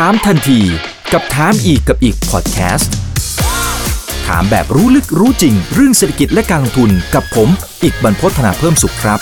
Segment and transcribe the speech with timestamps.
[0.00, 0.60] ถามทันที
[1.12, 2.94] กับถามอีกกับอีกพอดแคสต์
[4.26, 7.48] ถามแบบรู้ลึกรู้จริง เรื่องเศรษฐกิจและการลงทุนกับผม
[7.82, 9.20] อีกบรรพฒนาเพิ่มสุขครับ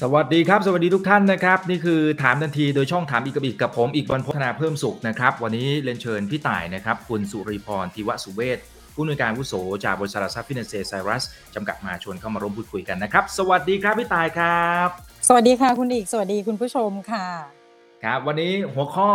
[0.00, 8.58] สวัสดีครับ สวัสดีทุกท่านนะครับ นี่คือถามทันทีโดยช่องถามอีกกับอีกกับผมอีกบรรพฒนาเพิ่มสุขนะครับ วันนี้เรียนเชิญพี่ต่ายนะครับ คุณสุริพรทิวสุเวศ
[8.94, 9.54] ผู้อำนวยการผู้โส
[9.84, 14.88] จากบริษัททรัพย์ฟินแลนซ์ไซรัสจำกัดมาชวนเข้ามาร่วมพูดคุยกันนะครับ สวัสดีครับพี่ต่ายครับ
[15.28, 17.26] สวัสดีค่ะคุณอีก สวัสดีคุณผู้ชมค่ะ
[18.06, 19.10] ครับวันนี้หัวข้อ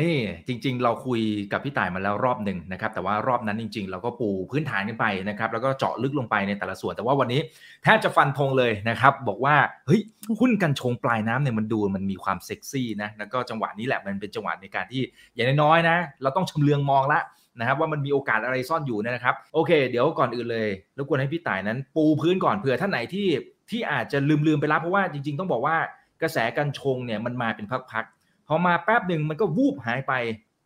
[0.00, 0.14] นี่
[0.48, 1.20] จริง ๆ เราคุย
[1.52, 7.40] กับพี่ต่ายมาแล้วรอบหนึ่งนะครับแต่ว่ารอบนั้นจริง ๆ เราก็ปูพื้นฐานกันไปนะครับแล้วก็เจาะลึกลงไปในแต่ละส่วน แต่ว่าวันนี้
[7.82, 10.00] แทบจะฟันธงเลยนะครับบอกว่าเฮ้ย
[10.40, 15.02] หุ้นกันชงปลายน้ำเนี่ยมันดูมันมีความเซ็กซี่นะแล้วก็จังหวะนี้แหละมันเป็นจังหวะในการที่
[15.34, 17.20] อย่างน้อยๆนะ เราต้องชำเลืองมองละ
[17.58, 23.28] นะครับว่ามันมีโอกาสอะไรซ่อนอยู่นะครับ โอเค เดี๋ยวก่อนอื่นเลยรบกวนให้พี่ต่ายนั้น ปูพื้นก่อนเผื่อท่านไหนที่
[23.70, 25.76] ที่อาจจะลืมๆไปแล้วเพราะว่าจริง ๆ ต้องบอกว่า
[26.22, 30.12] กระแสกันชงเนี่ยมันมาเป็นพักๆพอมาแป๊บหนึ่งมันก็วูบหายไป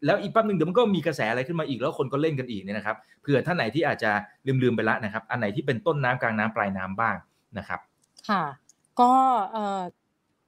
[0.04, 4.10] แล้วอีกแป๊บหนึ่งเดี๋ยวมันก็มีกระแสอะไรขึ้นมาอีกแล้วคนก็เล่นกันอีกเนี่ยนะครับเผื่อท่านไหนที่อาจจะ
[4.62, 7.14] ลืมๆไปแล้วนะครับ อันไหนที่เป็นต้นน้ำกลางน้ำปลายน้ำบ้าง
[7.58, 7.80] นะครับ
[8.28, 8.42] ค่ะ
[9.00, 9.12] ก็
[9.52, 9.82] เอ่อ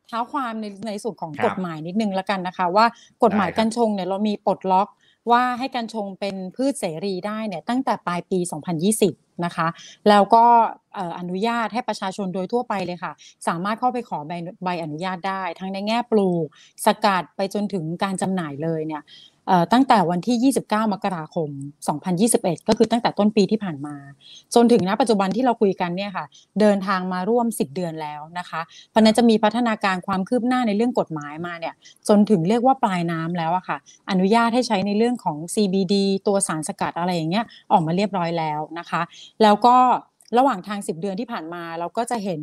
[0.09, 2.87] เท้าความในในส่วนของครับกฎหมายนิดนึงแล้วกันนะคะ ว่า
[3.23, 4.89] กฎหมายได้ครับกัญชงเนี่ยเรามีปลดล็อก
[5.31, 8.39] ว่าให้กัญชงเป็นพืชเสรีได้เนี่ยตั้งแต่ปลายปี
[8.91, 9.69] 2020 นะคะ
[10.09, 10.45] แล้วก็
[11.19, 13.13] อนุญาตให้ประชาชนโดยทั่วไปเลยค่ะ
[13.49, 14.33] สามารถเข้าไปขอใบ
[14.65, 16.47] ใบอนุญาตได้ ทั้งในแง่ปลูก
[16.87, 19.03] สกัดไปจนถึงการจำหน่ายเลยเนี่ย
[19.73, 21.49] ตั้งแต่วันที่ 29 มกราคม
[22.09, 23.97] 2021 ก็คือตั้งแต่ต้นปีที่ผ่านมา
[24.55, 26.27] จนถึงณปัจจุบันที่เราคุยกันเนี่ยค่ะ
[26.61, 31.75] เดินทางมาร่วม 10 เดือนแล้วนะคะ เพราะฉะนั้นจะมีพัฒนาการความคืบหน้าในเรื่องกฎหมายมาเนี่ย
[32.09, 33.79] จนถึงเรียกว่าปลายน้ำแล้วอะค่ะ
[34.11, 35.95] อนุญาตให้ใช้ในเรื่องของ CBD
[36.27, 39.03] ตัวสารสกัดอะไรอย่างเงี้ยออกมาเรียบร้อยแล้วนะคะ
[39.43, 39.77] แล้วก็
[40.39, 42.41] ระหว่างทาง 10 เดือนที่ผ่านมา เราก็จะเห็น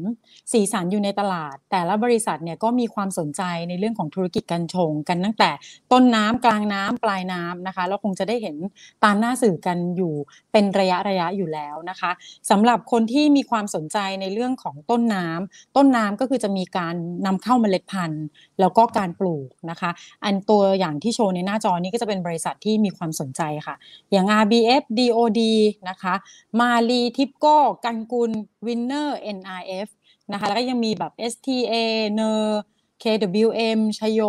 [0.51, 5.49] สีสันอยู่ในตลาด แต่ละบริษัทเนี่ยก็มีความสนใจในเรื่องของธุรกิจกัญชงกันตั้งแต่
[5.91, 8.55] ต้นน้ำกลางน้ำปลายน้ำนะคะเราคงจะได้เห็น
[9.03, 10.13] ตามหน้าสื่อกันอยู่
[10.51, 12.11] เป็นระยะระยะอยู่แล้วนะคะ
[12.49, 18.25] สำหรับคนที่มีความสนใจในเรื่องของต้นน้ำต้นน้ำก็คือจะมีการนำเข้าเมล็ดพันธุ์
[18.59, 19.91] แล้วก็การปลูกนะคะ
[20.25, 23.75] อันตัวอย่างที่โชว์ในหน้าจอนี้ก็จะเป็นบริษัทที่มีความสนใจค่ะ
[24.11, 25.41] อย่าง RBF DOD
[25.89, 26.13] นะคะ
[26.59, 28.31] มาลีทิปโก้กันกุล
[28.65, 29.87] Winner NRF
[30.31, 31.73] นะคะแล้วก็ยังมีแบบ STA
[32.13, 32.61] เนอร์
[33.03, 34.21] KWM ชโย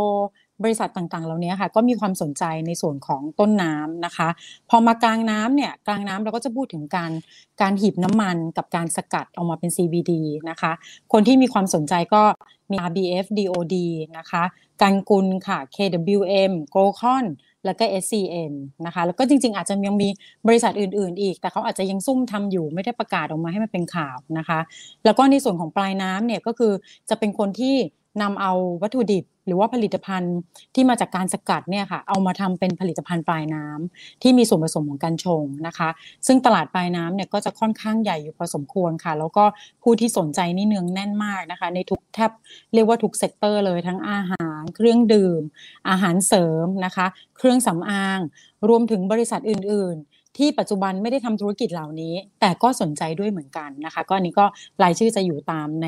[0.62, 4.28] บริษัทต่างๆ เหล่านี้ค่ะ ก็มีความสนใจในส่วนของต้นน้ำนะคะ
[4.70, 7.12] พอมากลางน้ำเนี่ยกลางน้ำเราก็จะพูดถึงการ
[7.60, 10.12] การหีบน้ำมันกับการสกัดออกมาเป็น CBD
[10.50, 10.72] นะคะ
[11.12, 12.22] คนที่มีความสนใจก็
[12.70, 13.76] มี RBF DOD
[14.18, 14.42] นะคะ
[14.82, 17.24] กันกุลค่ะ KWM g o c o n
[17.64, 18.52] แล้วก็ SCN
[18.86, 20.08] นะคะ แล้วก็จริง ๆ อาจจะยังมี
[20.46, 24.60] บริษัทอื่น ๆ อีก แต่เขาอาจจะยังซุ่มทำอยู่ไม่ได้ประกาศออกมาให้มันเป็นข่าวนะคะ
[25.04, 26.72] แล้วก็ในส่วนของปลายน้ำเนี่ยก็คือ
[27.10, 27.76] จะเป็นคนที่
[28.20, 28.52] นำเอา
[28.82, 30.36] วัตถุดิบหรือว่าผลิตภัณฑ์
[30.74, 35.88] ที่มาจากการสกัดเนี่ยค่ะ เอามาทำเป็นผลิตภัณฑ์ปลายน้ำที่มีส่วนผสมของกัญชงนะคะ
[36.26, 39.44] ซึ่งตลาดปลายน้ำเนี่ยก็จะค่อนข้างใหญ่อยู่พอสมควรค่ะ แล้วก็
[39.82, 42.30] ผู้ที่สนใจนี่เนืองแน่นมากนะคะ ในทุกแทบ
[42.74, 45.42] เรียกว่าทุก sector เลยทั้งอาหาร เครื่องดื่ม
[45.88, 47.06] อาหารเสริมนะคะ
[47.36, 48.20] เครื่องสำอาง
[48.68, 54.44] รวมถึงบริษัทอื่น ๆที่ปัจจุบันไม่ได้ทำธุรกิจเหล่านี้ แต่ก็สนใจด้วยเหมือนกันนะคะ ก็อันนี้ก็
[54.82, 55.86] รายชื่อจะอยู่ตามใน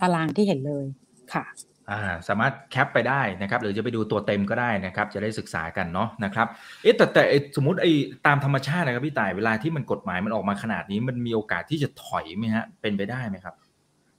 [0.00, 0.86] ตารางที่เห็นเลย
[1.34, 1.44] ค่ะ
[1.90, 6.46] อ่าสามารถ cap ไปได้นะครับหรือจะไปดูตัวเต็มก็ได้นะครับ จะได้ศึกษากันเนาะนะครับ
[6.82, 7.90] เอ๊ะแต่แต่ไอ้สมมติไอ้
[8.26, 13.54] ตามธรรมชาตินะครับพี่ต่ายเวลาที่มันกฎหมายมันออกมาขนาดนี้มันมีโอกาสที่จะถอยไหมฮะเป็นไปได้ไหมครับ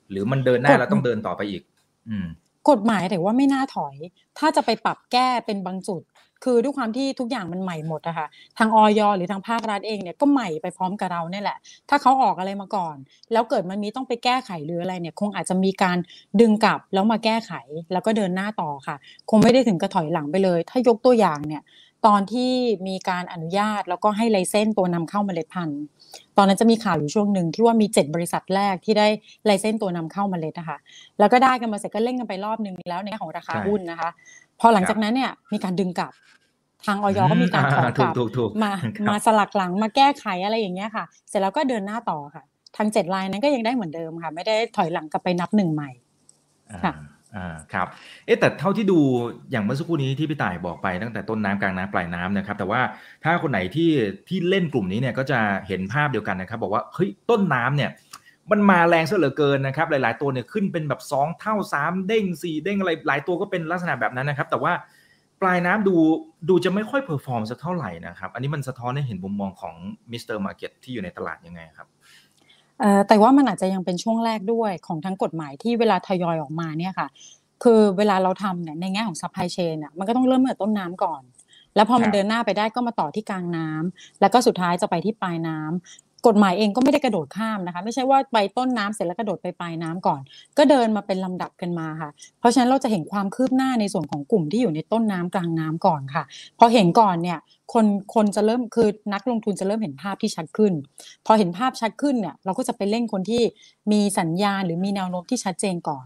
[0.10, 1.62] หรือมันเดินหน้ากฎแล้วต้องเดินต่อไปอีก
[2.10, 2.28] อืม
[2.70, 3.96] กฎหมายแต่ว่าไม่น่าถอย
[4.38, 6.02] ถ้าจะไปปรับแก้เป็นบางจุด
[6.44, 8.28] คือด้วยความที่ทุกอย่างมันใหม่หมดอะค่ะ
[8.58, 11.58] ทางออยหรือทางภาครัฐเองเนี่ยก็ใหม่ไปพร้อมกับเราเนี่ยแหละ
[11.90, 12.96] ถ้าเขาออกอะไรมาก่อน
[13.32, 15.98] แล้วเกิดมันมีต้องไปแก้ไขหรืออะไรเนี่ย คงอาจจะมีการ
[16.40, 17.54] ดึงกลับแล้วมาแก้ไข
[17.92, 18.96] แล้วก็เดินหน้าต่อค่ะ
[19.30, 21.64] คงไม่ได้ถึงกระถอยหลังไปเลย ถ้ายกตัวอย่างเนี่ย
[22.08, 22.52] ตอนที่
[22.88, 25.82] มีการอนุญาตแล้วก็ให้ไลเซนส์ตัวนำเข้าเมล็ดพันธุ์
[26.38, 29.08] ตอนนั้นจะมีข่าวอยู่ช่วงหนึ่งที่ว่ามีเจ็ดบริษัทแรกที่ได้
[29.46, 30.78] ไลเซนส์ตัวนำเข้าเมล็ดนะคะ
[31.20, 34.10] แล้วก็ได้กันมาเสร็จก็เล่นกันไปรอบหนึ่งแล้วในแง่ของราคาใช่หุ้นนะคะ
[34.60, 36.12] พอหลังจากนั้นเนี่ยมีการดึงกลับ
[36.86, 42.44] ทางออยก็มีการถอนกถูลักบถูกถูกมาครับมาสลักหลังมาแก้ไขอะไรอย่างเงี้ยค่ะ เสร็จแล้วก็เดินหน้าต่อค่ะ
[42.78, 45.90] ทางเจ็ดลายนั้นก็ยังได้เหมือนเดิมค่ะ ไม่ได้ถอยหลังกลับไปนับหนึ่งใหม่
[46.84, 47.88] ค่ะอ่าอ่าครับ
[48.26, 49.00] เอ๊ะแต่เท่าที่ดู
[49.52, 52.82] อย่างเมื่อสักครู่นี้ที่พี่ต่ายบอกไปตั้งแต่ต้นน้ำกลางน้ำปลายน้ำนะครับ แต่ว่า
[53.24, 53.90] ถ้าคนไหนที่
[54.28, 57.90] ที่เล่นกลุ่มนี้เนี่ยก็จะเห็นภาพเดียวกันนะครับ บอกว่าเฮ้ยต้นน้ำเนี่ย
[58.52, 64.74] มันมาแรงซะเหลือเกินนะครับ หลาย ๆ ตัวเนี่ยขึ้นเป็นแบบ 2 เท่า 3 เด้ง 4 เด้งอะไรหลายตัวก็เป็นลักษณะแบบนั้นนะครับ แต่ว่า
[65.42, 65.96] ปลายน้ำดู
[66.50, 69.76] ดูจะไม่ค่อย perform สักเท่าไหร่นะครับ อันนี้มันสะท้อนให้เห็นมุมมองของ
[70.12, 70.38] Mr.
[70.38, 71.88] Market ที่อยู่ในตลาดยังไงครับ
[72.80, 77.08] เอ่อแต่ว่ามันอาจจะยังเป็นช่วงแรกด้วยของทั้งกฎหมายที่เวลาทยอยออกมาเนี่ยค่ะ
[77.64, 81.22] คือเวลาเราทำเนี่ยในแง่ของ supply chain อะมันก็ต้องเริ่มตั้งแต่ต้นน้ำก่อน
[81.76, 90.22] แล้วพอมันเดินหน้าไปได้ก็มาต่อที่กลางน้ำแล้วก็สุดท้ายจะไปที่ปลายน้ำ กฎหมายเองก็ไม่ได้กระโดดข้ามนะคะ ไม่ใช่ว่าไปต้นน้ำเสร็จแล้วกระโดดไปปลายน้ำก่อน
[90.58, 96.24] ก็เดินมาเป็นลำดับกันมาค่ะ เพราะฉะนั้นเราจะเห็นความคืบหน้าในส่วนของกลุ่มที่อยู่ในต้นน้ำกลางน้ำก่อนค่ะ
[96.60, 97.40] พอเห็นก่อนเนี่ย
[97.74, 97.86] คน
[98.16, 100.74] คนจะเริ่มคือนักลงทุนจะเริ่มเห็นภาพที่ชัดขึ้น
[101.26, 103.44] พอเห็นภาพชัดขึ้นเนี่ยเราก็จะไปเล่นคนที่
[103.92, 106.06] มีสัญญาณหรือมีแนวโน้มที่ชัดเจนก่อน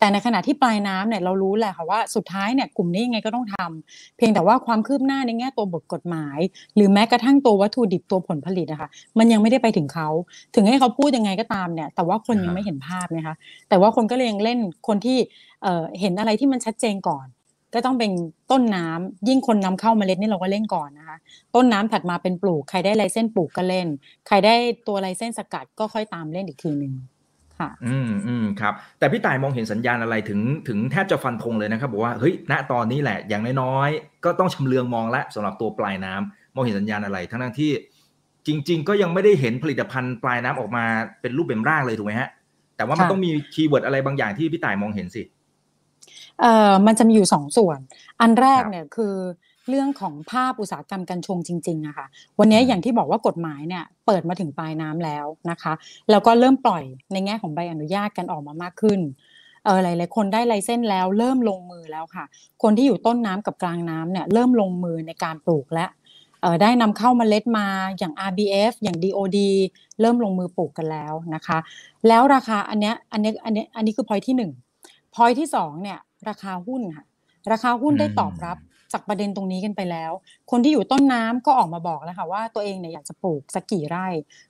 [0.00, 6.38] แต่ในขณะที่ปลายน้ำเนี่ยเรารู้แหละค่ะว่าสุดท้ายเนี่ยกลุ่มนี้ยังไงก็ต้องทำเพียงแต่ว่าความคืบหน้าในแง่ตัวบทกฎหมาย
[6.74, 8.88] หรือแม้กระทั่งตัววัตถุดิบตัวผลผลิตนะคะ
[9.18, 10.08] มันยังไม่ได้ไปถึงเขา
[10.54, 13.34] ถึงให้เขาพูดยังไงก็ตามเนี่ย แต่ว่าคนยังไม่เห็นภาพนะคะ
[13.68, 14.58] แต่ว่าคนก็เลยยังเล่น
[14.88, 15.18] คนที่
[16.00, 17.26] เห็นอะไรที่มันชัดเจนก่อน
[17.74, 18.10] ก็ต้องเป็น
[18.50, 21.16] ต้นน้ำยิ่งคนนำเข้าเมล็ดนี่เราก็เล่นก่อนนะคะ
[21.54, 23.86] ต้นน้ำถัดมาเป็นปลูก ใครได้ไลเส้นปลูกก็เล่น
[24.26, 24.54] ใครได้
[24.86, 26.92] ตัวไลเส้นสกัดก็ค่อยตามเล่นอีกทีหนึ่ง
[27.60, 37.72] ค่ะอืมอืมครับ แต่พี่ต่ายมองเห็นสัญญาณอะไรถึงถึงแทบจะฟันธงเลยนะครับบอกว่าเฮ้ยณตอนนี้แหละอย่างน้อยๆก็ต้องชำเลืองมองแล้วสำหรับตัวปลายน้ำมองเห็นสัญญาณอะไร ทั้งทั้งที่
[38.46, 40.84] จริง ๆ ก็ยังไม่ได้เห็นผลิตภัณฑ์ปลายน้ำออกมา
[41.20, 42.28] เป็นรูปเป็นร่างเลยถูกไหมฮะ
[42.76, 45.22] แต่ว่ามันต้องมี keyword อะไรบางอย่างที่พี่ต่ายมองเห็นสิ
[46.40, 47.78] เอ่อมันจะมีอยู่สองส่วน
[48.20, 49.14] อันแรกเนี่ยคือ
[49.70, 52.06] เรื่องของภาพอุตสาหกรรมกัญชงจริงๆอะค่ะ
[52.38, 55.72] วันนี้อย่างที่บอกว่ากฎหมายเนี่ยเปิดมาถึงปลายน้ำแล้วนะคะ
[56.10, 59.00] แล้วก็เริ่มปล่อยในแง่ของใบอนุญาตกันออกมามากขึ้น
[59.64, 62.24] เออหลายๆคนได้ license แล้ว เริ่มลงมือแล้วค่ะ
[62.62, 65.86] คนที่อยู่ต้นน้ำกับกลางน้ำเนี่ยเริ่มลงมือในการปลูกและ
[66.42, 67.66] เออได้นำเข้ามาเมล็ดมา
[67.98, 69.38] อย่าง RBF อย่าง DOD
[70.00, 71.58] เริ่มลงมือปลูกกันแล้วนะคะ
[72.08, 74.52] แล้วราคาอันเนี้ยอันนี้อันนี้อันนี้คือพอยที่หนึ่ง
[75.14, 77.04] พอยที่สองเนี่ยราคาหุ้นค่ะ
[77.52, 78.56] ราคาหุ้นได้ตอบรับ
[78.92, 80.12] จากประเด็นตรงนี้กันไปแล้ว
[80.50, 84.06] คนที่อยู่ต้นน้ำก็ออกมาบอกแล้วค่ะว่าตัวเองเนี่ยอยากจะปลูกสักกี่ไร่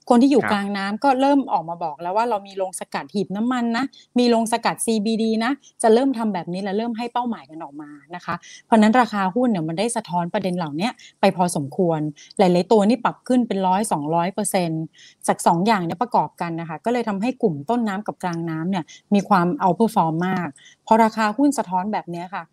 [0.08, 3.84] คนที่อยู่กลางน้ำก็เริ่มออกมาบอกแล้วว่าเรามีโรงสกัดหีบน้ำมันนะ
[4.18, 5.52] มีโรงสกัด CBD นะ
[5.82, 8.34] จะเริ่มทำแบบนี้และเริ่มให้เป้าหมายกันออกมานะคะ
[8.66, 10.88] เพราะนั้นราคาหุ้นเนี่ยมันได้สะท้อนประเด็นเหล่านี้
[11.20, 12.00] ไปพอสมควร
[12.38, 14.84] หลายๆตัวนี่ปรับขึ้นเป็นร้อยสองร้อยเปอร์เซ็นต์
[15.26, 18.84] จากสองอย่างนี้ประกอบกันนะคะ ก็เลยทำให้กลุ่มต้นน้ำกับกลางน้ำเนี่ย
[19.14, 20.48] มีความ outperform มาก
[20.86, 22.44] พอราคาหุ้นสะท้อนแบบนี้ค่ะ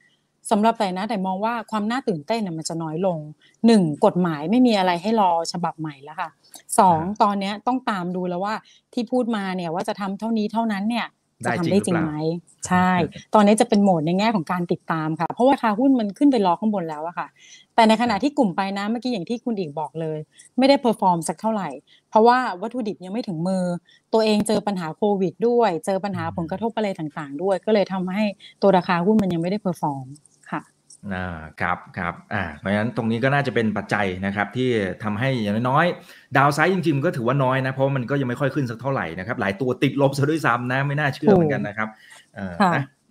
[0.51, 3.17] สำหรับต่ายนะต่ายมองว่าความน่าตื่นเต้นเนี่ยมันจะน้อยลง
[3.65, 6.29] หนึ่งกฎหมายไม่มีอะไรให้รอฉบับใหม่แล้วค่ะ
[6.79, 8.55] สองตอนนี้ต้องตามดูแล้วว่า
[8.93, 11.07] ที่พูดมาเนี่ยว่าจะทำเท่านี้เท่านั้นเนี่ย
[11.45, 12.13] จะทำได้จริงไหม
[12.67, 12.89] ใช่
[13.33, 17.27] ตอนนี้จะเป็นโหมดในแง่ของการติดตามค่ะ เพราะว่าราคาหุ้นมันขึ้นไปรอข้างบนแล้วอะค่ะ
[17.75, 20.17] แต่ในขณะที่กลุ่มปลายน้ำเมื่อกี้อย่างที่คุณอิกบอกเลย
[20.57, 21.69] ไม่ได้ perform สักเท่าไหร่
[22.09, 23.63] เพราะว่าวัตถุดิบยังไม่ถึงมือ
[24.13, 28.23] ตัวเองเจอปัญหาโควิดด้วย เจอปัญหาผลกระทบอะไรต่างๆ ด้วย ก็เลยทำให้
[28.61, 30.05] ตัวราคาหุ้นมันยังไม่ได้ perform
[31.03, 34.69] ค่ะอ่าครับครับอ่าเพราะฉะนั้นตรงนี้ก็น่าจะเป็นปัจจัยนะครับที่
[35.03, 35.85] ทำให้อย่างน้อย
[36.37, 41.89] downside จริงๆก็ถือว่าน้อยนะ เพราะมันก็ยังไม่ค่อยขึ้นสักเท่าไหร่นะครับหลายตัวติดลบซะด้วยซ้ำนะไม่น่าเชื่อเหมือนกันนะครับ
[42.35, 42.53] เออ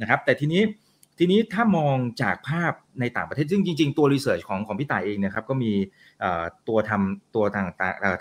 [0.01, 0.63] นะครับ แต่ทีนี้
[1.19, 5.73] ทีนี้ถ้ามองจากภาพในต่างประเทศซึ่งจริง ๆ ตัวรีเสิร์ชของของพี่ต่ายเองนะครับก็มี
[6.69, 7.67] ตัวทำตัวทาง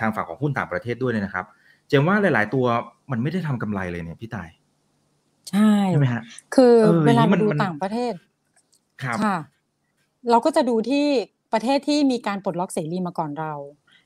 [0.01, 1.45] ทางฝั่งของหุ้นต่างประเทศด้วยนะครับ
[1.88, 2.65] เจมว่าหลาย ๆ ตัว
[3.11, 4.50] มันไม่ได้ทำกำไรเลยเนี่ยพี่ต่าย
[5.51, 6.21] ใช่ใช่ไหมฮะ
[6.56, 6.75] คือ
[7.06, 8.13] เวลามาดูต่างประเทศ
[9.03, 9.38] ครับค่ะ
[10.30, 11.06] เราก็จะดูที่
[11.54, 13.54] ประเทศที่มีการปลดล็อกเสรีมาก่อนเรา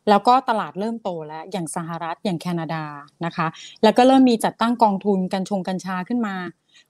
[0.09, 2.83] แล้วก็ตลาดเริ่มโตแล้วอย่างสหรัฐอย่างแคนาดา
[3.25, 3.47] นะคะ
[3.83, 6.35] แล้วก็เริ่มมีจัดตั้งกองทุนกัญชงกัญชาขึ้นมา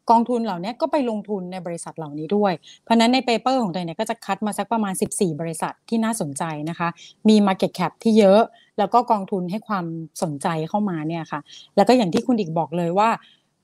[0.10, 2.54] กองทุนเหล่านี้ก็ไปลงทุนในบริษัทเหล่านี้ด้วย
[2.84, 6.90] เพราะนั้นใน paper ของต่ายเนี่ยก็จะคัดมาสักประมาณ 14 บริษัทที่น่าสนใจนะคะ
[7.30, 8.42] มี Market Cap ที่เยอะ
[8.78, 9.86] แล้วก็กองทุนให้ความ
[10.24, 11.40] สนใจเข้ามาเนี่ยค่ะ
[11.76, 13.10] แล้วก็อย่างที่คุณอิกบอกเลยว่า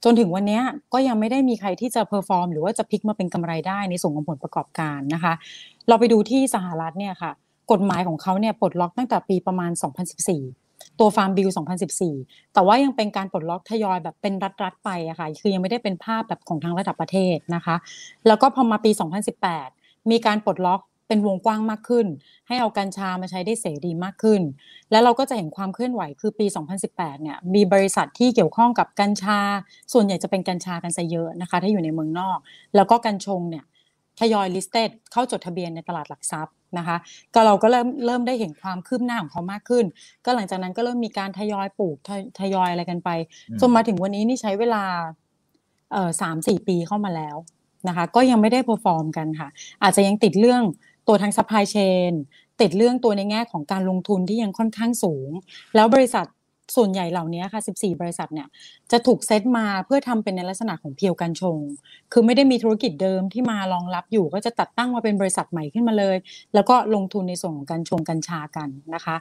[0.07, 0.61] จนถึงวันนี้
[0.93, 5.33] ก็ยังไม่ได้มีใครที่จะ perform หรือว่าจะพลิกมาเป็นกำไรได้ในส่วนของผลประกอบการนะคะ
[5.87, 7.31] เราไปดูที่สหรัฐเนี่ยค่ะ
[7.71, 9.71] กฎหมายของเขาเนี่ยปลดล็อกตั้งแต่ปีประมาณ
[10.35, 11.49] 2014 ตัว Farm Bill
[12.01, 14.33] 2014 แต่ว่ายังเป็นการปลดล็อกทยอยแบบเป็น
[14.63, 17.75] รัฐๆไปอะค่ะคือยังไม่ได้เป็นภาพแบบของทางระดับประเทศนะคะ
[18.27, 18.91] แล้วก็พอมาปี
[19.51, 22.07] 2018 มีการปลดล็อก เป็นวงกว้างมากขึ้น
[22.47, 24.41] ให้เอากัญชามาใช้ได้เสรีมากขึ้น
[24.91, 26.45] แล้วเราก็จะเห็นความเคลื่อนไหวคือปี
[26.85, 29.39] 2018 เนี่ยมีบริษัทที่เกี่ยวข้องกับกัญชา
[29.93, 32.37] ส่วนใหญ่จะเป็นกัญชากันซะเยอะนะคะถ้าอยู่ในเมืองนอก
[32.75, 33.63] แล้วก็กัญชงเนี่ย
[34.19, 36.97] ทยอย list เข้าจดทะเบียนในตลาดหลักทรัพย์นะคะ
[37.33, 39.85] ก็เราก็เริ่มเริ่มได้เห็นความคืบหน้าของเขามากขึ้น
[40.25, 41.97] ก็หลังจากนั้นก็เริ่มมีการทยอยปลูก
[42.39, 43.09] ทยอยอะไรกันไป
[43.59, 44.83] จนมาถึงวันนี้นี่ใช้เวลา
[45.93, 47.37] เอ่อสามสี่ปีเข้ามาแล้ว
[47.87, 49.49] นะคะก็ยังไม่ได้ perform กันค่ะ
[49.83, 50.63] อาจจะยังติดเรื่อง
[51.07, 52.13] ตัวทาง supply chain
[52.61, 55.29] ติดเรื่องตัวในแง่ของการลงทุนที่ยังค่อนข้างสูง
[55.75, 56.25] แล้วบริษัท
[56.75, 58.47] ส่วนใหญ่เหล่านี้ค่ะ 14 บริษัทเนี่ย
[58.91, 61.57] จะถูกเซตมาเพื่อทำเป็นในลักษณะของ pure กัญชง
[62.11, 66.17] คือไม่ได้มีธุรกิจเดิมที่มารองรับอยู่ก็จะจัดตั้งมาเป็นบริษัทใหม่ขึ้นมาเลย
[66.53, 69.15] แล้วก็ลงทุนในส่วนของการชงกัญชากันนะคะ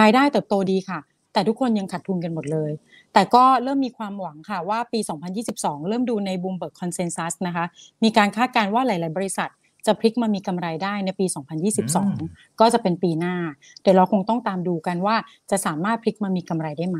[0.00, 1.00] รายได้เติบโตดีค่ะ
[1.32, 2.72] แต่ทุกคนยังขาดทุนกันหมดเลย
[3.12, 5.00] แต่ก็เริ่มมีความหวังค่ะว่าปี
[5.44, 7.64] 2022 เริ่มดูใน Bloomberg Consensus นะคะ
[8.04, 9.50] มีการคาดการณ์ว่าหลาย ๆ บริษัท
[9.86, 11.26] จะพลิกมามีกำไรได้ในปี
[11.92, 13.34] 2022 ก็จะเป็นปีหน้า
[13.82, 15.16] เดี๋ยวเราคงต้องตามดูกันว่า
[15.50, 16.98] จะสามารถพลิกมามีกำไรได้ไหม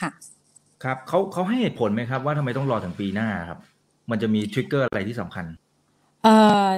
[0.00, 0.10] ค่ะ
[0.82, 3.58] ครับเขาเขาให้เหตุผลไหมครับ ว่าทำไมต้องรอถึงปีหน้าครับ
[4.10, 5.44] มันจะมีทริกเกอร์อะไรที่สำคัญ
[6.22, 6.68] เอ่อ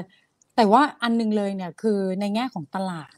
[0.57, 3.11] แต่ว่าอันนึงเลยเนี่ยคือในแง่ของตลาด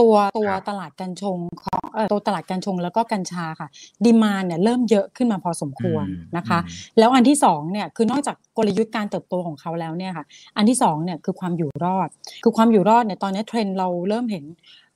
[0.00, 3.68] ตัวตัวครับตลาดกัญชงของเอ่อตัวตลาดกัญชงแล้วก็กัญชาค่ะ
[4.04, 10.24] ดีมานเนี่ยเริ่มเยอะขึ้นมาพอสมควรอืมนะคะอืมแล้วอันที่สองเนี่ยคือนอกจากกลยุทธ์การเติบโตของเขาแล้วเนี่ยค่ะ
[10.56, 12.08] อันที่สองเนี่ยคือความอยู่รอด
[12.42, 14.44] คือความอยู่รอดเนี่ยตอนนี้เทรนด์เราเริ่มเห็น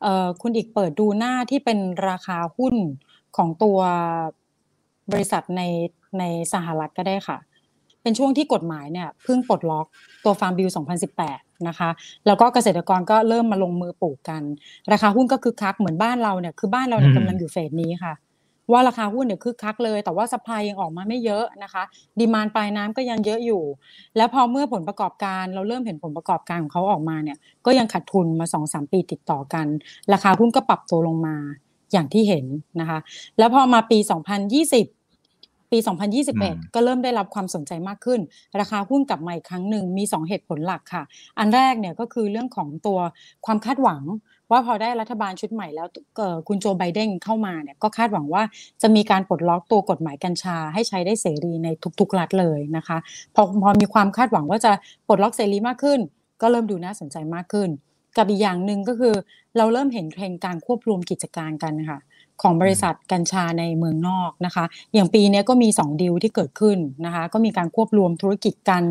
[0.02, 1.78] เอ่อคุณอีกเปิดดูหน้าที่เป็น
[2.08, 2.74] ราคาหุ้น
[3.36, 3.78] ของตัว
[5.12, 5.62] บริษัทใน
[6.18, 7.38] ในสหรัฐก็ได้ค่ะ
[8.02, 9.86] เป็นช่วงที่กฎหมายเนี่ยเพิ่งปลดล็อก
[10.24, 10.68] ตัว Farm Bill
[11.14, 11.90] 2018 นะคะ
[12.26, 14.42] แล้วก็เกษตรกรก็เริ่มมาลงมือปลูกกัน
[14.92, 18.14] ราคาหุ้นก็คึกคักเหมือนบ้านเราเนี่ยคือบ้านเราเนี่ยอืมกำลังอยู่ phase นี้ค่ะ
[18.72, 21.82] ว่าราคาหุ้นเนี่ยคึกคักเลย แต่ว่า supply ยังออกมาไม่เยอะนะคะ
[22.18, 23.62] demand ปลายน้ำก็ยังเยอะอยู่
[24.16, 29.66] แล้วพอเมื่อผลประกอบการเราเริ่มเห็นผลประกอบการของเขาออกมาเนี่ย ก็ยังขาดทุนมา2-3ปีติดต่อกัน
[30.12, 31.36] ราคาหุ้นก็ปรับตัวลงมา
[31.92, 32.46] อย่างที่เห็น
[32.80, 32.98] นะคะ
[33.38, 33.98] แล้วพอมาปี
[34.52, 34.97] 2020
[35.70, 38.20] ปีอืม2021 ก็เริ่มได้รับความสนใจมากขึ้น
[38.60, 41.02] ราคาหุ้นกลับมาอีกครั้งหนึ่งมี 2 เหตุผลหลักค่ะ
[41.38, 42.98] อันแรกเนี่ยก็คือเรื่องของตัว
[43.46, 44.02] ความคาดหวัง
[44.50, 48.42] ว่าพอได้รัฐบาลชุดใหม่แล้วเอ่อคุณโจไบเดนเข้ามาเนี่ยก็คาดหวังว่า
[48.82, 51.68] จะมีการปลดล็อกตัวกฎหมายกัญชา ให้ใช้ได้เสรีใน
[52.00, 52.98] ทุกๆรัฐเลยนะคะ
[53.34, 54.72] พอพอมีความคาดหวังว่าจะ
[55.08, 56.00] ปลดล็อกเสรีมากขึ้น
[56.40, 57.68] ก็เริ่มดูน่าสนใจมากขึ้น
[58.16, 59.14] กับอีกอย่างหนึ่งก็คือ
[59.56, 61.98] เราเริ่มเห็นเทรนด์การควบรวมกิจการกันค่ะ
[62.42, 64.64] ของบริษัทกัญชาในเมืองนอกนะคะ
[64.94, 68.82] อย่างปีนี้ก็มี2ดีลที่เกิดขึ้นนะคะ ก็มีการควบรวมธุรกิจกัน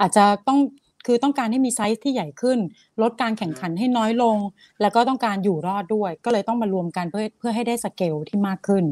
[0.00, 0.60] อาจจะต้อง
[1.08, 2.58] คือต้องการให้มีไซส์ที่ใหญ่ขึ้น
[3.02, 4.36] ลดการแข่งขันให้น้อยลง
[4.80, 8.84] แล้วก็ต้องการอยู่รอดด้วย ก็เลยต้องมารวมกันเพื่อเพื่อให้ได้สเกลที่มากขึ้น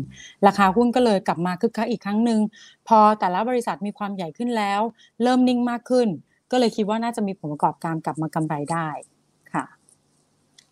[0.47, 2.41] ราคาหุ้นก็เลยกลับมาคึกคักอีกครั้งหนึ่ง
[2.89, 4.81] พอแต่ละบริษัทมีความใหญ่ขึ้นแล้ว
[5.23, 6.09] เริ่มนิ่งมากขึ้น
[6.51, 8.89] ก็เลยคิดว่าน่าจะมีผลประกอบการกลับมากำไรได้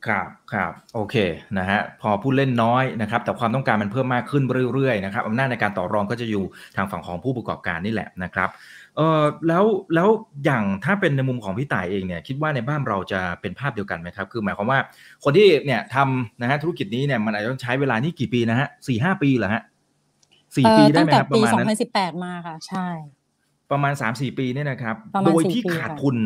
[0.08, 1.16] ค่ะครับครับโอเค
[1.58, 4.44] นะฮะพอผู้เล่นน้อยนะครับแต่ความต้องการมันเพิ่มมากขึ้น
[4.74, 6.44] เรื่อยๆนะครับอำนาจในการต่อรองก็จะอยู่
[6.76, 8.50] ทางฝั่งของผู้ประกอบการนี่แหละนะครับ
[8.96, 10.08] เออแล้วแล้ว
[10.44, 14.78] อย่างถ้าเป็นในมุมของพี่ต่ายเองเนี่ยคิดว่าในบ้านเราจะเป็นภาพเดียวกันไหมครับ คือหมายความว่า
[15.24, 19.62] คนที่เนี่ยทำนะฮะธุรกิจนี้เนี่ยมันอาจจะต้องใช้เวลานี่กี่ปีนะฮะสี่ห้าปีเหรอฮะ
[20.56, 22.88] สี่เอ่อปีได้ตั้ไหงมแต่ครับปปีระมาณนั้น2018 มาค่ะ ใช่
[23.70, 26.16] ประมาณ3 4ปีเนี่ยนะครับประมาณโดยสี่ที่ปีขาดค่ะทุน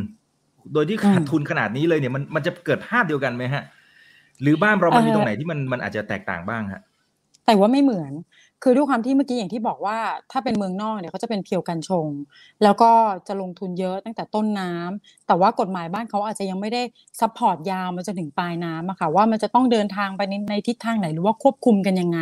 [0.75, 3.64] โดยที่ขาดอืมทุนขนาดนี้เลยเนี่ยมันมันจะเกิดภาพเดียวกันไหมฮะ
[4.42, 6.82] หรือบ้านเรามันมีเอ่อตรงไหนที่มันมันอาจจะแตกต่างบ้างฮะ
[7.46, 8.12] แต่ว่าไม่เหมือน
[8.62, 9.99] คือด้วยความที่เมื่อกี้อย่างที่บอกว่า
[10.32, 12.08] ถ้าเป็นเมืองนอกเนี่ยเขาจะเป็นเพียวกัญชง
[12.62, 12.90] แล้วก็
[13.28, 16.82] จะลงทุนเยอะตั้งแต่ต้นน้ำแต่ว่ากฎหมายบ้านเขาอาจจะยังไม่ได้
[17.20, 22.18] ซัพพอร์ตยาวมาจนถึงปลายน้ำอะค่ะว่ามันจะต้องเดินทางไปในในทิศทางไหนหรือว่าควบคุมกันยังไง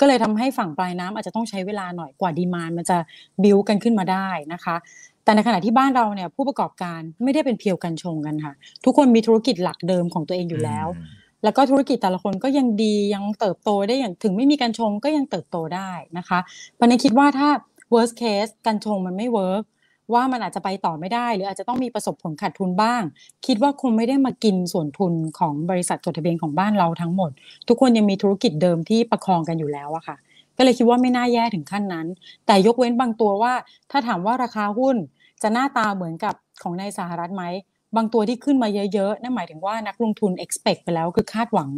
[0.00, 2.98] ก็เลยทำให้ฝั่งปลายน้ำอาจจะต้องใช้เวลาหน่อยกว่าดีมานมันจะ
[3.42, 4.76] บิวกันขึ้นมาได้นะคะ
[5.30, 11.06] แต่ในขณะที่บ้านเราเนี่ยผู้ประกอบการไม่ได้เป็นเพียวกัญชงกันค่ะ ทุกคนมีธุรกิจหลักเดิมของตัวเองอยู่แล้วอืม
[11.44, 16.38] แล้วก็ธุรกิจแต่ละคนก็ยังดียังเติบโตได้อย่างถึงไม่มีการชงก็ยังเติบโตได้นะคะ
[16.78, 17.48] ปันนี้คิดว่าถ้า
[17.92, 19.64] worst case การชงมันไม่ work
[20.12, 23.02] ว่ามันอาจจะไปต่อไม่ได้ หรืออาจจะต้องมีประสบผลขาดทุนบ้าง
[23.46, 27.30] คิดว่าคงไม่ได้มากินส่วนทุนของบริษัทจดทะเบียนของบ้านเราทั้งหมด
[27.68, 30.16] ทุกคนยังมีธุรกิจเดิมที่ประคองกันอยู่แล้วอะค่ะ
[30.56, 32.06] ก็เลยคิดว่าไม่น่าแย่ถึงขั้นนั้น
[32.46, 33.52] แต่ยกเว้นบางตัวว่า
[33.90, 34.96] ถ้าถามว่าราคาหุ้น
[35.42, 37.44] จะหน้าตาเหมือนกับของในสหรัฐไหม
[37.96, 41.70] บางตัวที่ขึ้นมาเยอะๆ นั่นหมายถึงว่านักลงทุน expect ไปแล้วคือคาดหวัง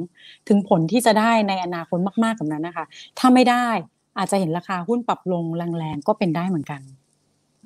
[0.49, 2.85] ถึงผลที่จะได้ในอนาคตมากๆแบบนั้นนะคะ
[3.19, 3.67] ถ้าไม่ได้
[4.19, 5.45] อาจจะเห็นราคาหุ้นปรับลง
[5.79, 6.81] แรงๆ ก็เป็นได้เหมือนกัน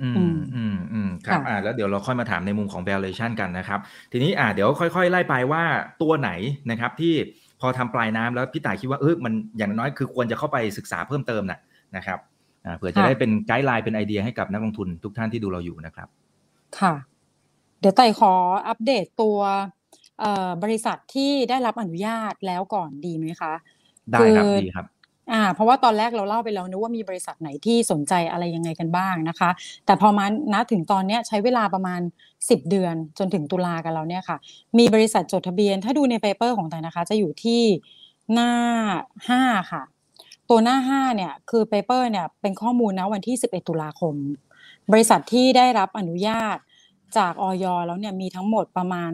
[0.02, 3.80] อือืมมอืมอืมครับค่ะอ่าแล้วเดี๋ยวเราค่อยมาถามในมุมของ valuation กันนะครับ
[4.12, 5.62] ทีนี้อ่าเดี๋ยวค่อยๆ ไล่ไปว่า
[6.02, 6.30] ตัวไหน
[6.70, 7.14] นะครับ ที่
[7.60, 11.58] พอทำปลายน้ำแล้วพี่ต่ายคิดว่าเออมันอย่างน้อยคือควรจะเข้าไปศึกษาเพิ่มเติมน่ะ
[11.96, 12.34] นะครับอ่า
[12.76, 16.08] เผื่อจะได้เป็นไกด์ไลน์เป็นไอเดียให้กับนักลงทุนทุกท่านที่ดูเราอยู่นะครับ
[16.78, 16.94] ค่ะ
[17.80, 18.32] เดี๋ยวไต่ขอ
[18.68, 19.38] อัปเดตตัว
[20.20, 23.52] เอ่อบริษัทที่ได้รับอนุญาตแล้วก่อนดีไหมคะ
[24.12, 24.86] ได้ครับคือดีครับ
[25.32, 29.50] อ่าเพราะว่าตอนแรกเราเล่าไปแล้วนะว่ามีบริษัทไหนที่สนใจอะไรยังไงกันบ้างนะคะ
[29.86, 32.00] แต่พอมาณถึงตอนเนี้ยใช้เวลาประมาณ
[32.34, 34.36] 10 เดือนจนถึงตุลากันแล้วเนี่ยค่ะ
[34.78, 37.62] มีบริษัทจดทะเบียน ถ้าดูใน paper ของต่ายนะคะ จะอยู่ที่
[38.32, 38.50] หน้า
[39.54, 39.82] 5 ค่ะ
[40.50, 44.14] ตัวหน้า 5 เนี่ย คือ paper เนี่ยเป็นข้อมูลนะวันที่ 11 ตุลาคม
[44.92, 46.56] บริษัทที่ได้รับอนุญาต
[47.16, 49.12] จากอย.แล้วเนี่ยมีทั้งหมดประมาณ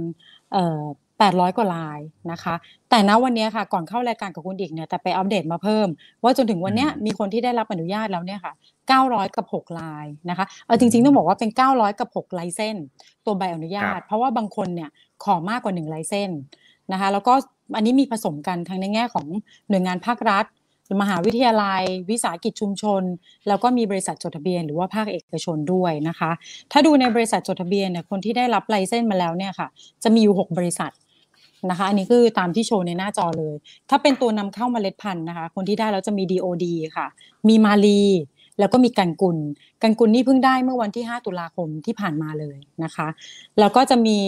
[0.53, 0.83] เอ่อ
[1.19, 2.01] 800 กว่าราย
[2.33, 2.55] นะคะ
[2.91, 5.89] แต่ณวันเนี้ยค่ะก่อนเข้ารายการกับคุณอิกเนี่ยต่ายไปอัปเดตมาเพิ่ม
[6.23, 8.53] ว่าจนถึงวันเนี้ยอืมมีคนที่ได้รับอนุญาตแล้วเนี่ยค่ะ
[8.91, 12.77] 900 กับ6รายนะคะเอาจริงๆต้องบอกว่าเป็น 900 กับ6ไลเซน
[13.25, 14.91] ตัวใบอนุญาต เพราะว่าบางคนเนี่ย
[15.25, 16.31] ขอมากกว่า1ไลเซน
[16.93, 17.35] นะคะ แล้วก็
[17.77, 19.27] อันนี้มีผสมกันทั้งในแง่ของ
[19.69, 20.45] หน่วยงานภาครัฐ
[21.01, 23.03] มหาวิทยาลัย วิสาหกิจชุมชน
[23.49, 26.31] แล้วก็มีบริษัทจดทะเบียนหรือว่าภาคเอกชนด้วยนะคะ
[26.73, 29.69] ถ้าดูในบริษัทจดทะเบียนเนี่ยคนที่ได้รับไลเซนส์มาแล้วเนี่ยค่ะ
[30.03, 30.93] จะมีอยู่ 6 บริษัท
[31.71, 33.55] นะคะอันนี้คือตามที่โชว์ในหน้าจอเลย
[33.91, 36.65] ถ้าเป็นตัวนำเข้ามาเมล็ดพันธุ์นะคะ คนที่ได้แล้วจะมี DOD
[36.97, 37.07] ค่ะ
[37.49, 38.03] มีมาลี
[38.59, 39.39] แล้วก็มีกันกุล
[39.83, 43.09] กันกุลนี่เพิ่งได้เมื่อวันที่ 5 ตุลาคมที่ผ่านมาเลยนะคะ
[43.59, 44.19] แล้วก็จะมี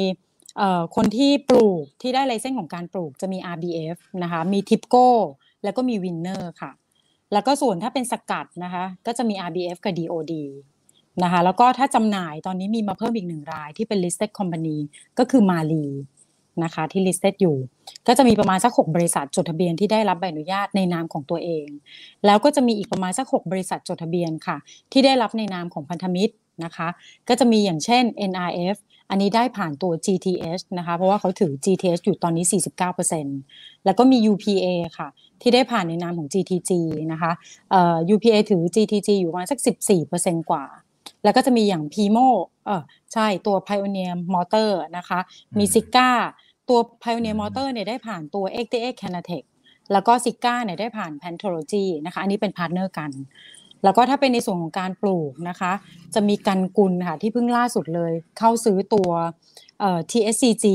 [0.96, 5.08] คนที่ปลูกที่ได้ license ของการปลูกจะมี RBF นะคะ มีทิปโก้
[5.64, 6.70] แล้วก็มีวินเนอร์ค่ะ
[7.32, 10.32] แล้วก็ส่วนถ้าเป็นสกัดนะคะ ก็จะมี RBF กับ DOD
[11.22, 14.78] นะคะ แล้วก็ถ้าจำหน่ายตอนนี้มีมาเพิ่มอีกหนึ่งรายที่เป็น listed company
[15.18, 15.86] ก็คือมาลี
[16.64, 17.56] นะคะที่ listed อยู่
[18.06, 21.66] ก็จะมีประมาณสัก 6 บริษัทจดทะเบียนที่ได้รับใบอนุญาตในนามของตัวเอง
[22.26, 24.56] แล้วก็จะมีอีกประมาณสัก 6 บริษัทจดทะเบียนค่ะ
[24.92, 26.88] ที่ได้รับในนามของพันธมิตรนะคะ
[27.28, 28.76] ก็จะมีอย่างเช่น NRF
[29.10, 32.44] อันนี้ได้ผ่านตัว GTH นะคะ เพราะว่าเขาถือ GTH อยู่ตอนนี้
[33.14, 34.66] 49%แล้วก็มี UPA
[34.98, 35.08] ค่ะ
[35.42, 36.70] ที่ได้ผ่านในนามของ GTG
[37.12, 37.32] นะคะ
[37.70, 39.58] เอ่อ UPA ถือ GTG อยู่ประมาณสัก
[40.04, 40.64] 14%กว่า
[41.24, 42.28] แล้วก็จะมีอย่าง PIMO
[42.66, 45.18] เออใช่ตัว Pioneer Motor นะคะ
[45.58, 46.10] มีซิก้า
[46.68, 49.46] ตัว Pioneer Motor เนี่ยได้ผ่านตัว XTX Canatech
[49.92, 53.10] แล้วก็ซิก้าเนี่ยได้ผ่าน Pantology นะคะ อันนี้เป็น partner กัน
[53.84, 55.72] แล้วก็ถ้าเป็นในส่วนของการปลูกนะคะ
[56.14, 59.10] จะมีกันกุลค่ะที่เพิ่งล่าสุดเลยเข้าซื้อตัว
[59.80, 60.66] เอ่อ TSCG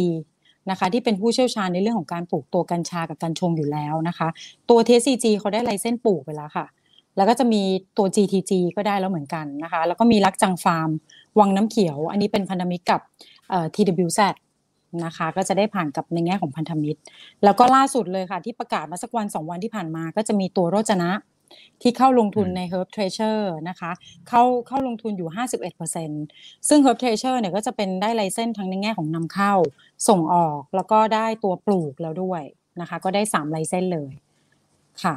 [0.69, 4.27] นะคะ ที่เป็นผู้เชี่ยวชาญในเรื่องของการปลูกตัวกัญชากับกัญชงอยู่แล้วนะคะ
[4.69, 6.65] ตัว TCG เขาได้ license ปลูกไปแล้วค่ะ
[7.17, 7.61] แล้วก็จะมี
[7.97, 10.89] ตัว GTG ก็ได้แล้วเหมือนกันนะคะ แล้วก็มีรักจังฟาร์ม
[11.39, 13.01] วังน้ำเขียว อันนี้เป็นพันธมิตรกับ
[13.49, 14.21] เอ่อ TWZ
[15.05, 16.99] นะคะก็จะได้ผ่านกับในแง่ของพันธมิตร
[17.43, 21.09] แล้วก็ล่าสุดเลยค่ะ ที่ประกาศมาสักวันสองวันที่ผ่านมา ก็จะมีตัวโรจนะ
[21.81, 23.91] ที่เข้าลงทุนใน Herb Treasure นะคะ
[24.29, 25.29] เข้าเข้าลงทุนอยู่
[25.97, 29.53] 51%ซึ่ง Herb Treasure เนี่ยก็จะเป็นได้ไลเซนส์ทั้งในแง่ของนำเข้า
[30.07, 32.41] ส่งออก แล้วก็ได้ตัวปลูกแล้วด้วย
[32.81, 34.11] นะคะ ก็ได้3ไลเซนส์เลย
[35.03, 35.15] ค่ะ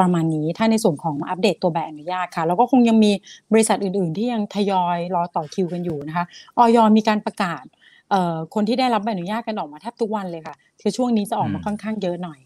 [0.00, 3.12] ประมาณนี้ถ้าในส่วนของอัปเดตตัวแบบอนุญาตค่ะ แล้วก็คงยังมี
[3.52, 6.24] บริษัทอื่น ๆ ที่ยังทยอยรอต่อคิวกันอยู่นะคะ
[6.58, 7.64] ออยมีการประกาศ
[8.54, 12.38] คนที่ได้รับใบอนุญาตกันออกมาแทบทุกวันเลยค่ะ คือช่วงนี้จะออกมาค่อนข้างเยอะหน่อย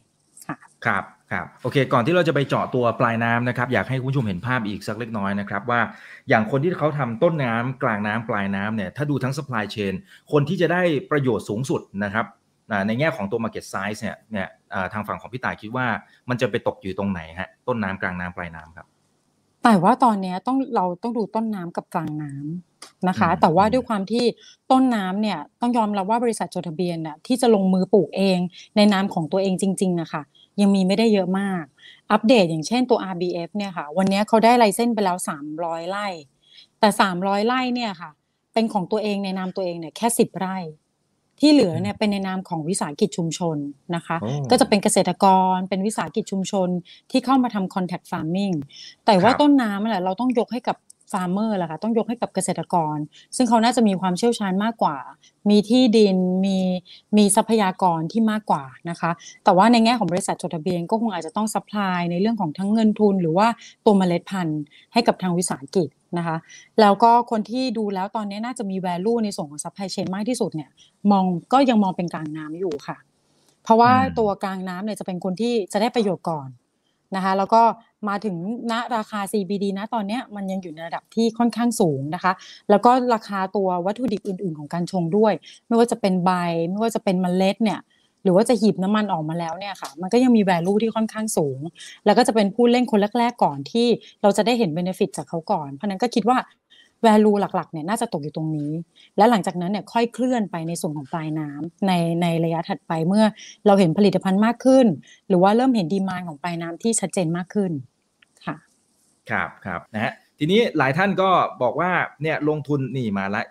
[0.46, 5.80] ค่ะ ครับ ครับโอเค ก่อนที่เราจะไปเจาะตัวปลายน้ำนะครับ อยากให้คุณผู้ชมเห็นภาพอีกสักเล็กน้อยนะครับ ว่า
[6.28, 9.94] อย่างคนที่เขาทำต้นน้ำกลางน้ำปลายน้ำเนี่ยถ้าดูทั้ง supply chain
[10.32, 12.26] คนที่จะได้ประโยชน์สูงสุดนะครับ
[12.86, 14.48] ในแง่ของตัว market size เนี่ยเนี่ย
[14.92, 15.86] ทางฝั่งของพี่ต่ายคิดว่า
[16.28, 18.86] มันจะไปตกอยู่ตรงไหนฮะต้นน้ำกลางน้ำปลายน้ำครับ
[19.64, 24.24] แต่ว่าตอนนี้ต้องเราต้องดูต้นน้ำกับกลางน้ำนะคะ แต่ว่าด้วยความที่
[24.70, 28.38] ต้นน้ำเนี่ยต้องยอมรับว่าบริษัทจดทะเบียนน่ะที่จะลงมือปลูกเอง
[28.76, 30.22] ในนามของตัวเองจริงๆนะคะ
[30.60, 31.64] ยังมีไม่ได้เยอะมาก
[32.12, 35.16] อัปเดตอย่างเช่นตัว RBF เนี่ยค่ะ วันนี้เขาได้ไลเซนส์ไปแล้ว
[35.54, 36.06] 300 ไร่
[36.80, 36.88] แต่
[37.18, 38.10] 300 ไร่เนี่ยค่ะ
[38.52, 40.58] เป็นของตัวเองในนามตัวเองเนี่ยแค่ 10 ไร่
[41.40, 43.56] ที่เหลือเนี่ยเป็นในนามของวิสาหกิจชุมชน
[43.94, 44.16] นะคะ
[44.50, 46.68] ก็จะเป็นเกษตรกรเป็นวิสาหกิจชุมชน
[47.10, 48.54] ที่เข้ามาทำ contract farming
[49.06, 50.76] แต่ว่าต้นน้ำแหละเราต้องยกให้กับ
[51.14, 52.96] farmer แหละค่ะต้องยกให้กับเกษตรกร
[53.36, 54.96] ซึ่งเขาน่าจะมีความเชี่ยวชาญมากกว่า
[55.50, 56.58] มีที่ดินมี
[57.16, 59.10] มีทรัพยากรที่มากกว่านะคะ
[59.44, 63.48] แต่ว่าในแง่ของบริษัทจดทะเบียนก็คงอาจจะต้อง supply ในเรื่องของทั้งเงินทุน หรือว่า
[63.84, 66.36] ตัวเมล็ดพันธุ์ให้กับทางวิสาหกิจนะคะ
[66.80, 70.70] แล้วก็คนที่ดูแล้วตอนนี้น่าจะมี value ในส่วนของ supply chain มากที่สุดเนี่ย
[71.10, 72.96] มองก็ยังมองเป็นกลางน้ำอยู่ค่ะ
[73.62, 76.48] เพราะว่าตัวกลางน้ำเนี่ยจะเป็นคนที่จะได้ประโยชน์ก่อน
[77.16, 77.62] นะคะแล้วก็
[78.08, 78.36] มาถึง
[78.70, 82.32] ณราคา CBD นะตอนนี้มันยังอยู่ในระดับที่ค่อนข้างสูงนะคะ
[82.70, 85.32] แล้วก็ราคาตัววัตถุดิบอื่น ๆ ของกัญชงด้วย
[85.66, 86.30] ไม่ว่าจะเป็นใบ
[86.70, 87.80] ไม่ว่าจะเป็นเมล็ดเนี่ย
[88.22, 91.60] หรือว่าจะหีบน้ำมันออกมาแล้วเนี่ยค่ะ มันก็ยังมี value ที่ค่อนข้างสูง
[92.04, 93.86] แล้วก็จะเป็นผู้เล่นคนแรก ๆ ก่อนที่
[94.22, 96.38] เราจะได้เห็น benefit จากเขาก่อน เพราะนั้นก็คิดว่า
[97.06, 98.72] value หลักๆเนี่ยน่าจะตกอยู่ตรงนี้
[99.16, 103.24] และหลังจากนั้นเนี่ยค่อยเคลื่อนไปในส่วนของปลายน้ำในในระยะถัดไปเมื่อ
[103.66, 104.86] เราเห็นผลิตภัณฑ์มากขึ้น
[105.28, 107.72] หรือว่าเริ่มเห็นดีมานของปลายน้ำที่ชัดเจนมากขึ้น
[109.30, 111.30] ครับครับนะฮะทีนี้หลายท่านก็
[111.62, 111.90] บอกว่า
[112.22, 113.44] เนี่ยลงทุนนี่มาละ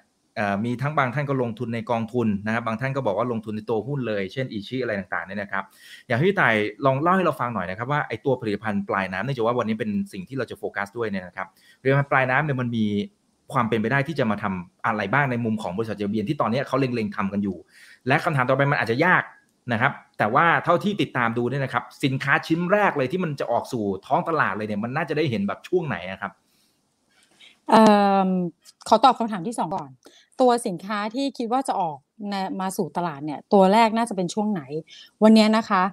[0.65, 5.63] มีทั้งบางท่านก็ลงทุนในกองทุนนะครับบางท่านก็บอกว่าลงทุนในตัวหุ้นเลย เช่นอีชีอะไรต่างๆเนี่ยนะครับ
[6.07, 6.55] อยากให้พี่ต่าย
[6.85, 11.47] ลองเล่าให้เราฟังหน่อยนะครับว่าไอ้ตัวผลิตภัณฑ์ปลายน้ำเนื่องจากว่าวันนี้เป็นสิ่งที่เราจะโฟกัสด้วยเนี่ยนะครับ
[11.81, 12.85] ผลิตภัณฑ์ปลายน้ำเนี่ยมันมี
[13.53, 17.57] ความเป็นไปได้ที่จะมาทำอะไรบ้างในมุมของบริษัทเจเบียนที่ตอนนี้เขาเล็งๆทำกันอยู่
[18.07, 19.23] และคำถามต่อไปมันอาจจะยาก
[19.71, 26.31] นะครับ แต่ว่าเท่าที่ติดตามดูเนี่ยนะครับ สินค้าชิ้นแรกเลยที่มันจะออกสู่ท้องตลาดเลยเนี่ยมันน่าจะได้เห็นแบบช่วงไหนครับ
[27.73, 27.75] อ
[28.27, 28.29] อ
[28.87, 29.89] ขอตอบคำถามที่สองก่อน
[30.41, 31.97] ตัวสินค้าที่คิดว่าจะออก
[32.59, 34.61] มาสู่ตลาดเนี่ย ตัวแรกน่าจะเป็นช่วงไหน
[35.23, 35.83] วันนี้นะคะ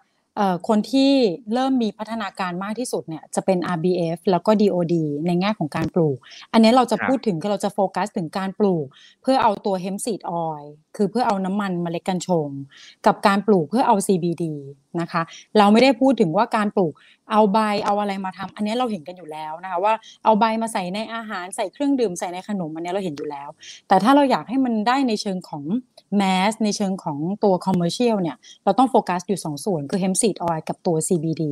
[0.68, 1.12] คนที่
[1.52, 4.94] เริ่มมีพัฒนาการมากที่สุดเนี่ยจะเป็น RBF แล้วก็ DOD
[5.26, 6.18] ในแง่ของการปลูก
[6.52, 8.86] อันนี้เราจะพูดถึงเราจะโฟกัสถึงการปลูก
[9.22, 10.66] เพื่อเอาตัว hemp seed oil
[10.96, 12.48] คือเพื่อเอาน้ำมันเมล็ดกัญชง
[13.06, 14.44] กับการปลูกเพื่อเอา CBD
[15.00, 15.22] นะคะ
[15.58, 16.94] เราไม่ได้พูดถึงว่าการปลูก
[17.30, 23.48] เอาใบเอาอะไรมาทำอันนี้เราเห็นกันอยู่แล้วนะคะว่าเอาใบมาใส่ในอาหารใส่เครื่องดื่มใส่ในขนมอันนี้เราเห็นอยู่แล้ว
[23.88, 25.62] แต่ถ้าเราอยากให้มันได้ในเชิงของ
[26.16, 31.42] แมสในเชิงของตัวคอมเมอร์เชียลเนี่ยเราต้องโฟกัสอยู่สองส่วนคือ hemp seed oil กับตัว CBD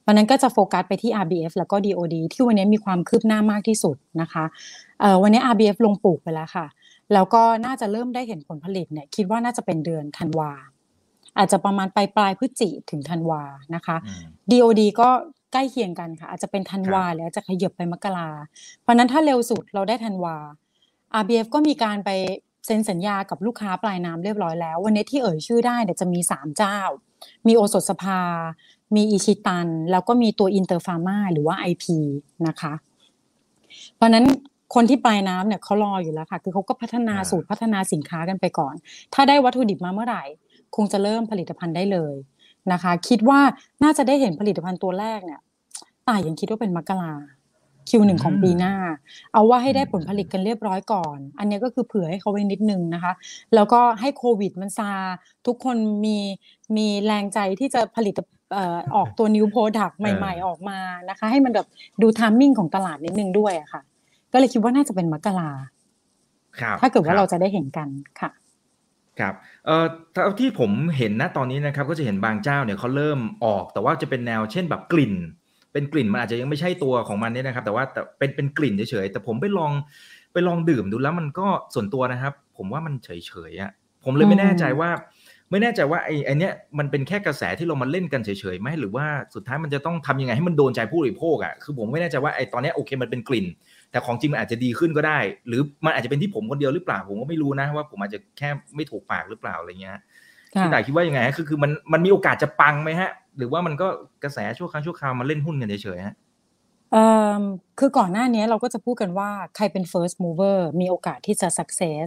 [0.00, 4.44] เพราะนั้นก็จะโฟกัสไปที่ RBF แล้วก็ DOD ที่วันนี้มีความคืบหน้ามากที่สุดนะคะ
[5.22, 6.66] วันนี้ RBF ลงปลูกไปแล้วค่ะ
[7.12, 10.50] แล้วก็น่าจะเริ่มได้เห็นผลผลิตเนี่ยคิดว่าน่าจะเป็นเดือนธันวา
[11.38, 13.42] อาจจะประมาณปลายปลายพฤศจิถึงธันวา
[13.74, 13.96] นะคะ
[14.50, 15.08] DOD ก็
[15.52, 18.28] ใกล้เคียงกันค่ะ อาจจะเป็นธันวาหรืออาจจะขยับไปมกรา
[18.80, 20.36] เพราะนั้นถ้าเร็วสุดเราได้ธันวา
[21.20, 22.10] RBF ก็มีการไป
[22.66, 26.78] เซ็นสัญญากับลูกค้าปลายน้ำเรียบร้อยแล้ว วันนี้ที่เอ่ยชื่อได้เดี๋ยวจะมี 3 เจ้า
[27.46, 28.20] มีโอสถสภา
[28.96, 31.84] มีอิชิตัน แล้วก็มีตัวอินเตอร์ฟาร์มาหรือว่า IP
[32.46, 32.72] นะคะ
[33.96, 34.24] เพราะนั้น
[34.74, 38.74] คนที่ปลายน้ำเนี่ยเขารออยู่แล้วค่ะ คือเขาก็พัฒนาสูตรพัฒนาสินค้ากันไปก่อน
[39.14, 40.24] ถ้าได้วัตถุดิบมาเมื่อไหร่
[40.76, 42.14] คงจะเริ่มผลิตภัณฑ์ได้เลย
[42.72, 43.40] นะคะ คิดว่า
[43.82, 45.40] น่าจะได้เห็นผลิตภัณฑ์ตัวแรกเนี่ย
[46.08, 47.12] ต่ายยังคิดว่าเป็นมกรา
[47.88, 48.74] Q หนึ่งของปีหน้า
[49.32, 53.12] เอาว่าให้ได้ผลผลิตกันเรียบร้อยก่อน อันนี้ก็คือเผื่อให้เขาไว้นิดนึงนะคะ
[53.54, 54.90] แล้วก็ให้โควิดมันซา
[55.46, 56.18] ทุกคนมี
[56.76, 58.14] มีแรงใจที่จะผลิต
[58.96, 61.66] ออกตัว new product ใหม่ๆ ออกมานะคะ ให้มันแบบ
[62.02, 63.82] ดู timing ของตลาดนิดนึงด้วยอะค่ะ
[64.32, 65.50] ก็เลยคิดว่าน่าจะเป็นมกรา
[66.80, 67.88] ถ้าเกิดว่าเราจะได้เห็นกัน
[68.20, 68.30] ค่ะ
[69.20, 69.34] ครับ
[69.66, 69.84] เอ่อ
[70.40, 75.14] ที่ผมเห็นนะตอนนี้นะครับ ก็จะเห็นบางเจ้าเนี่ยเขาเริ่มออกแต่ว่าจะเป็นแนวเช่นแบบกลิ่น
[75.74, 79.72] เป็นกลิ่นมันอาจจะยังไม่ใช่ตัวของมันเนี่ยนะครับ แต่ว่าแต่เป็นเป็นกลิ่นเฉยๆแต่ผมไปลอง
[80.32, 83.70] ไปลองดื่มดูแล้วมันก็ส่วนตัวนะครับ ผมว่ามันเฉยๆอะ
[84.04, 84.90] ผมเลยไม่แน่ใจว่า
[85.50, 93.46] ไม่แน่ใจว่าไอ้ไอเนี้ยมันเป็นแค่กระแสที่เรามาเล่นกันเฉยๆไหมหรือว่าสุดท้ายมันจะต้องทำยังไงให้มันโดนใจผู้บริโภคอะคือผมไม่แน่ใจว่าไอ้ตอนนี้โอเคมันเป็นกลิ่น
[93.90, 99.98] แต่ของจริงมันอาจจะดีขึ้นก็ได้ หรือมันอาจจะเป็นที่ผมคนเดียวหรือเปล่าผมก็ไม่รู้นะว่า ผมอาจจะแค่ไม่ถูกปากหรือเปล่าอะไรเงี้ย
[100.60, 103.88] พี่ต่ายคิดว่ายังไงคือคือมันมันมีโอกาสจะปังไหมฮะ หรือว่ามันก็
[104.22, 106.16] กระแสชั่วครั้งชั่วคราวมาเล่นหุ้นกันเฉยๆฮะ
[106.92, 107.04] เอ่
[107.40, 107.42] อ
[107.78, 112.06] คือก่อนหน้านี้เราก็จะพูดกันว่าใครเป็น first mover มีโอกาสที่จะ success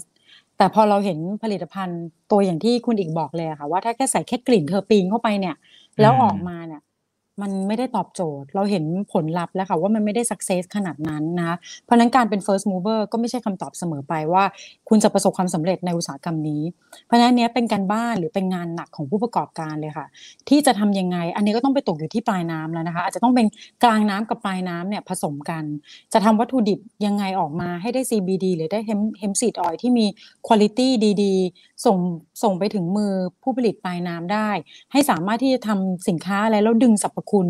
[0.57, 5.55] แต่พอเราเห็นผลิตภัณฑ์ตัวอย่างที่คุณอีกบอกเลยค่ะว่าถ้าแค่ใส่แค่กลิ่นเทอร์ปีนเข้าไปเนี่ย
[6.01, 6.81] แล้วออกมาเนี่ย
[7.41, 14.43] มันไม่ได้ตอบโจทย์ เราเห็นผลลัพธ์แล้วค่ะว่ามันไม่ได้สักเซสขนาดนั้นนะ เพราะนั้นการเป็น first mover ก็ไม่ใช่คำตอบเสมอไปว่า
[14.89, 16.61] คุณจะประสบความสำเร็จในอุตสาหกรรมนี้
[17.05, 20.07] เพราะนั้นเนี้ยเป็นการบ้านหรือเป็นงานหนักของผู้ประกอบการเลยค่ะ
[20.49, 23.47] ที่จะทำยังไง อันนี้ก็ต้องไปตกอยู่ที่ปลายน้ำแล้วนะคะ อาจจะต้องเป็น
[23.83, 25.63] กลางน้ำกับปลายน้ำเนี่ยผสมกัน
[26.13, 30.05] จะทำวัตถุดิบยังไงออกมาให้ได้ CBD หรือได้เฮมเฮมซีดออยที่มี
[30.47, 30.79] คุณภาพ
[31.23, 31.97] ดี ๆส่ง
[32.43, 33.11] ส่งไปถึงมือ
[33.43, 34.49] ผู้ผลิตปลายน้ำได้
[34.91, 37.47] ให้สามารถที่จะทำสินค้าอะไรแล้วดึงสรรพคุณ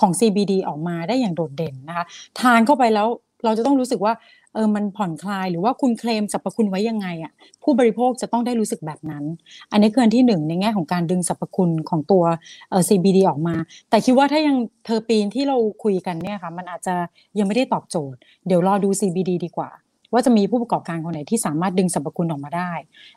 [0.00, 2.04] ของ CBD ออกมาได้อย่างโดดเด่นนะคะ
[2.40, 3.08] ทานเข้าไปแล้ว
[3.44, 4.14] เราจะต้องรู้สึกว่า
[4.54, 9.24] เออมันผ่อนคลายหรือว่าคุณเคลมสรรพคุณไว้ยังไงอะผู้บริโภคจะต้องได้รู้สึกแบบนั้น
[9.72, 12.24] อันนี้คืออันที่หนึ่งในแง่ของการดึงสรรพคุณของตัว
[12.70, 13.54] เออ CBD ออกมา
[13.90, 16.94] แต่คิดว่าถ้ายังเทอร์ปีนที่เราคุยกันเนี่ยค่ะมันอาจจะ
[17.38, 19.70] ยังไม่ได้ตอบโจทย์ เดี๋ยวรอดู CBD ดีกว่า
[20.12, 22.72] ว่าจะมีผู้ประกอบการคนไหนที่สามารถดึงสรรพคุณออกมาได้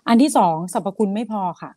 [0.07, 1.71] อันที่สองสรรพคุณไม่พอค่ะ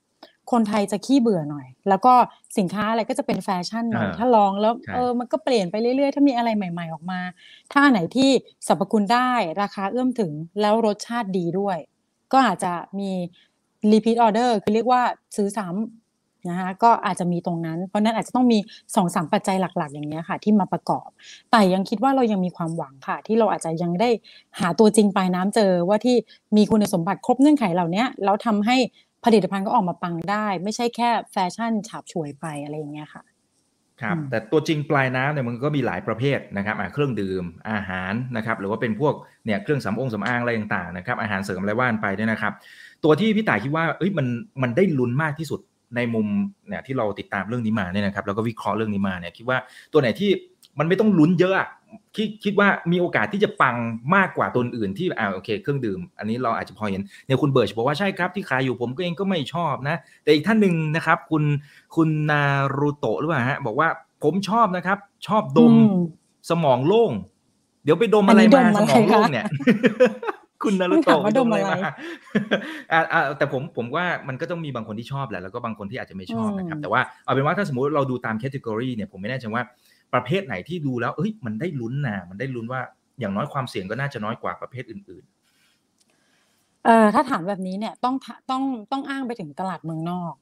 [0.53, 2.15] คนไทยจะขี้เบื่อหน่อย แล้วก็
[2.59, 7.21] สินค้าอะไรก็จะเป็นแฟชั่นหน่อยถ้าลองแล้วเออมันก็เปลี่ยนไปเรื่อยๆ ถ้ามีอะไรใหม่ๆออกมา
[7.73, 8.31] ถ้าไหนที่
[8.67, 9.31] สรรพคุณได้
[9.63, 11.79] ราคาเอื้อมถึงแล้วรสชาติดีด้วย
[12.33, 13.11] ก็อาจจะมี
[13.93, 15.03] repeat order คือเรียกว่า
[15.37, 16.04] ซื้อซ้ำ
[16.49, 18.59] นะคะก็อาจจะมีตรงนั้น เพราะนั้นอาจจะต้องมี
[18.97, 21.09] สองสามปัจจัยหลัก ๆ อย่างนี้ค่ะ ที่มาประกอบ
[21.51, 24.11] แต่ยังคิดว่าเรายังมีความหวังค่ะ ที่เราอาจจะยังได้
[24.61, 26.17] หาตัวจริงปลายน้ำเจอว่าที่
[26.57, 28.77] มีคุณสมบัติครบเงื่อนไขเหล่านี้แล้วทำให้
[29.25, 33.23] ผลิตภัณฑ์ก็ออกมาปังได้ ไม่ใช่แค่แฟชั่นฉาบฉวยไปอะไรอย่างเงี้ยค่ะ
[34.03, 39.15] ครับแต่ตัวจริงปลายน้ำเนี่ยมันก็มีหลายประเภทนะครับเครื่องดื่มอาหารนะครับหรือว่าเป็นพวก
[39.47, 42.53] เนี่ยเครื่องสำองสำอางอะไรต่างๆนะครับอาหารเสริมอะไรว่านไปเนี่ยนะครับ
[43.05, 44.27] ตัวที่พี่ต่ายคิดว่าเอ้ยมัน
[44.63, 45.61] มันได้ลุ้นมากที่สุด
[45.97, 46.27] ในมุม
[46.69, 49.59] เนี่ยที่เราติดตามเรื่องนี้มาเนี่ยนะครับแล้วก็วิเคราะห์เรื่องนี้มาเนี่ยคิดว่า
[49.93, 50.31] ตัวไหนที่
[50.79, 51.69] มันไม่ต้องลุ้นเยอะ
[52.17, 53.77] คิดคิดว่ามีโอกาสที่จะปัง
[54.15, 61.43] มากกว่าตัวอื่นที่อ่าโอเค เครื่องดื่ม อันนี้เราอาจจะพอเห็นเนี่ยคุณเบิร์ชบอกว่าใช่ครับที่ขายอยู่ผมก็เองก็ไม่ชอบนะ แต่อีกท่านหนึ่งนะครับ คุณ
[61.97, 62.43] คุณนา
[62.77, 63.89] รูโตะหรือเปล่าฮะบอกว่า
[64.23, 65.73] ผมชอบนะครับ ชอบดม
[66.51, 67.13] สมองโล่ง
[67.85, 69.47] เดี๋ยวไปดมอะไรมาสมองโล่งเนี่ย
[70.65, 71.93] คุณนารูโตะดมอะไรมา
[72.93, 79.65] อ่าแต่ผมผมว่ามันก็ต้องมีบางคนที่ชอบแหละแล้วก็บางคนที่อาจจะไม่ชอบนะครับ แต่ว่าเอาเป็นว่าถ้าสมมติเราดูตาม category เนี่ยผมไม่แน่ใจว่า
[80.15, 82.81] ประเภทไหนที่ดูแล้วเอ้ยมันได้ลุ้นนะมันได้ลุ้นว่า
[83.21, 88.15] อย่างน้อยความเสี่ยงก็น่าจะน้อยกว่าประเภทอื่นๆเอ่อถ้าถามแบบนี้เนี่ยต้อง
[88.51, 90.35] ต้องต้องอ้างไปถึงตลาดเมืองนอก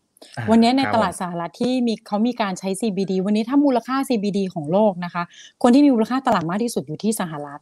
[0.50, 5.22] วันนี้ในตลาดสหรัฐที่มีเขามีการใช้ CBD วันนี้ถ้ามูลค่า CBD ของโลกนะคะ
[5.62, 7.60] คนที่มีมูลค่าตลาดมากที่สุดอยู่ที่สหรัฐ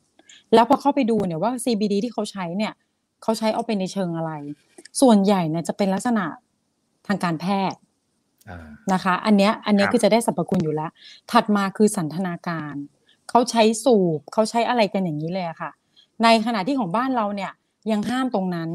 [0.54, 2.72] แล้วพอเข้าไปดูเนี่ยว่า CBD ที่เขาใช้เนี่ย
[3.22, 4.32] เขาใช้เอาไปในเชิงอะไร
[5.00, 6.24] ส่วนใหญ่เนี่ยจะเป็นลักษณะ
[7.06, 7.80] ทางการแพทย์
[8.92, 10.90] นะคะ อันเนี้ยอันเนี้ยคือจะได้สรรพคุณอยู่แล้ว
[11.32, 12.74] ถัดมาคือสันทนาการ
[13.28, 15.70] เขาใช้สูบเขาใช้อะไรกันอย่างนี้เลยอะค่ะ
[16.22, 17.52] ในขณะที่ของบ้านเราเนี่ย
[17.90, 18.68] ยังห้ามตรงนั้น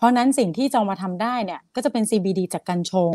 [0.00, 3.14] เพราะนั้นสิ่งที่จะมาทำได้เนี่ยก็จะเป็น CBD จากกัญชง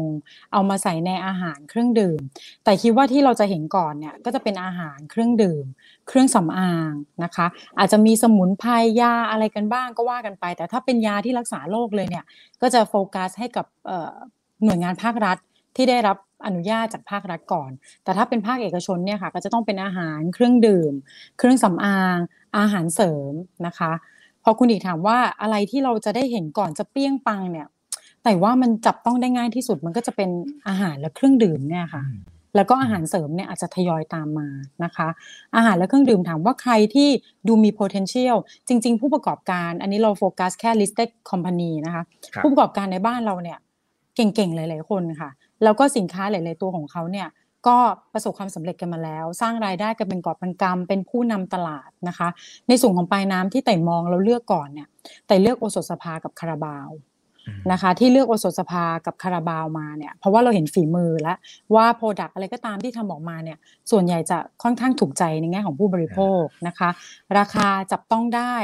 [0.53, 2.21] เอามาใส่ในอาหารเครื่องดื่ม
[2.63, 5.65] แต่คิดว่าที่เราจะเห็นก่อนเนี่ยก็จะเป็นอาหารเครื่องดื่ม
[6.07, 6.91] เครื่องสำอาง
[7.23, 7.47] นะคะ
[7.79, 8.71] อาจจะมีสมุนไพร
[9.01, 12.25] ยาอะไรกันบ้างก็ว่ากันไป แต่ถ้าเป็นยาที่รักษาโรคเลยเนี่ย
[12.61, 13.65] ก็จะโฟกัสให้กับ
[14.63, 15.37] หน่วยงานภาครัฐ
[15.75, 17.71] ที่ได้รับอนุญาตจากภาครัฐก่อน
[18.03, 20.93] แต่ถ้าเป็นภาคเอกชนเนี่ยค่ะก็จะต้องเป็นอาหารเครื่องดื่ม
[21.37, 22.17] เครื่องสำอาง
[22.57, 23.33] อาหารเสริม
[23.67, 23.91] นะคะ
[24.45, 27.67] พอคุณอีกถามว่าอะไรที่เราจะได้เห็นก่อนจะเปี้ยงปังเนี่ย
[28.23, 30.29] แต่ว่ามันจับต้องได้ง่ายที่สุดมันก็จะเป็น
[30.67, 32.03] อาหารและเครื่องดื่มเนี่ยค่ะ
[32.55, 34.47] แล้วก็อาหารเสริมเนี่ยอาจจะทยอยตามมา
[34.83, 35.07] นะคะ
[35.55, 37.09] อาหารและเครื่องดื่มถามว่าใครที่
[37.47, 38.35] ดูมี potential
[38.67, 42.03] จริง ๆ ผู้ประกอบการ อันนี้เราโฟกัสแค่ listed company นะคะ
[42.43, 43.57] ผู้ประกอบการในบ้านเราเนี่ย
[44.15, 45.29] เก่งๆหลาย ๆ คนค่ะ
[45.63, 47.27] แล้วก็สินค้าหลาย ๆ ตัวของเขาเนี่ย
[47.67, 47.77] ก็
[48.13, 52.27] ประสบความสำเร็จกันมาแล้ว สร้างรายได้กันเป็นกอบเป็นกำเป็นผู้นำตลาดนะคะ
[52.67, 54.87] ในส่วนของปลายน้ำที่ต่ายมองเราเลือกก่อนเนี่ย
[55.27, 56.89] ต่ายเลือกโอสถสภากับคาราบาว
[57.71, 61.37] นะคะที่เลือกโอสถสภากับคาราบาวมาเนี่ยเพราะว่าเราเห็นฝีมือแล้ว
[61.75, 63.57] ว่า product อะไรก็ตามที่ทำออกมาเนี่ย
[63.91, 66.89] ส่วนใหญ่จะค่อนข้างถูกใจในแง่ของผู้บริโภคนะคะ
[67.37, 68.55] ราคาจับต้องได้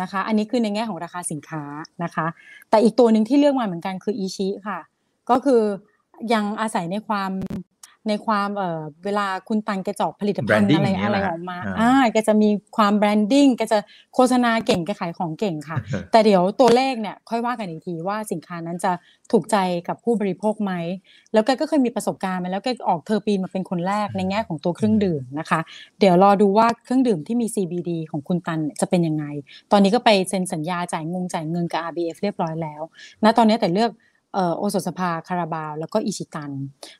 [0.00, 1.64] นะคะ อันนี้คือในแง่ของราคาสินค้า
[2.04, 2.26] นะคะ
[2.70, 4.78] แต่อีกตัวหนึ่งที่เลือกมาเหมือนกันคืออีชิค่ะ
[5.30, 5.62] ก็คือ
[6.32, 7.32] ยังอาศัยในความ
[8.08, 13.78] ในความเอ่อเวลาคุณตันแกจอกผลิตภัณฑ์อะไรอะไรออกมาอ่าแกจะมีความแบรนดิ้งแกจะ
[14.14, 15.78] โฆษณาเก่งแกขายของเก่งค่ะ
[16.10, 18.92] แต่เดี๋ยวตัวเลขเนี่ยค่อยว่ากันอีกทีว่าสินค้านั้นจะ
[19.32, 19.56] ถูกใจ
[19.88, 20.72] กับผู้บริโภคไหม
[21.32, 25.60] แล้วแกก็เคยมีประสบการณ์มาแล้วแกออกเทอร์ปีนมาเป็นคนแรกในแง่ของตัวเครื่องดื่มนะคะ
[26.00, 29.24] เดี๋ยวรอดูว่าเครื่องดื่มที่มี CBD ของคุณตันจะเป็นยังไง
[29.72, 32.82] ตอนนี้ก็ไปเซ็นสัญญาจ่ายงงจ่ายเงินกับ RBF เรียบร้อยแล้ว
[33.24, 33.92] ณตอนนี้ต่ายเลือก
[34.56, 36.50] โอสถสภาคาราบาว แล้วก็อิชิตัน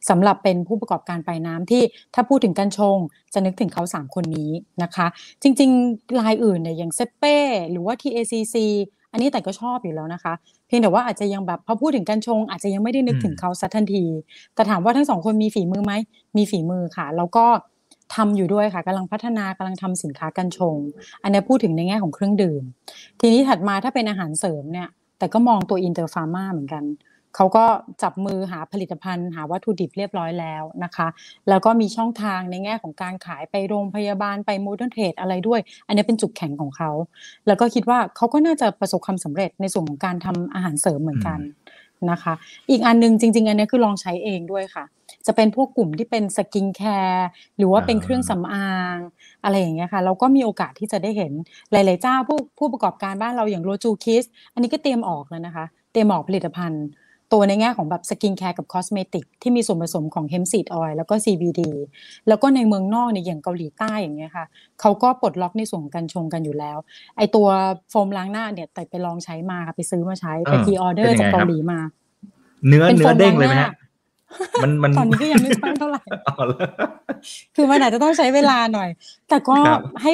[0.09, 1.83] สำหรับเป็นผู้ประกอบการปลายน้ำที่
[2.15, 2.99] ถ้าพูดถึงกัญชง
[3.35, 4.51] จะนึกถึงเขา 3 คนนี้
[4.83, 5.07] นะคะ
[5.43, 7.37] จริงๆรายอื่นเนี่ยอย่างเซ็ปเป้
[7.71, 8.57] หรือว่า TACC
[9.13, 10.35] อันนี้ต่ายก็ชอบอยู่แล้วนะคะ
[10.67, 14.05] เพียงแต่ว่าอาจจะยังแบบพอพูดถึงกัญชง อาจจะยังไม่ได้นึกถึงเขาสักทันที
[14.55, 15.93] แต่ถามว่าทั้งสองคนมีฝีมือไหม
[16.37, 17.47] มีฝีมือค่ะ แล้วก็
[18.15, 20.77] ทำอยู่ด้วยค่ะกำลังพัฒนากำลังทำสินค้ากัญชง
[21.23, 22.63] อันนี้พูดถึงในแง่ของเครื่องดื่ม
[23.21, 24.89] ทีนี้ถัดมาถ้าเป็นอาหารเสริมเนี่ย
[25.19, 26.85] ต่ายก็มองตัวอินเตอร์ฟาร์มาเหมือนกัน
[27.37, 27.65] เขาก็
[28.03, 31.09] จับมือหาผลิตภัณฑ์ หาวัตถุดิบเรียบร้อยแล้วนะคะ
[31.49, 36.91] แล้วก็มีช่องทางในแง่ของการขายไปโรงพยาบาลไป modern trade อะไรด้วย อันนี้เป็นจุดแข็งของเขา
[37.47, 41.39] แล้วก็คิดว่าเขาก็น่าจะประสบความสำเร็จในส่วนของการทำอาหารเสริมเหมือนกัน
[42.11, 42.35] นะคะ
[42.71, 44.85] อีกอันนึงจริง ๆ อันนี้คือลองใช้เองด้วยค่ะ
[45.27, 48.97] จะเป็นพวกกลุ่มที่เป็น skincare หรือว่าเป็นเครื่องสำอาง
[49.45, 51.33] อะไรอย่างเงี้ยค่ะ เราก็มีโอกาสที่จะได้เห็น
[51.73, 56.85] หลาย ๆ เจ้าผู้ผู้ประกอบการบ้านเราอย่างโรจูคิสอันนี้ก็เตรียมออกแล้วนะคะ เตรียมออกผลิตภัณฑ์
[57.33, 61.63] ตัวในแง่ของแบบ skincare กับ cosmetic ที่มีส่วนผสมของ hemp seed oil แล้วก็ CBD
[62.29, 64.47] แล้วก็ในเมืองนอกเนี่ยอย่างเกาหลีใต้อย่างเงี้ยค่ะ
[64.81, 66.79] เขาก็ปลดล็อกในส่วนของการชงกันอยู่แล้ว
[67.17, 67.49] ไอตัว
[67.91, 71.79] โฟมล้างหน้าเนี่ยแต่ไปลองใช้มาค่ะไปซื้อมาใช้ไปทีออเดอร์จากเกาหลีมา
[72.69, 73.73] เนื้อเนื้อเด้งเลยไหมฮะ
[74.63, 76.03] มันมันตอนนี้ก็ยังไม่ค่อยเท่าไหร่
[77.57, 78.91] คือมันอาจจะต้องใช้เวลาหน่อย
[79.29, 79.57] แต่ก็
[80.03, 80.13] ให้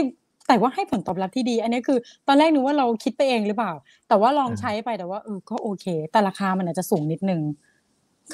[0.49, 3.73] แต่ว่าให้ผลตอบรับที่ดี อันนี้คือ ตอนแรกนึกว่าเราคิดไปเองหรือเปล่า
[4.09, 7.43] แต่ว่าลองใช้ไปแต่ว่าเออก็โอเค แต่ราคามันอาจจะสูงนิดนึง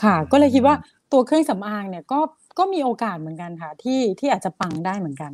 [0.02, 0.74] ค่ะ ก็เลยคิดว่า
[1.12, 2.18] ตัวเครื่องสำอางเนี่ยก็
[2.58, 5.32] ก็มีโอกาสเหมือนกันค่ะ ที่ที่อาจจะปังได้เหมือนกัน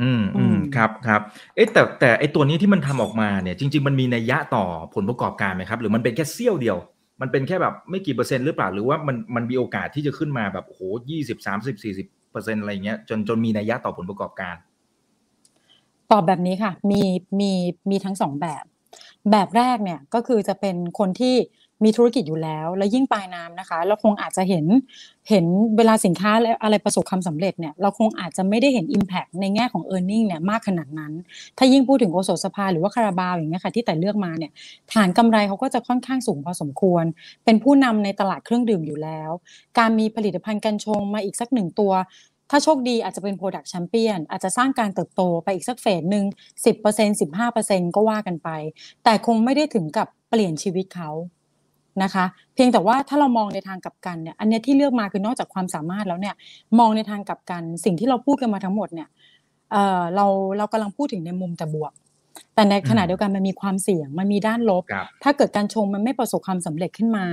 [0.00, 1.20] อืมอืมครับครับ
[1.54, 4.64] เอ๊ะแต่แต่ไอตัวนี้ที่มันทำออกมาเนี่ย จริง ๆ มันมีนัยยะต่อ
[4.94, 6.76] ผลประกอบการไหมครับ หรือมันเป็นแค่เสี้ยวเดียว
[7.20, 14.56] มันเป็นแค่แบบไม่กี่เปอร์เซ็นต์หรือเปล่าหรือว่ามันมันมีโอกาสที่จะขึ้นมาแบบโอ้โหยี่สิบสามสิบสี่สิบเปอร์เซ็นต์อะไรเงี้ยจนจนมีนัยยะต่อผลประกอบการ
[16.12, 17.00] ตอบแบบนี้ค่ะ มี
[17.40, 17.50] มี
[17.90, 18.64] มีทั้งสองแบบ
[19.30, 21.34] แบบแรกเนี่ยก็คือจะเป็นคนที่
[21.84, 24.64] มีธุรกิจอยู่แล้ว แล้วยิ่งปลายน้ำนะคะ เราคงอาจจะเห็น
[25.30, 25.44] เห็น
[25.76, 26.30] เวลาสินค้า
[26.62, 31.12] อะไรประสบความสำเร็จเนี่ยเราคงอาจจะไม่ได้เห็น Impact ในแง่ของ e a r n i n g เนี่ยมากขนาดนั้น
[31.58, 34.52] ถ้ายิ่งพูดถึงโอโซสภาหรือว่าคาราบาวอย่างเงี้ยค่ะที่แต่เลือกมาเนี่ย
[34.92, 37.04] ฐานกำไรเขาก็จะค่อนข้างสูงพอสมควร
[37.44, 39.30] เป็นผู้นำในตลาดเครื่องดื่มอยู่แล้ว
[39.78, 41.92] การมีผลิตภัณฑ์กัญชงมาอีกสักหนึ่งตัว
[42.50, 46.24] ถ้าโชคดีอาจจะเป็น Product Champion อาจจะสร้างการเติบโตไปอีกสักเฟสหนึ่ง
[46.74, 48.48] 10% 15%ก็ว่ากันไป
[49.04, 51.10] แต่คงไม่ได้ถึงกับเปลี่ยนชีวิตเขา
[52.02, 56.34] นะคะ เพียงแต่ว่าถ้าเรามองในทางกลับกันเนี่ยอันนี้ที่เลือกมาคือนอกจากความสามารถแล้วเนี่ย
[56.78, 59.08] มองในทางกลับกัน สิ่งที่เราพูดกันมาทั้งหมดเนี่ย
[59.72, 60.26] เออเรา
[60.58, 61.92] เรากำลังพูดถึงในมุมแต่บวก
[62.54, 64.84] แต่ในขณะเดียวกันมันมีความเสี่ยงมันมีด้านลบ
[65.22, 67.24] ถ้าเกิดการชงมันไม่ประสบความสำเร็จขึ้นมา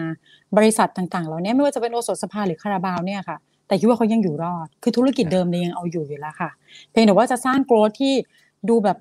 [0.58, 6.50] บริษัทต่างๆเหล่านี้ไม่ว่าจะเป็นโอสถสภาหรือคาราบาวเนี่ยค่ะ แต่คิดว่าเขายังอยู่รอด คือธุรกิจเดิมเนี่ยยังเอาอยู่อยู่แล้วค่ะ
[6.92, 8.14] เพียงแต่ว่าจะสร้างโกรธที่
[8.70, 8.98] ดูแบบ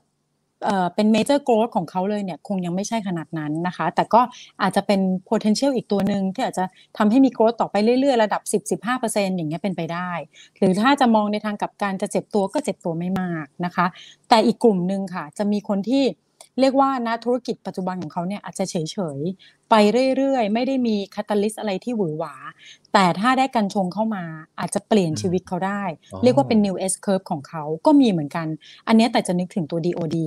[0.64, 4.20] เอ่อเป็น major growth ของเขาเลยเนี่ยคงยังไม่ใช่ขนาดนั้นนะคะ แต่ก็
[4.62, 5.00] อาจจะเป็น
[5.30, 6.64] potential อีกตัวหนึ่งที่อาจจะ
[6.98, 8.42] ทำให้มี growth ต่อไปเรื่อยๆ ระดับ
[8.84, 10.10] 10-15%อย่างเงี้ยเป็นไปได้
[10.58, 13.86] หรือถ้าจะมองในทางกับการจะเจ็บตัวก็เจ็บตัวไม่มากนะคะ
[14.28, 16.04] แต่อีกกลุ่มหนึ่งค่ะ จะมีคนที่
[16.60, 18.76] เรียกว่านะธุรกิจปัจจุบันของเขาเนี่ยอาจจะเฉ
[19.16, 19.74] ยๆ ไป
[20.16, 22.34] เรื่อยๆ ไม่ได้มีคาตาลิสอะไรที่หวือหวา
[22.92, 24.24] แต่ถ้าได้กันชงเข้ามา
[24.60, 25.82] อาจจะเปลี่ยนชีวิตเขาได้
[26.22, 28.46] เรียกว่าเป็น new S curve ของเขาก็มีเหมือนกัน
[28.88, 30.18] อันนี้แต่จะนึกถึงตัว DOD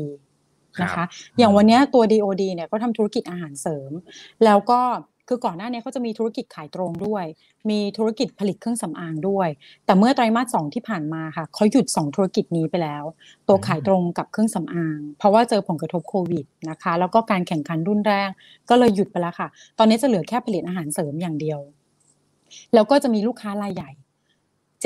[0.83, 1.05] นะคะ
[1.37, 3.91] อย่างวันนี้ตัว DOD เนี่ยก็ทำธุรกิจอาหารเสริม
[4.45, 4.79] แล้วก็
[5.29, 7.25] คือก่อนหน้านี้เขาจะมีธุรกิจขายตรงด้วย
[7.69, 9.49] มีธุรกิจผลิตเครื่องสำอางด้วย
[9.85, 13.03] แต่เมื่อไตรมาสสองที่ผ่านมาค่ะเขาหยุด 2 ธุรกิจนี้ไปแล้ว
[13.47, 18.29] ตัวขายตรงกับเครื่องสำอาง เพราะว่าเจอผลกระทบโควิดนะคะ แล้วก็การแข่งขันรุ่นแรง
[18.69, 21.59] ก็เลยหยุดไปแล้วค่ะ ตอนนี้จะเหลือแค่ผลิตอาหารเสริมอย่างเดียว
[22.73, 23.91] แล้วก็จะมีลูกค้ารายใหญ่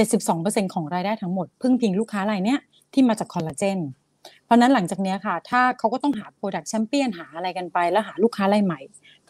[0.09, 2.59] 72%ของรายได้ทั้งหมด พึ่งพิงลูกค้ารายเนี้ย
[2.93, 3.79] ที่มาจากคอลลาเจน
[4.45, 8.79] เพราะนั้นหลังจากนี้ค่ะ ถ้าเขาก็ต้องหา Product Champion หาอะไรกันไป แล้วหาลูกค้ารายใหม่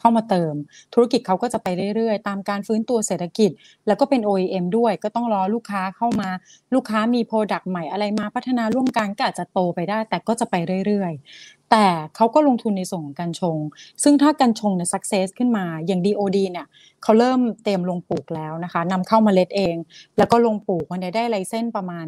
[0.03, 0.53] เข้ามาเติม
[0.93, 3.51] ธุรกิจเขาก็จะไปเรื่อยๆ ตามการฟื้นตัวเศรษฐกิจ
[3.87, 6.29] แล้วก็เป็น OEM ด้วย ก็ต้องรอลูกค้าเข้ามา
[6.73, 13.57] ลูกค้ามี Product ใหม่อะไรมาพัฒนาร่วมกันก็อาจจะโตไปได้ แต่ก็จะไปเรื่อยๆ แต่เขาก็ลงทุนในส่วนของการชง
[14.03, 16.67] ซึ่งถ้าการชงเนี่ย success ขึ้นมาอย่าง DOD เนี่ย
[17.03, 19.75] เขาเริ่มเตรียมลงปลูกแล้วนะคะนำเข้ามาเล็ดเอง
[20.17, 22.07] แล้วก็ลงปลูกวันนี้ได้ไลเซนประมาณ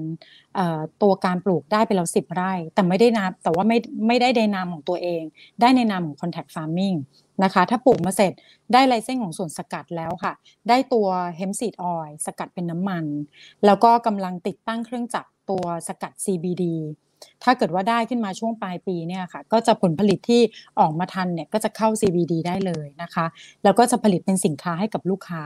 [1.02, 3.78] ตัวการปลูกได้ไปแล้วสิบไร่ แต่ไม่ได้นามแต่ว่าไม่
[4.08, 5.24] ไม่ได้ในนามของตัวเอง
[5.62, 6.98] ได้ในนามของ contact farming
[7.44, 8.34] นะคะ ถ้าปลูกมาเสร็จ
[8.74, 10.34] ได้ไลเซนของส่วนสกัดแล้วค่ะ
[10.70, 13.06] ได้ตัวเฮมซีดออยสกัดเป็นน้ำมัน
[13.66, 16.64] แล้วก็กำลังติดตั้งเครื่องจักรตัวสกัด CBD
[17.44, 20.42] ถ้าเกิดว่าได้ขึ้นมาช่วงปลายปีเนี่ยค่ะ ก็จะผลผลิตที่
[20.80, 23.26] ออกมาทันเนี่ยก็จะเข้า CBD ได้เลยนะคะ
[23.64, 25.44] แล้วก็จะผลิตเป็นสินค้าให้กับลูกค้า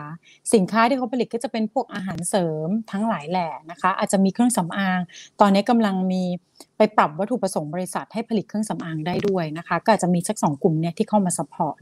[0.53, 4.99] สินค้าที่เขาผลิตก็จะเป็นพวกอาหารเสริมทั้งหลายแหล่นะคะ อาจจะมีเครื่องสำอาง
[5.41, 6.23] ตอนนี้กำลังมี
[6.79, 11.79] ไปปรับวัตถุประสงค์บริษัทให้ผลิตเครื่องสำอางได้ด้วยนะคะ ก็อาจจะมีสักสองกลุ่มเนี่ยที่เข้ามา support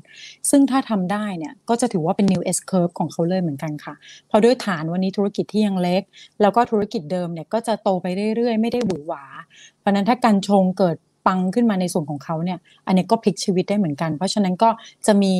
[0.49, 3.93] ซึ่งถ้าทำได้เนี่ยก็จะถือว่าเป็น new S curve ของเขาเลยเหมือนกันค่ะ
[4.27, 6.01] เพราะด้วยฐานวันนี้ธุรกิจที่ยังเล็ก
[6.41, 8.05] แล้วก็ธุรกิจเดิมเนี่ยก็จะโตไป
[8.35, 9.23] เรื่อยๆ ไม่ได้หวือหวา
[9.79, 14.69] เพราะนั้นถ้าการชงเกิดปังขึ้นมาในส่วนของเขาเนี่ยอันนี้ก็พลิกชีวิตได้เหมือนกัน เพราะฉะนั้นก็
[15.07, 15.33] จะมี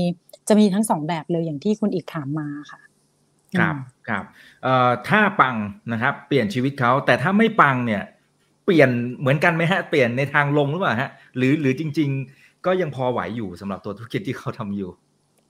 [0.48, 2.82] จะมีทั้งสองแบบเลยอย่างที่คุณอีกถามมาค่ะ
[3.60, 3.76] ครับ
[4.08, 4.24] ครับ
[4.64, 5.56] เอ่อถ้าปัง
[5.92, 8.04] นะครับ เปลี่ยนชีวิตเขาแต่ถ้าไม่ปังเนี่ย
[8.68, 14.90] เปลี่ยนเหมือนกันไหมฮะ เปลี่ยนในทางลงหรือเปล่าฮะ หรือหรือจริง ๆ ก็ยังพอไหวอยู่สำหรับตัวธุรกิจที่เขาทำอยู่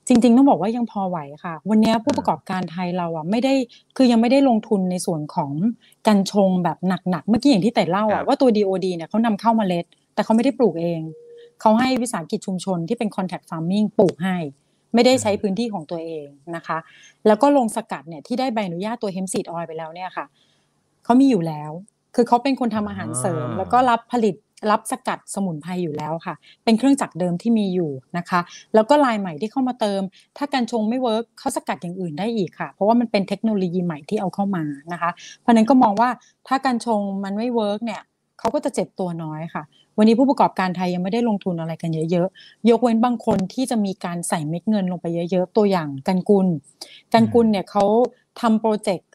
[0.08, 3.54] จริง ๆ ต้องบอกว่ายังพอไหวค่ะ วันนี้ผู้ประกอบการไทยเราอะไม่ได้
[3.96, 5.52] คือยังไม่ได้ลงทุนในส่วนของ
[6.06, 6.78] การชงแบบ
[7.10, 11.00] หนักๆเมื่อกี้อย่างที่แต่เล่าอะว่าตัว DOD เนี่ยเขานำเข้ามาเล็ด แต่เขาไม่ได้ปลูกเอง
[11.60, 14.36] เขาให้วิสาหกิจชุมชนที่เป็น contact farming ปลูกให้
[14.94, 16.26] ไม่ได้ใช้พื้นที่ของตัวเอง
[16.56, 16.78] นะคะ
[17.26, 20.26] แล้วก็ลงสกัดเนี่ยที่ได้ใบอนุญาตตัว hemp seed oil ไปแล้วเนี่ยค่ะ
[21.04, 21.72] เขามีอยู่แล้ว
[22.20, 24.34] คือเขาเป็นคนทำอาหารเสริม แล้วก็รับผลิต
[24.70, 28.40] รับสกัดสมุนไพรอยู่แล้วค่ะ เป็นเครื่องจักรเดิมที่มีอยู่นะคะ
[28.74, 30.00] แล้วก็ลายใหม่ที่เข้ามาเติม
[30.36, 36.10] ถ้ากัญชงไม่ work เขาสกัดอย่างอื่นได้อีกค่ะ เพราะว่ามันเป็นเทคโนโลยีใหม่ที่เอาเข้ามานะคะ เพราะนั้นก็มองว่า
[36.48, 38.02] ถ้ากัญชงมันไม่ work เนี่ย
[38.38, 39.62] เขาก็จะเจ็บตัวน้อยค่ะ
[39.98, 46.46] วันนี้ผู้ประกอบการไทยยังไม่ได้ลงทุนอะไรกันเยอะๆ ยกเว้นบางคนที่จะมีการใส่เม็ดเงินลงไปเยอะๆ ตัวอย่างกันกุล
[47.12, 47.84] กันกุลเนี่ยเขา
[48.40, 49.10] ทำ project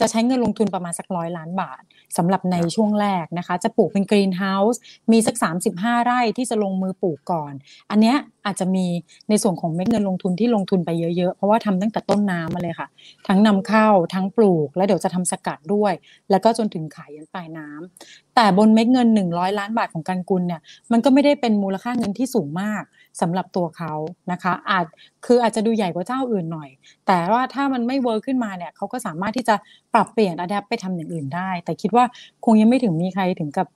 [0.00, 1.82] จะใช้เงินลงทุนประมาณสักร้อยล้านบาท
[2.16, 4.80] สำหรับในช่วงแรกนะคะ จะปลูกเป็น greenhouse
[5.12, 5.36] มีสัก
[5.70, 7.52] 35 ไร่ที่จะลงมือปลูกก่อน
[7.90, 8.16] อันเนี้ย
[8.46, 8.86] อาจจะมี
[9.28, 12.88] ในส่วนของเม็ดเงินลงทุนที่ลงทุนไปเยอะๆ เพราะว่าทำตั้งแต่ต้นน้ำมาเลยค่ะ
[13.28, 15.92] ทั้งนำเข้าทั้งปลูก แล้วเดี๋ยวจะทำสกัดด้วย
[16.30, 20.60] แล้วก็จนถึงขายยันปลายน้ำแต่บนเม็ดเงิน 100 ล้านบาทของกันกุลเนี่ย
[20.92, 22.82] มันก็ไม่ได้เป็นมูลค่าเงินที่สูงมาก
[23.20, 23.92] สำหรับตัวเขา
[24.32, 24.86] นะคะ อาจ
[25.26, 26.70] คืออาจจะดูใหญ่กว่าเจ้าอื่นหน่อย
[27.06, 29.54] แต่ว่าถ้ามันไม่ work ขึ้นมาเนี่ยเขาก็สามารถที่จะ
[29.94, 32.04] ปรับเปลี่ยน adapt ไปทำอย่างอื่นได้ แต่คิดว่า
[32.44, 33.68] คงยังไม่ถึงมีใครถึงกับ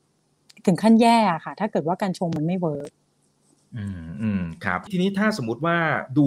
[0.67, 2.91] ถึงขั้นแย่ค่ะ ถ้าเกิดว่ากัญชงมันไม่ work
[3.77, 5.77] อืมอืมครับ ทีนี้ถ้าสมมติว่า
[6.19, 6.27] ดู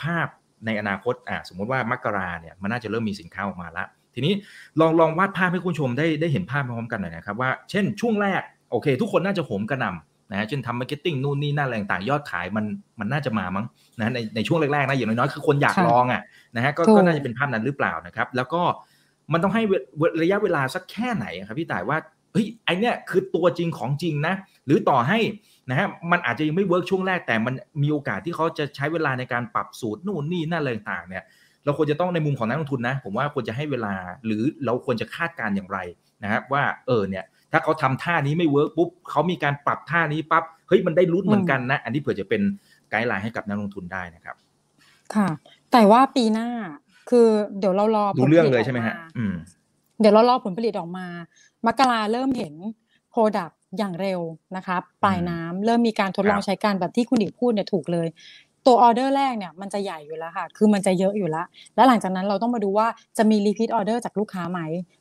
[0.00, 0.28] ภาพ
[0.66, 4.32] ในอนาคตอ่าสมมติว่ามกราเนี่ยมันน่าจะเริ่มมีสินค้าออกมาละทีนี้
[4.80, 12.64] ลองลองวาดภาพให้คุณชมได้ได้เห็นภาพพร้อมกันหน่อยนะครับว่า เช่นช่วงแรกโอเค ทุกคนน่าจะโหมกระหน่ำ นะเช่นทำ marketing นู่นนี่นั่นอะไรต่างยอดขายมัน
[13.00, 13.66] มันน่าจะมามั้ง
[13.98, 16.22] นะในในช่วงแรกๆนะอย่างน้อยๆคือคนอยากลองอะ
[16.56, 18.62] นะฮะก็ก็น่าจะเป็นภาพนั้นหรือเปล่านะครับ แล้วก็
[19.32, 19.62] มันต้องให้
[20.22, 21.98] ระยะเวลาสักแค่ไหนครับพี่ต่ายว่า
[22.32, 24.34] เฮ้ยไอเนี้ยคือตัวจริงของจริงนะ
[24.66, 25.18] หรือต่อให้
[25.70, 31.24] นะฮะมันอาจจะยังไม่ work ช่วงแรกแต่มันมีโอกาสที่เขาจะใช้เวลาในการปรับสูตรนู่นนี่นั่นอะไรต่างเนี่ย
[31.64, 33.94] เราควรจะต้องในมุมของนักลงทุนนะ ผมว่าควรจะให้เวลา
[34.26, 35.78] หรือเราควรจะคาดการณ์อย่างไร
[36.22, 37.24] นะครับว่าเออเนี่ย
[37.54, 42.42] ถ้าเขาทำท่านี้ไม่ work ปุ๊บเขามีการปรับท่านี้ปั๊บเฮ้ยมันได้ลุ้นเหมือนกันนะ อันนี้เผื่อจะเป็น
[42.90, 44.36] guideline ให้กับนักลงทุนได้นะครับ
[45.14, 45.28] ค่ะ
[45.72, 46.48] แต่ว่าปีหน้า
[47.10, 47.28] คือ
[47.58, 49.34] เดี๋ยวเรารอดูเรื่องเลยใช่ไหมฮะอืม
[50.00, 51.06] เดี๋ยวเรารอผลผลิตออกมา
[51.66, 52.54] มกราเริ่มเห็น
[53.12, 54.20] Product อย่างเร็ว
[54.56, 58.08] นะคะปลายน้ำเริ่มมีการทดลองใช้การแบบที่คุณอิกพูดเนี่ยถูกเลย
[58.66, 61.46] ตัวออเดอร์แรกเนี่ยมันจะใหญ่อยู่แล้วค่ะ คือมันจะเยอะอยู่แล้ว
[61.76, 62.86] แล้วหลังจากนั้นเราต้องมาดูว่า
[63.18, 64.60] จะมี repeat order จากลูกค้าไหม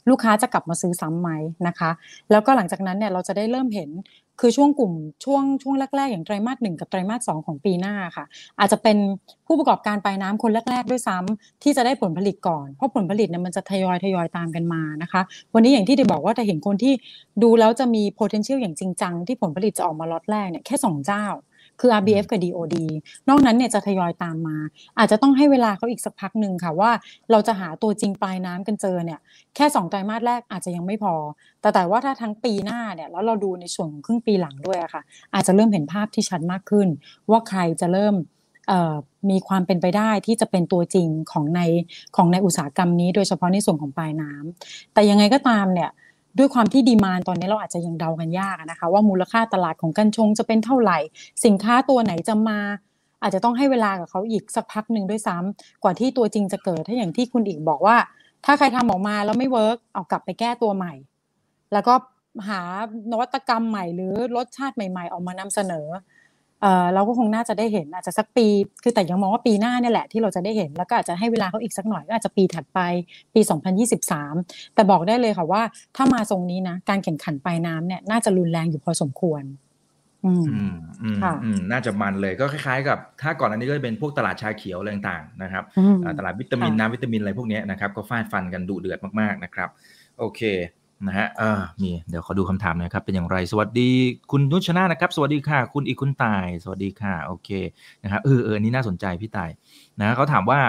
[0.10, 1.30] ลูกค้าจะกลับมาซื้อซ้ำไหม
[1.68, 1.92] นะคะ
[2.32, 3.92] แล้วก็หลังจากนั้นเนี่ยเราจะได้เริ่มเห็น
[4.42, 4.94] คือช่วงกลุ่ม
[5.24, 8.26] ช่วงช่วงแรกๆ อย่างไตรมาสหนึ่งกับไตรมาสสองของปีหน้าค่ะ
[8.60, 8.98] อาจจะเป็น
[9.48, 15.22] ผู้ประกอบการปลายน้ำคนแรกๆ ด้วยซ้ำที่จะได้ผลผลิตก่อน เพราะผลผลิตเนี่ยมันจะทยอยทยอยตามกันมานะคะ
[15.54, 16.94] วันนี้อย่างที่ได้บอกว่าจะเห็นคนที่
[17.44, 21.26] ดูแล้วจะมี potential อย่างจริงจังที่ผลผลิตจะออกมาล็อตแรกเนี่ยแค่สองเจ้า
[21.80, 22.76] คือ RBF กับ DOD
[23.30, 24.58] นอกนั้นเนี่ยจะทยอยตามมา
[24.98, 26.92] อาจจะต้องให้เวลาเขาอีกสักพักหนึ่งค่ะว่า
[27.32, 29.20] เราจะหาตัวจริงปลายน้ำกันเจอเนี่ย
[29.56, 31.16] แค่2ไตรมาสแรกอาจจะยังไม่พอ
[31.62, 35.02] แต่แต่ว่าถ้าทั้งปีหน้าเนี่ยแล้วเราดูในส่วนของครึ่งปีหลังด้วยค่ะ
[35.34, 36.88] อาจจะเริ่มเห็นภาพที่ชัดมากขึ้น
[37.30, 38.16] ว่าใครจะเริ่ม
[39.30, 41.62] มีความเป็นไปได้ที่จะเป็นตัวจริงของใน
[42.16, 45.90] ของในอุตสาหกรรมนี้ โดยเฉพาะในส่วนของปลายน้ำแต่ยังไงก็ตามเนี่ย
[46.38, 50.98] ด้วยความที่ดีมานตอนนี้เราอาจจะยังเดากันยากนะคะ ว่ามูลค่าตลาดของกัญชงจะเป็นเท่าไหร่
[51.46, 52.60] สินค้าตัวไหนจะมา
[53.22, 57.98] อาจจะต้องให้เวลากับเขาอีกสักพักหนึ่งด้วยซ้ำกว่าที่ตัวจริงจะเกิดถ้าอย่างที่คุณอีกบอกว่า
[58.46, 60.94] ถ้าใครทำออกมาแล้วไม่ work เอากลับไปแก้ตัวใหม่
[61.74, 61.94] แล้วก็
[62.48, 62.62] หา
[63.12, 65.88] นวัตกรรมใหม่หรือรสชาติใหม่ ๆ ออกมานำเสนอ
[66.94, 68.48] เราก็คงน่าจะได้เห็นอาจจะสักปี
[68.84, 72.80] คือแต่ยังมองว่าปีหน้าเนี่ยแหละที่เราจะได้เห็นแล้วก็อาจจะให้เวลาเขาอีกสักหน่อยก็อาจจะปีถัดไป
[73.34, 73.42] ปี
[74.08, 75.62] 2023 แต่บอกได้เลยค่ะว่า
[75.96, 79.44] ถ้ามาทรงนี้นะการแข่งขันปลายน้ำเนี่ยน่าจะรุนแรงอยู่พอสมควร
[80.26, 80.44] อืม
[81.04, 85.64] อืมอืมน่าจะมันเลยก็คล้ายๆกับ ถ้าก่อนอันนี้ก็จะเป็นพวกตลาดชาเขียวอะไรต่างๆนะครับ
[86.20, 89.70] ตลาดวิตามินน้ำวิตามินอะไรพวกนี้นะครับก็ฟาดฟันกันดุเดือดมากๆนะครับ
[90.20, 90.42] โอเค
[91.08, 93.90] นะฮะอ่ามีเดี๋ยวขอดูคำถามน่อยครับ เป็นอย่างไร สวัสดี
[94.32, 97.50] คุณนุชนานะครับ สวัสดีค่ะ คุณอีกคุณตาย สวัสดีค่ะ โอเค
[98.04, 99.50] นะครับ เออเออนี่น่าสนใจพี่ตาย
[100.00, 100.60] นะเขาถามว่า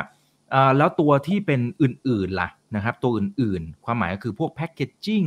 [0.54, 5.24] อ่าแล้วตัวที่เป็นอื่นๆล่ะนะครับ ตัวอื่นๆ ความหมายก็คือพวกแพคเกจจิ้ง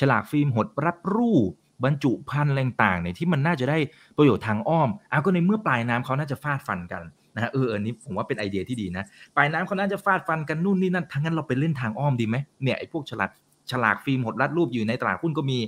[0.00, 1.50] ฉลากฟิล์มหดรับรูป
[1.84, 3.78] บรรจุภัณฑ์ต่างๆเนี่ยที่มันน่าจะได้
[4.16, 7.02] ประโยชน์ทางอ้อมอ้าวก็ในเมื่อปลายน้ำเขาน่าจะฟาดฟันกัน
[7.34, 9.04] นะฮะเออเออนี้ผมว่าเป็นไอเดียที่ดีนะ
[9.36, 13.30] ปลายน้ำเขาน่าจะฟาดฟันกันนู่นนี่นั่นทั้งนั้นเราไปเล่นทางอ้อมดีไหมเนี่ยไอ้พวกฉลาก
[13.70, 15.58] ฉลากฟิล์มหดรัดรูปอยู่ในตลาดหุ้นก็มี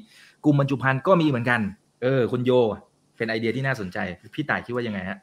[0.45, 1.61] กลุ่มบรรจุภัณฑ์ก็มีเหมือนกัน
[2.03, 2.51] เออ คุณโย
[3.17, 3.99] เป็นไอเดียที่น่าสนใจ
[4.35, 5.19] พี่ต่ายคิดว่ายังไงฮะ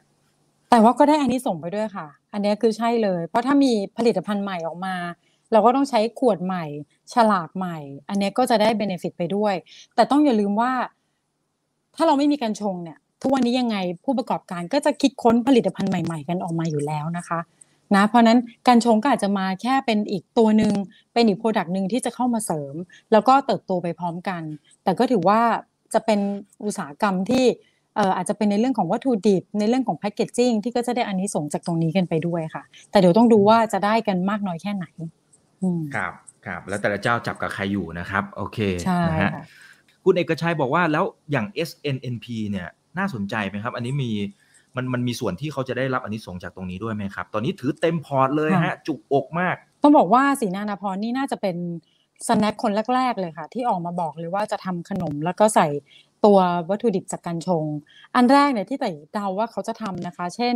[0.70, 4.94] แต่ว่าก็ได้อานิสงส์ไปด้วยค่ะ อันนี้คือใช่เลย เพราะถ้ามีผลิตภัณฑ์ใหม่ออกมา
[5.52, 6.64] เราก็ต้องใช้ขวดใหม่
[7.14, 7.78] ฉลากใหม่
[8.08, 9.54] อันนี้ก็จะได้ benefit ไปด้วย
[9.94, 10.72] แต่ต้องอย่าลืมว่า
[11.96, 17.38] ถ้าเราไม่มีกัญชงเนี่ยทุกวันนี้ยังไงผู้ประกอบการก็จะคิดค้นผลิตภัณฑ์ใหม่ ๆ กันออกมาอยู่แล้วนะคะ
[17.96, 18.38] นะเพราะนั้น
[18.68, 20.72] กัญชงก็อาจจะมาแค่เป็นอีกตัวหนึ่ง
[21.14, 22.74] เป็นอีก product หนึ่งที่จะเข้ามาเสริม
[23.12, 24.42] แล้วก็เติบโตไปพร้อมกัน
[24.84, 25.40] แต่ก็ถือว่า
[25.94, 26.20] จะเป็น
[26.64, 27.44] อุตสาหกรรมที่
[28.16, 34.86] อาจจะเป็นในเรื่องของวัตถุดิบในเรื่องของ packaging ที่ก็จะได้อานิสงส์จากตรงนี้กันไปด้วยค่ะ แต่เดี๋ยวต้องดูว่าจะได้กันมากน้อยแค่ไหน
[35.94, 36.12] ครับ
[36.46, 39.30] ครับแล้วแต่ละเจ้าจับกับใครอยู่นะครับ โอเคใช่นะฮะ
[40.04, 42.68] คุณเอกชัยบอกว่าแล้วอย่าง SNNP เนี่ย
[42.98, 44.10] น่าสนใจไหมครับ อันนี้มี
[44.76, 51.56] มันมันมีส่วนที่เขาจะได้รับอานิสงส์จากตรงนี้ด้วยไหมครับ ตอนนี้ถือเต็มพอร์ตเลยฮะ จุกอกมาก ต้องบอกว่าศรีนานาพรนี่น่าจะเป็น
[52.28, 55.66] snack คนแรก ๆ เลยค่ะ ที่ออกมาบอกเลยว่าจะทำขนมแล้วก็ใส่
[56.24, 56.38] ตัว
[56.70, 57.64] วัตถุดิบจากกัญชง
[58.14, 60.54] อันแรกเนี่ยที่แต่เดาว่าเขาจะทำนะคะ เช่น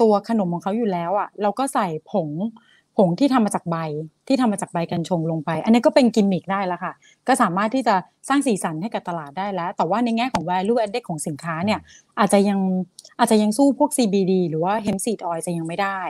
[0.00, 2.28] ตัวขนมของเขาอยู่แล้วอะเราก็ใส่ผง
[2.98, 3.76] ผงที่ทำมาจากใบ
[4.28, 6.92] ที่ทำมาจากใบกัญชงลงไป อันนี้ก็เป็นกิมมิคได้แล้วค่ะ
[7.28, 7.94] ก็สามารถที่จะ
[8.28, 11.80] สร้างสีสันให้กับตลาดได้แล้ว แต่ว่าในแง่ของ value added ของสินค้าเนี่ย
[12.18, 12.58] อาจจะยัง
[13.18, 16.00] อาจจะยังสู้พวก CBD หรือว่า hemp seed oil จะยังไม่ได้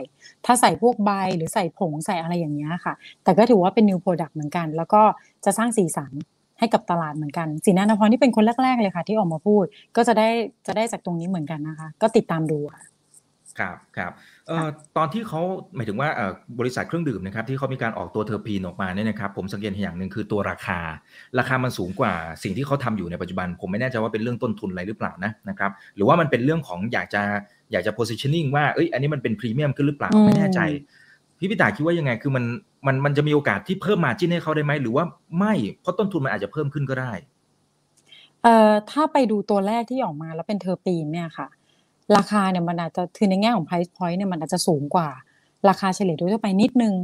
[0.45, 5.03] ถ้าใส่พวกใบหรือใส่ผงใส่อะไรอย่างเงี้ยค่ะ แต่ก็ถือว่าเป็น new product เหมือนกัน แล้วก็
[5.45, 6.13] จะสร้างสีสัน
[6.59, 9.65] ให้กับตลาดเหมือนกันสีนานพรที่เป็นคนแรกๆเลยค่ะ ที่ออกมาพูด
[9.97, 10.29] ก็จะได้
[10.67, 12.83] จะได้จากตรงนี้เหมือนกันนะคะ ก็ติดตามดูค่ะ
[13.59, 14.13] ครับครับ
[14.97, 15.41] ตอนที่เขา
[15.77, 20.81] หมายถึงว่าเอ่อบริษัทเครื่องดื่มนะครับที่เขามีการออกตัวเทอร์พีนออกมาเนี่ยนะครับผมสังเกตอย่างหนึ่งคือตัวราคา
[21.39, 27.23] ราคามันสูงกว่าสิ่งที่เขาทำอยู่ในปัจจุบัน ผมไม่แน่ใจว่าเป็นเรื่องต้นทุนอะไรหรือเปล่านะนะครับหรือว่ามันเป็นเรื่องของอยากจะ
[27.73, 30.61] อยากจะ positioning ว่าเอ้ยอันนี้มันเป็นพรีเมียมขึ้นหรือเปล่าไม่แน่ใจ
[31.39, 32.45] พี่พี่ต่ายคิดว่ายังไงคือมัน
[32.87, 35.05] มันมันจะมีโอกาสที่เพิ่ม margin ให้เขาได้ไหมหรือว่า
[35.39, 37.13] ไม่เพราะต้นทุนมันอาจจะเพิ่มขึ้นก็ได้
[38.43, 41.49] เอ่อถ้าไปดูตัวแรกที่ออกมาแล้วเป็นเทอร์ปีนเนี่ยค่ะ
[42.17, 45.09] ราคาเนี่ยมันอาจจะคือในแง่ของ price point เนี่ยมันอาจจะสูงกว่า
[45.69, 46.95] ราคาเฉลี่ยโดยทั่วไปนิดนึง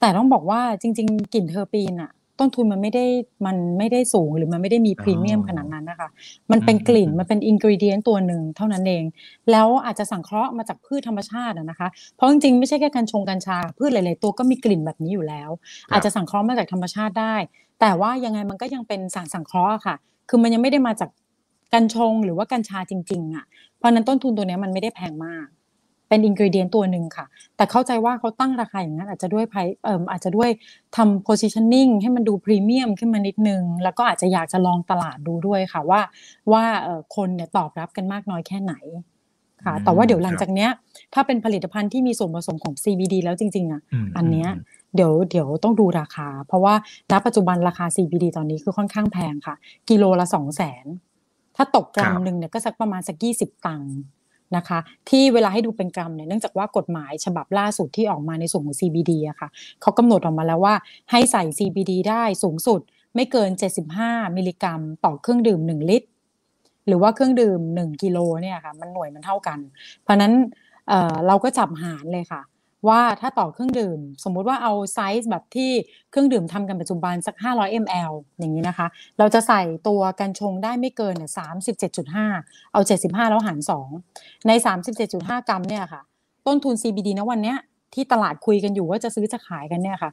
[0.00, 3.04] แต่ต้องบอกว่าจริง ๆกลิ่นเทอร์ปีนอะต้นทุนมันไม่ได้
[3.46, 6.08] มันไม่ได้สูงหรือมันไม่ได้มีพรีเมียมขนาดนั้นนะคะ
[6.50, 9.04] มันเป็นกลิ่นมันเป็นอินกริเดียนตัวหนึ่งเท่านั้นเอง
[9.50, 15.50] แล้วอาจจะสังเคราะห์มาจากพืชธรรมชาตินะคะ เพราะจริงๆไม่ใช่แค่การชงกัญชา พืชหลายๆตัวก็มีกลิ่นแบบนี้อยู่แล้ว
[15.92, 17.34] อาจจะสังเคราะห์มาจากธรรมชาติได้
[17.80, 19.94] แต่ว่ายังไงมันก็ยังเป็นสารสังเคราะห์ค่ะ
[20.28, 21.10] คือมันยังไม่ได้มาจาก
[21.74, 25.46] กัญชงหรือว่ากัญชาจริงๆอะเพ ราะนั้นต้นทุนตัวนี้มันไม่ได้แพงมาก
[26.08, 27.26] เป็นอินกิเดียนตัวหนึ่งค่ะ
[27.56, 29.54] แต่เข้าใจว่าเขาตั้งราคาอย่างนั้น อาจจะด้วยไพ
[29.84, 30.50] เอ่ออาจจะด้วย
[30.96, 36.00] ทำ positioning ให้มันดูพรีเมียมขึ้นมานิดนึง แล้วก็อาจจะอยากจะลองตลาดดูด้วยค่ะว่า
[36.52, 38.74] ว่าเอ่อคนเนี่ยตอบรับกันมากน้อยแค่ไหน
[39.64, 40.70] ค่ะแต่ว่าเดี๋ยวหลังจากเนี้ย
[41.14, 44.48] ถ้าเป็นผลิตภัณฑ์ที่มีส่วนผสมของ CBD แล้วจริง ๆอะมอันเนี้ย
[44.94, 46.74] เดี๋ยวเดี๋ยวต้องดูราคา เพราะว่า
[47.10, 49.54] ณปัจจุบันราคา CBD ตอนนี้คือค่อนข้างแพงค่ะ
[49.90, 50.86] กิโลละสองแสน
[51.56, 53.94] ถ้าตกกรัมหนึ่งเนี่ยก็สักประมาณสักยี่สิบตังค์
[54.56, 54.78] นะคะ
[55.08, 59.48] ที่เวลาให้ดูเป็นกรัมเนี่ยเนื่องจากว่ากฎหมายฉบับล่าสุดที่ออกมาในส่วนของ CBD อะค่ะ
[59.80, 60.74] เขากำหนดออกมาแล้วว่า
[61.10, 62.80] ให้ใส่ CBD ได้สูงสุด
[63.14, 63.50] ไม่เกิน
[63.94, 66.08] 75 มิลลิกรัม ต่อเครื่องดื่ม 1 ลิตร
[66.86, 69.58] หรือว่าเครื่องดื่ม 1 กิโลเนี่ยค่ะ มันหน่วยมันเท่ากัน
[70.02, 70.32] เพราะฉะนั้น
[70.88, 72.42] เอ่อเราก็จับหารเลยค่ะ
[72.88, 75.70] ว่าถ้าต่อเครื่องดื่ม สมมุติว่าเอาไซส์แบบที่
[76.10, 78.86] เครื่องดื่มทำกันปัจจุบันสัก 500 ml อย่างนี้นะคะ
[79.18, 81.30] เราจะใส่ตัวกัญชงได้ไม่เกินเนี่ย
[82.02, 83.58] 37.5 เอา 75 แล้วหาร
[84.04, 84.52] 2 ใน
[85.00, 86.02] 37.5 กรัมเนี่ยค่ะ
[86.46, 87.58] ต้นทุน CBD นะวันเนี้ย
[87.94, 90.10] ที่ตลาดคุยกันอยู่ว่าจะซื้อจะขายกันเนี่ยค่ะ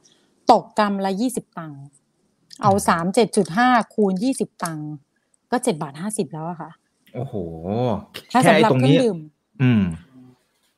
[0.52, 1.82] ตกกรัมละ 20 ตังค์
[2.62, 2.72] เอา
[3.32, 4.90] 37.5 คูณ 20 ตังค์
[5.50, 6.70] ก็ 7 บาท 50 แล้วอะค่ะ
[7.14, 7.34] โอ้โห
[8.32, 9.18] ถ้าแค่สำหรับตรงเครื่อนี้งดื่ม
[9.62, 9.82] อืม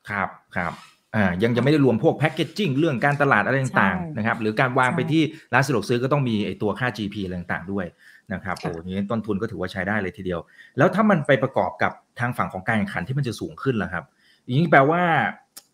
[0.09, 0.73] ครับครับ
[1.15, 7.85] อ่ายังจะไม่ได้รวมพวกแพคเกจจิ้งเรื่องการตลาดอะไรต่างใช่ๆนะครับหรือการวางใช่ไปที่ร้านสะดวกซื้อก็ต้องมีไอตัวค่า GP อะไรต่างๆด้วย
[8.33, 10.39] นะครับค่ะโอ้นี้ต้นทุนก็ถือว่าใช้ได้เลยทีเดียว
[10.77, 14.03] แล้วถ้ามันไปประกอบกับทางฝั่งของการแข่งขันที่มันจะสูงขึ้นล่ะครับ
[14.43, 15.01] อย่างนี้แปลว่า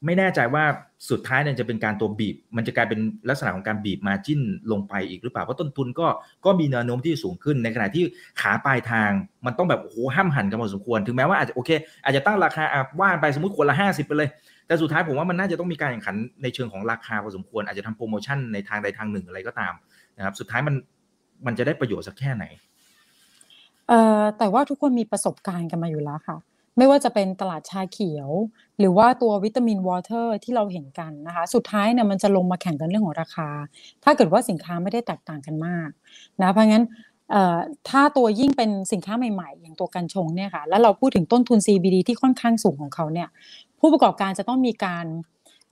[0.05, 0.63] ไม่แน่ใจว่า
[1.09, 6.07] สุดท้ายเนี่ยจะเป็นการตัวบีบ มันจะกลายเป็นลักษณะของการบีบมาจิ้นลงไปอีกหรือเปล่าเพราะต้นทุนก็
[6.45, 8.03] ก็มีแนวโน้มที่สูงขึ้นในขณะที่
[8.41, 9.09] ขาปลายทาง
[9.45, 11.69] มันต้องแบบโอ้โหห้ามหันกันพอสมควร ถึงแม้ว่าอาจจะโอเค
[12.03, 14.29] อาจจะตั้งราคาอะว่านไปสมมติคนละห้าสิบไปเลย
[14.72, 19.74] แต่สุดท้ายผมว่ามันน่าจะต้องมีการแข่งขันในเชิงของราคาพอสมควรอาจจะทำโปรโมชั่นในทางใดทางหนึ่งอะไรก็ตาม
[20.17, 20.76] นะครับ สุดท้ายมัน
[21.45, 22.45] มันจะได้ประโยชน์สักแค่ไหน
[23.88, 26.38] เอ่อแต่ว่าทุกคนมีประสบการณ์กันมาอยู่แล้วค่ะ
[26.78, 28.30] ไม่ว่าจะเป็นตลาดชาเขียว
[28.80, 33.49] หรือว่าตัววิตามินวอเตอร์ที่เราเห็นกันนะคะ สุดท้ายเนี่ยมันจะลงมาแข่งกันเรื่องของราคา
[34.03, 35.89] ถ้าเกิดว่าสินค้าไม่ได้แตกต่างกันมาก
[36.41, 36.86] นะเพราะงั้น
[37.32, 37.57] เอ่อ
[37.89, 43.30] ถ้าตัวยิ่งเป็นสินค้าใหม่ๆ อย่างตัวกัญชงเนี่ยค่ะ แล้วเราพูดถึงต้นทุน CBD ที่ค่อนข้างสูงของเขาเนี่ย
[43.82, 45.05] ผู้ประกอบการจะต้องมีการ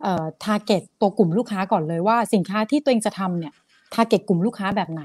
[0.01, 3.53] เอ่อ target ตัวกลุ่มลูกค้าก่อนเลยว่าสินค้าที่ตัวเองจะทำเนี่ย
[3.95, 5.03] target กลุ่มลูกค้าแบบไหน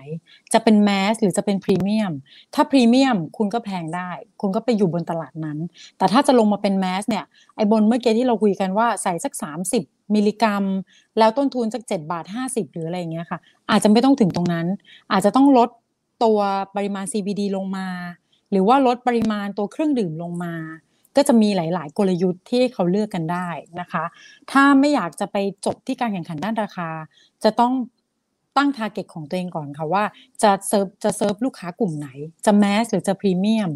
[0.53, 2.13] จะเป็นแมสหรือจะเป็นพรีเมียม
[2.55, 5.59] ถ้าพรีเมียมคุณก็แพงได้ คุณก็ไปอยู่บนตลาดนั้น
[5.99, 7.25] แต่ถ้าจะลงมาเป็นแมสเนี่ย
[7.57, 9.33] ไอ้บนเมื่อกี้ที่เราคุยกันว่าใส่สัก
[9.75, 10.65] 30 มิลลิกรัม
[11.19, 13.39] แล้วต้นทุนสัก7บาท 50 หรืออะไรอย่างเงี้ยค่ะ
[13.71, 14.67] อาจจะไม่ต้องถึงตรงนั้น
[15.13, 15.69] อาจจะต้องลด
[16.25, 16.39] ตัว
[16.77, 17.89] ปริมาณ CBD ลงมา
[18.51, 20.55] หรือว่าลดปริมาณตัวเครื่องดื่มลงมา
[21.17, 23.49] ก็จะมีหลาย ๆ กลยุทธ์ที่เขาเลือกกันได้
[23.81, 24.05] นะคะ
[24.51, 25.37] ถ้าไม่อยากจะไป
[25.67, 26.89] จบที่การแข่งขันด้านราคา
[27.45, 27.73] จะต้อง
[28.57, 30.05] ตั้ง target ของตัวเองก่อนค่ะว่า
[30.43, 32.09] จะเซิร์ฟจะเซิร์ฟลูกค้ากลุ่มไหน
[32.47, 33.71] จะ mass หรือจะพรีเมียม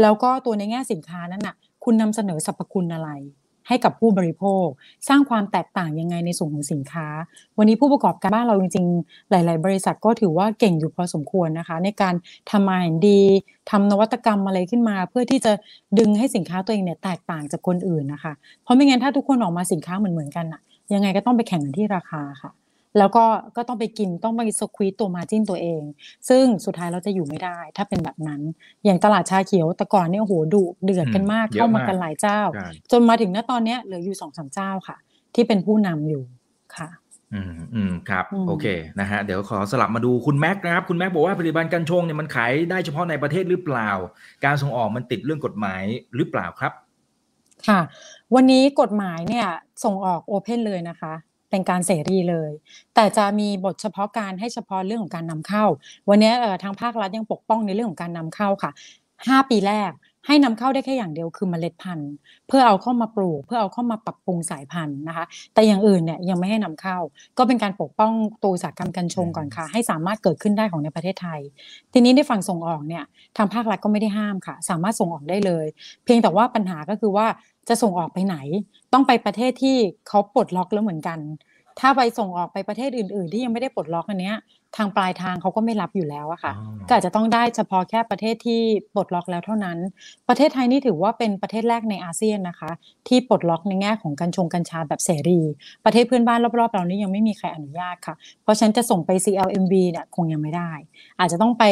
[0.00, 3.10] แล้วก็ตัวในแง่สินค้านั้นน่ะ คุณนำเสนอสรรพคุณอะไร
[3.68, 4.66] ให้กับผู้บริโภค
[5.08, 7.06] สร้างความแตกต่างยังไงในส่วนของสินค้า
[7.58, 12.14] วันนี้ผู้ประกอบการบ้านเราจริงๆ หลาย ๆ บริษัทก็ถือว่าเก่งอยู่พอสมควรนะคะ ในการ
[12.50, 13.20] ทำมาเห็นดี
[13.70, 15.52] ทำนวัตกรรมอะไรขึ้นมา เพื่อที่จะ
[15.98, 18.32] ดึงให้สินค้าตัวเองเนี่ยแตกต่างจากคนอื่นนะคะ
[18.62, 20.60] เพราะไม่งั้นถ้าทุกคนออกมาสินค้าเหมือนๆกันอะ
[20.92, 22.50] ยังไงก็ต้องไปแข่งกันที่ราคาค่ะ
[22.98, 23.24] แล้วก็
[23.56, 25.82] ก็ต้องไปกินต้องไปสควีตตัวมาจิ้นตัวเอง
[26.28, 28.40] ซึ่งสุดท้ายเราจะอยู่ไม่ได้ ถ้าเป็นแบบนั้น
[28.84, 34.96] อย่างตลาดชาเขียวแต่ก่อนเนี่ยโอ้โหดุเดือดกันมากอืมเยอะเข้ามาากกันหลายเจ้าใช่จนมาถึงณตอนเนี้ยเหลืออยู่สองสามเจ้าค่ะ
[35.34, 36.22] ที่เป็นผู้นำอยู่
[36.76, 36.88] ค่ะ
[37.34, 38.66] อืมอืมครับอืมโอเค
[39.00, 43.90] นะฮะเดี๋ยวขอสลับมาดูคุณแม็กซ์นะครับคุณแม็กซ์บอกว่าผลิตภัณฑ์กัญชงเนี่ยมันขายได้เฉพาะในประเทศหรือเปล่า
[44.44, 45.82] การส่งออกมันติดเรื่องกฎหมาย
[46.16, 46.72] หรือเปล่าครับ
[47.68, 47.80] ค่ะ
[48.34, 49.46] วันนี้กฎหมายเนี่ย
[49.84, 51.14] ส่งออกโอเพนเลยนะคะ
[51.52, 52.52] เป็นการเสรีเลย
[52.94, 55.64] แต่จะมีบทเฉพาะการให้เฉพาะเรื่องของการนำเข้า
[56.08, 58.70] วันนี้เอ่อทางภาครัฐยังปกป้องในเรื่องของการนำเข้าค่ะ
[59.28, 59.92] 5 ปีแรก
[60.26, 62.12] ให้นำเข้าได้แค่อย่างเดียวคือเมล็ดพันธุ์
[62.48, 66.98] เพื่อเอาเข้ามาปลูก เพื่อเอาเข้ามาปรับปรุงสายพันธุ์นะคะ แต่อย่างอื่นเนี่ยยังไม่ให้นำเข้า
[67.38, 68.12] ก็เป็นการปกป้อง
[68.42, 71.40] ตัวอุตสาหกรรมกัญชงก่อนค่ะ ให้สามารถเกิดขึ้นได้ของในประเทศไทย
[71.92, 73.04] ทีนี้ในฝั่งส่งออกเนี่ย
[73.36, 75.66] ทางภาครัฐก็ไม่ได้ห้ามค่ะ สามารถส่งออกได้เลย
[76.04, 77.26] เพียงแต่ว่าปัญหาก็คือว่า
[77.68, 78.36] จะส่งออกไปไหน
[78.92, 79.76] ต้องไปประเทศที่
[80.08, 81.18] เขาปลดล็อกแล้วเหมือนกัน
[81.80, 84.36] ถ้าไปส่งออกไปประเทศอื่น ๆ ที่ยังไม่ได้ปลดล็อกอันเนี้ย
[84.76, 88.60] ทางปลายทางเขาก็ไม่รับอยู่แล้วอะค่ะอ๋อก็อาจจะต้องได้เฉพาะแค่ประเทศที่
[88.94, 89.78] ปลดล็อกแล้วเท่านั้น
[90.28, 92.70] ประเทศไทยนี่ถือว่าเป็นประเทศแรกในอาเซียนนะคะ
[93.08, 95.40] ที่ปลดล็อกในแง่ของกัญชงกัญชาแบบเสรี
[95.84, 100.72] ประเทศเพื่อนบ้านรอบๆเรานี่ยังไม่มีใครอนุญาตค่ะ เพราะฉะนันจะส่งไป CLMV เนี่ยคงยังไม่ได้
[101.18, 101.64] อาจจะต้องไป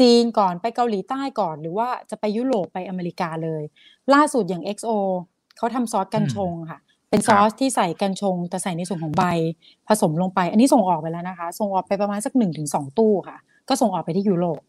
[0.00, 3.62] จีนก่อนไปเกาหลีใต้ก่อน หรือว่าจะไปยุโรปไปอเมริกาเลย
[4.14, 4.90] ล่าสุดอย่าง XO
[5.56, 6.78] เขาทำซอสกัญชงค่ะ
[7.14, 9.24] เป็นซอสที่ใส่กัญชง แต่ใส่ในส่วนของใบ
[9.88, 13.38] ผสมลงไป อันนี้ส่งออกไปแล้วนะคะ ส่งออกไปประมาณสักหนึ่งถึงสองตู้ค่ะ
[13.68, 14.60] ก็ส่งออกไปที่ยุโรป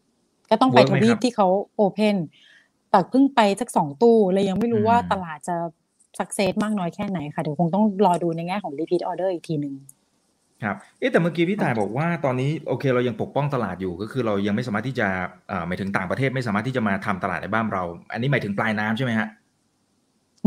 [0.50, 2.16] ก็ต้องไป Work ทไหมวีครัปบที่เขาโอเพน
[2.90, 5.56] แต่เพิ่งไปสักสองตู้เลยยังไม่รู้ว่าอืมตลาดจะ
[6.18, 9.74] สักเซสมากน้อยแค่ไหนค่ะ เดี๋ยวคงต้องรอดูในแง่ของ repeat order อีกทีหนึ่ง
[10.64, 15.08] ครับเอ๊แต่เมื่อกี้พี่ต่ายบอกว่าตอนนี้โอเคเรายังปกป้องตลาดอยู่ก็คือเรายังไม่สามารถที่จะ
[15.66, 17.82] หมายถึงต่างประเทศไม่สามารถที่จะมาทำตลาดในบ้านเรา
[18.12, 19.28] อันนี้หมายถึงปลายน้ำใช่ไหมฮะ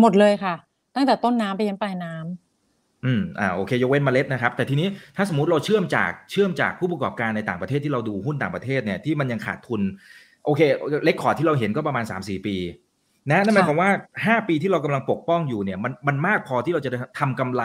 [0.01, 0.55] หมดเลยค่ะ
[0.95, 9.81] ตั้งแต่ต้นน้ำไปยันปลายน้ำอืมอ่าโอเคยกเว้นเมล็ดนะครับ แต่ทีนี้ถ้าสมมติเราเชื่อมจากเชื่อมจากผู้ประกอบการในต่างประเทศที่เราดูหุ้นต่างประเทศเนี่ยที่มันยังขาดทุน
[10.45, 10.61] โอเค
[11.05, 12.55] เล็กคอร์ดที่เราเห็นก็ประมาณ 3-4 ปี
[13.29, 13.89] นะนั่นหมายความว่า
[14.39, 17.63] 5 ปีที่เรากำลังปกป้องอยู่เนี่ยมันมันมากพอที่เราจะทำกำไร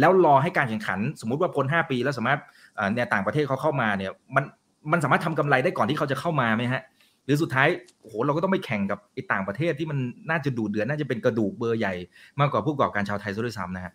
[0.00, 2.40] แล้วรอให้การแข่งขัน สมมุติว่าพ้น5ปีแล้วสามารถ
[2.94, 4.44] เนี่ยต่างประเทศเขาเข้ามาเนี่ยมัน
[4.92, 6.82] มันสามารถทำกำไรได้ก่อนที่เขาจะเข้ามาไหมฮะ
[7.24, 7.68] หรือสุดท้าย
[8.00, 9.98] โอ้โหเราก็ต้องไปแข่งกับไอ้ต่างประเทศที่มัน
[10.30, 11.94] น่าจะดูเดือดน่าจะเป็นกระดูกเบอร์ใหญ่
[12.40, 13.94] มากกว่าผู้ประกอบการชาวไทยซะด้วยซ้ำนะฮะ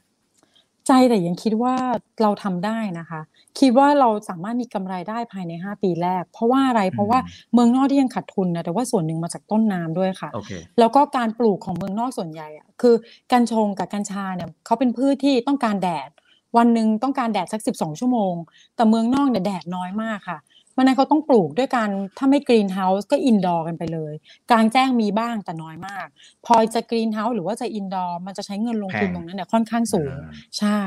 [0.87, 1.73] ใจแต่ยังคิดว่า
[2.21, 3.21] เราทำได้นะคะ
[3.59, 7.19] คิดว่าเราสามารถมีกำไรได้ภายใน 5 ปีแรก เพราะว่าอะไรเพราะว่า
[7.53, 10.61] เมืองนอกที่ยังขาดทุนนะแต่ว่าส่วนหนึ่งมาจากต้นน้ำด้วยค่ะ okay.
[10.79, 12.95] แล้วก็การปลูกของเมืองนอกส่วนใหญ่อะคือ
[13.31, 16.09] กัญชงกับกัญชาเนี่ยเขาเป็นพืชที่ต้องการแดด
[16.57, 18.33] วันหนึ่งต้องการแดดสัก 12 ชั่วโมง
[18.75, 20.39] แต่เมืองนอกเนี่ยแดดน้อยมากค่ะ
[20.77, 24.13] เพราะนั้นเขาต้องปลูกด้วยการถ้าไม่ greenhouse ก็ indoor กันไปเลย
[24.51, 26.07] กลางแจ้งมีบ้างแต่น้อยมาก
[26.45, 30.11] พอจะ greenhouse หรือว่าจะ indoor มันจะใช้เงินลงทุนตรงนั้นเนี่ยค่อนข้างสูง
[30.57, 30.79] ใช่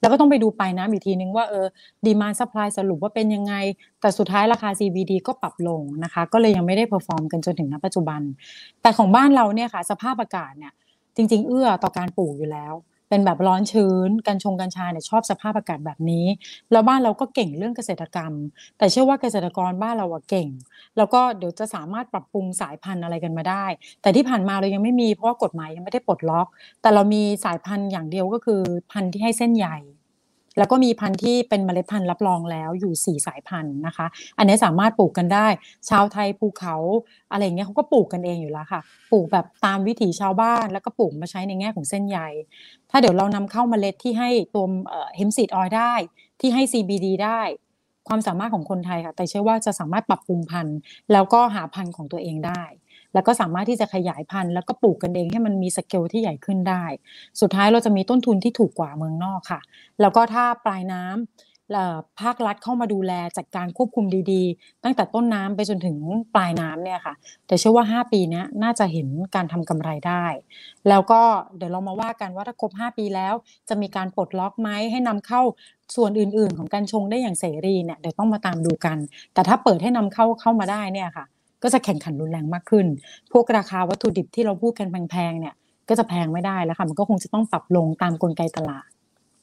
[0.00, 1.66] แล้วก็ต้องไปดูปลายน้ำอีกทีนึงว่าเออ
[2.06, 3.54] demand supply สรุปว่าเป็นยังไง
[4.00, 8.20] แต่สุดท้ายราคา CBD ก็ปรับลงนะคะ ก็เลยยังไม่ได้ perform กันจนถึงณปัจจุบัน
[8.82, 10.72] แต่ของบ้านเราเนี่ยค่ะ สภาพอากาศเนี่ย
[11.16, 12.74] จริง ๆ เอื้อต่อการปลูกอยู่แล้ว
[13.08, 16.26] เป็นแบบร้อนชื้นกัญชงกัญชาเนี่ยชอบสภาพอากาศแบบนี้
[16.72, 18.32] แล้วบ้านเราก็เก่งเรื่องเกษตรกรรม
[18.78, 20.48] แต่เชื่อว่าเกษตรกรบ้านเราอะเก่ง
[20.96, 23.66] แล้วก็เดี๋ยวจะสามารถปรับปรุงสายพันธุ์อะไรกันมาได้
[24.02, 26.46] แต่ที่ผ่านมาเรายังไม่มีเพราะว่ากฎหมายยังไม่ได้ปลดล็อก
[26.82, 28.60] แต่เรามีสายพันธุ์อย่างเดียวก็คือ
[28.92, 29.76] พันธุ์ที่ให้เส้นใหญ่
[30.58, 34.06] แล้วก็มีพันธุ์ที่เป็นเมล็ดพันธุ์รับรองแล้วอยู่ 4 สายพันธุ์นะคะ
[34.38, 35.46] อันนี้สามารถปลูกกันได้
[35.88, 36.76] ชาวไทยภูเขา
[37.32, 38.80] อะไรเงี้ยเขาก็ปลูกกันเองอยู่แล้วค่ะ
[39.12, 42.18] ปลูกแบบตามวิถีชาวบ้าน แล้วก็ปลูกมาใช้ในแง่ของเส้นใย
[42.90, 44.66] ถ้าเดี๋ยวเรานำเข้าเมล็ดที่ให้ตัว
[45.16, 45.94] เฮมซีดออยได้
[46.40, 47.40] ที่ให้ CBD ได้
[48.08, 50.78] ความสามารถของคนไทยค่ะ แต่เชื่อว่าจะสามารถปรับปรุงพันธุ์
[51.12, 52.62] แล้วก็หาพันธุ์ของตัวเองได้
[53.14, 56.84] แล้วก็สามารถที่จะขยายพันธุ์แล้วก็ปลูกกันเองให้มันมีสเกลที่ใหญ่ขึ้นได้
[57.40, 59.60] สุดท้ายเราจะมีต้นทุนที่ถูกกว่าเมืองนอกค่ะ
[60.00, 61.16] แล้วก็ถ้าปลายน้ำ
[62.20, 65.96] ภาครัฐเข้ามาดูแลจัดการควบคุมดีๆ ตั้งแต่ต้นน้ำไปจนถึง
[66.34, 67.14] ปลายน้ำเนี่ยค่ะ
[67.46, 70.24] แต่เชื่อว่า 5 ปีนี้น่าจะเห็นการทำกำไรได้
[70.88, 71.20] แล้วก็
[71.56, 73.34] เดี๋ยวเรามาว่ากันว่าถ้าครบ 5 ปีแล้ว
[73.68, 75.42] จะมีการปลดล็อกไหมให้นำเข้า
[75.96, 78.98] ส่วนอื่นๆ ของการชงได้อย่างเสรีเนี่ยเดี๋ยวต้องมาตามดูกัน
[79.34, 81.26] แต่ถ้าเปิดให้นำเข้าเข้ามาได้เนี่ยค่ะ
[81.62, 82.86] ก็จะแข่งขันรุนแรงมากขึ้น
[83.32, 85.54] พวกราคาวัตถุดิบที่เราพูดกันแพงๆเนี่ย
[85.88, 88.88] ก็จะแพงไม่ได้แล้วค่ะ มันก็คงจะต้องปรับลงตามกลไกตลาด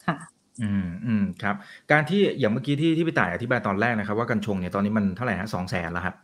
[0.08, 0.18] ค่ะ
[0.62, 1.56] อืมอืมครับ
[1.92, 6.16] การที่อย่างเมื่อกี้ที่ที่พี่ต่ายอธิบายตอนแรกนะครับ ว่ากัญชงเนี่ยตอนนี้มันเท่าไหร่ฮะสองแสนแล้วครับ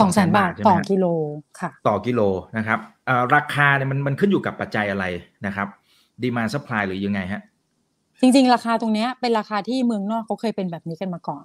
[0.00, 1.06] สองแสนบาทต่อกิโล
[1.60, 2.20] ค่ะ ต่อกิโล
[2.58, 2.78] นะครับ
[3.34, 5.04] ราคาเนี่ยมันมันขึ้นอยู่กับปัจจัยอะไร
[5.46, 5.68] นะครับ
[6.22, 7.42] demand supply หรือยังไงฮะ
[8.20, 11.44] จริงๆ ราคาตรงนี้เป็นราคาที่เมืองนอกเขาเคยเป็นแบบนี้กันมาก่อน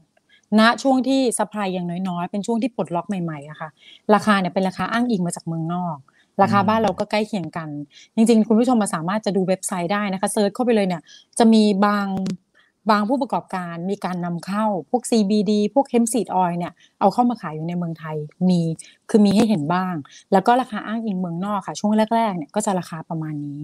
[0.60, 3.70] ณช่วงที่ supply ยังน้อยๆ เป็นช่วงที่ปลดล็อกใหม่ๆอะค่ะ
[4.14, 5.98] ราคาเนี่ยเป็นราคาอ้างอิงมาจากเมืองนอก
[6.42, 7.70] ราคาบ้านเราก็ใกล้เคียงกัน
[8.16, 11.02] จริง ๆ คุณผู้ชมมาสามารถจะดูเว็บไซต์ได้นะคะ search เข้าไปเลยเนี่ย
[11.40, 12.08] จะมีบาง
[12.90, 18.16] บางผู้ประกอบการมีการนำเข้าพวก CBD พวก hemp seed oil เนี่ยเอาเข้ามาขายอยู่ในเมืองไทย
[18.50, 18.62] มี
[19.10, 19.94] คือมีให้เห็นบ้าง
[20.32, 23.60] แล้วก็ราคาอ้างอิงเมืองนอกค่ะ ช่วงแรกๆเนี่ยก็จะราคาประมาณนี้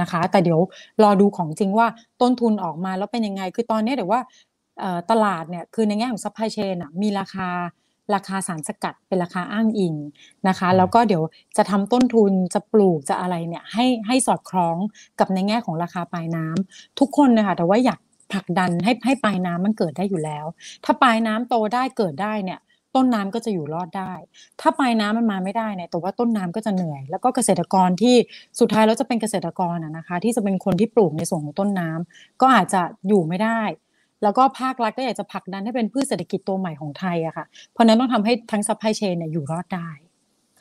[0.00, 0.60] นะคะ แต่เดี๋ยว
[1.02, 1.86] รอดูของจริงว่า
[2.20, 4.20] ต้นทุนออกมาแล้วเป็นยังไง คือตอนนี้เดี๋ยวว่า
[5.10, 7.48] ตลาดเนี่ยคือในแง่ของ supply chain มีราคา
[8.14, 9.94] ราคาสารสกัดเป็นราคาอ้างอิง
[10.48, 11.22] นะคะ แล้วก็เดี๋ยว
[11.56, 14.76] จะทำต้นทุนจะปลูกจะอะไรเนี่ยให้ให้สอดคล้อง
[15.18, 18.00] กับในแง่ของราคาปลายน้ำทุกคนนะคะแต่ว่าอยาก
[18.32, 20.46] ผลักดันให้ให้ปลายน้ำมันเกิดได้อยู่แล้ว
[20.84, 22.60] ถ้าปลายน้ำโตได้เกิดได้เนี่ย
[22.94, 24.12] ต้นน้ำก็จะอยู่รอดได้
[24.60, 28.16] ถ้าปลายน้ำมันมาไม่ได้เนี่ย แต่ว่าต้นน้ำก็จะเหนื่อย แล้วก็เกษตรกรที่
[28.60, 33.60] สุดท้ายแล้วจะเป็นเกษตรกรนะคะ ที่จะเป็นคนที่ปลูกในส่วนของต้นน้ำก็อาจจะอยู่ไม่ได้
[34.22, 39.88] แล้วก็ภาครัฐก็อยากจะผลักดันให้เป็นพืชเศรษฐกิจตัวใหม่ของไทยอะค่ะ เพราะนั้นต้องทำให้ทั้ง supply chain เนี่ยอยู่รอดได้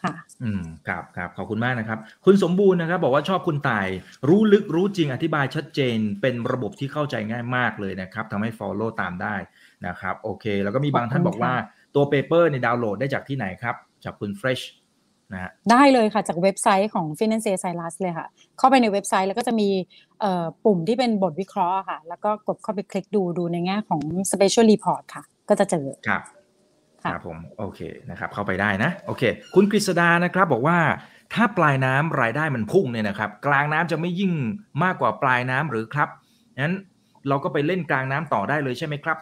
[0.04, 3.88] ค่ะ อืมครับครับขอบคุณมากนะครับ คุณสมบูรณ์นะครับ บอกว่าชอบคุณต่าย
[4.28, 9.36] รู้ลึกรู้จริงอธิบายชัดเจน เป็นระบบที่เข้าใจง่ายมากเลยนะครับทำให้ follow ตามได้
[9.88, 11.54] นะครับ โอเค แล้วก็มีบางท่านบอกว่า
[11.96, 14.64] ตัว paper ในดาวน์โหลดได้จากที่ไหนครับ จากคุณ Fresh
[15.34, 19.70] นะได้เลยค่ะจากเว็บไซต์ของ Finance c y l u s เลยค่ะ เข้าไปในเว็บไซต์แล้วก็จะมี
[20.66, 24.02] ปุ่มที่เป็นบทวิเคราะห์ค่ะ แล้วก็กดเข้าไปคลิกดูดูในแง่ของ
[24.32, 26.22] Special Report ค่ะ ก็จะเจอครับ
[27.04, 29.24] ครับผมโอเคนะครับเข้าไปได้นะโอเค
[29.56, 30.78] คุณกฤษดานะครับบอกว่า
[31.34, 34.34] ถ้าปลายน้ำรายได้มันพุ่งเนี่ยนะครับ กลางน้ำจะไม่ยิ่ง
[34.84, 36.10] มากกว่าปลายน้ำหรือครับ
[36.64, 36.76] นั้น
[37.28, 39.18] เราก็ไปเล่นกลางน้ำต่อได้เลยใช่ไหมครับ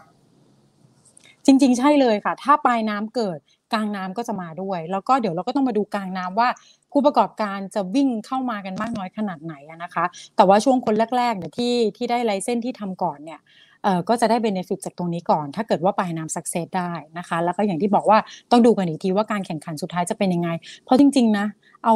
[1.46, 3.40] จริง ๆ ใช่เลยค่ะ ถ้าปลายน้ำเกิด
[3.74, 6.50] กลางน้ำก็จะมาด้วย แล้วก็เดี๋ยวเราก็ต้องมาดูกลางน้ำว่า
[6.92, 9.54] ผู้ประกอบการจะวิ่งเข้ามากันมากน้อยขนาดไหน
[9.84, 10.06] นะคะ
[10.36, 13.40] แต่ว่าช่วงคนแรกๆเนี่ยที่ที่ได้ license ที่ทำก่อนเนี่ย
[13.84, 18.18] เอ่อก็จะได้ benefit จากตรงนี้ก่อน ถ้าเกิดว่าปลายน้ำ success ได้นะคะ แล้วก็อย่างที่บอกว่า
[18.52, 20.50] ต้องดูกันอีกทีว่าการแข่งขันสุดท้ายจะเป็นยังไง
[20.84, 21.46] เพราะจริงๆนะ
[21.84, 21.96] เอา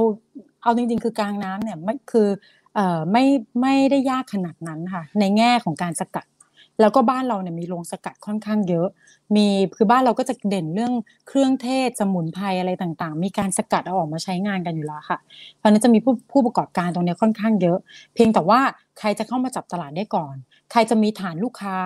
[0.63, 2.27] เอาจริง ๆ คือกลางน้ำเนี่ยไม่คือ
[2.75, 3.25] เอ่อไม่
[3.61, 6.25] ไม่ได้ยากขนาดนั้นค่ะ ในแง่ของการสกัด
[6.79, 8.87] แล้วก็บ้านเราเนี่ยมีโรงสกัดค่อนข้างเยอะ
[9.35, 9.47] มี
[9.77, 10.93] คือบ้านเราก็จะเด่นเรื่อง
[11.27, 15.19] เครื่องเทศสมุนไพรอะไรต่างๆ มีการสกัดเอาออกมาใช้งานกันอยู่แล้วค่ะ
[15.57, 17.77] เพราะนั้นจะมีผู้ผู้ประกอบการตรงนี้ค่อนข้างเยอะ
[18.13, 18.59] เพียงแต่ว่า
[18.99, 20.35] ใครจะเข้ามาจับตลาดได้ก่อน
[20.71, 21.77] ใครจะมีฐานลูกค้า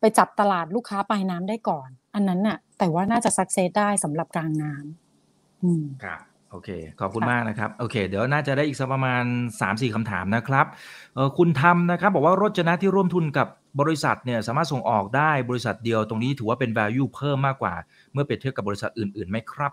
[0.00, 6.20] ไปจับตลาดลูกค้าปลายน้ำได้ก่อน อันนั้นน่ะ แต่ว่าน่าจะสักเซสได้สำหรับกลางน้ำอืมครับ
[6.52, 9.24] โอเค ขอบคุณมากนะครับ โอเค เดี๋ยวน่าจะได้อีกสักประมาณ
[9.60, 10.66] 3-4คำถามนะครับ
[11.14, 13.48] เออคุณทำนะครับ บอกว่ารถจนะที่ร่วมทุนกับ
[13.80, 17.74] บริษัทเนี่ยสามารถส่งออกได้บริษัทเดียวตรงนี้ถือว่าเป็น value เพิ่มมากกว่า
[18.12, 19.72] เมื่อเปรียบเทียบกับบริษัทอื่นๆไหมครับ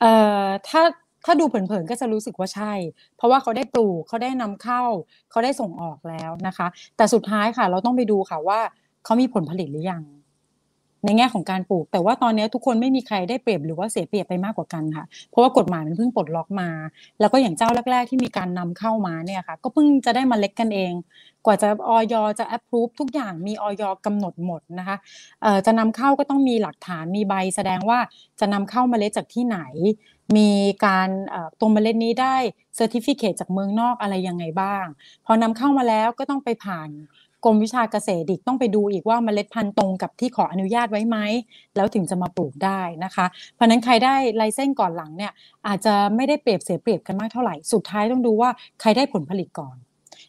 [0.00, 0.12] เอ่
[0.44, 0.82] อถ้า
[1.24, 2.72] ถ้าดูเผินๆก็จะรู้สึกว่าใช่
[3.16, 4.82] เพราะว่าเขาได้ปลูกเขาได้นำเข้า
[5.30, 8.60] เขาได้ส่งออกแล้วนะคะ แต่สุดท้ายค่ะ เราต้องไปดูค่ะว่า
[9.04, 10.02] เขามีผลผลิตหรือยัง
[11.04, 16.70] ในแง่ของการปลูก แต่ว่าตอนนี้ทุกคนไม่มีใครได้เปรียบหรือว่าเสียเปรียบไปมากกว่ากันค่ะ เพราะว่ากฎหมายมันเพิ่งปลดล็อกมา
[17.20, 20.92] แล้วก็อย่างเจ้าแรก ๆ ที่มีการนำเข้ามาเนี่ยค่ะ ก็เพิ่งจะได้มาเล็กกันเอง
[21.44, 24.96] กว่าจะออยจะ approve ทุกอย่างมีออยกำหนดหมดนะคะ
[25.66, 27.98] จะนำเข้าก็ต้องมีหลักฐานมีใบแสดงว่า
[28.40, 29.60] จะนำเข้าเมล็ดจากที่ไหน
[30.36, 30.50] มี
[30.86, 31.08] การ
[31.60, 32.36] ตัวเมล็ดนี้ได้
[32.76, 34.84] เซอร์ติฟิเคจากเมืองนอกอะไรยังไงบ้าง
[35.26, 36.90] พอนำเข้ามาแล้วก็ต้องไปผ่าน
[37.44, 41.18] กรมวิชาเกษตรอีกต้องไปดูอีกว่าเมล็ดพันธุ์ตรงกับที่ขออนุญาตไว้ไหม
[41.76, 45.32] แล้วถึงจะมาปลูกได้นะคะ เพราะนั้นใครได้ไลเส้นก่อนหลังเนี่ย
[45.66, 49.76] อาจจะไม่ได้เปรียบเสียเปรียบกันมากเท่าไหร่สุดท้ายต้องดูว่าใครได้ผลผลิตก่อน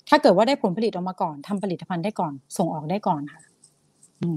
[0.09, 3.41] ถ้าเกิดว่าได้ผลผลิตออกมาก่อนทำผลิตภัณฑ์ได้ก่อน ส่งออกได้ก่อนค่ะ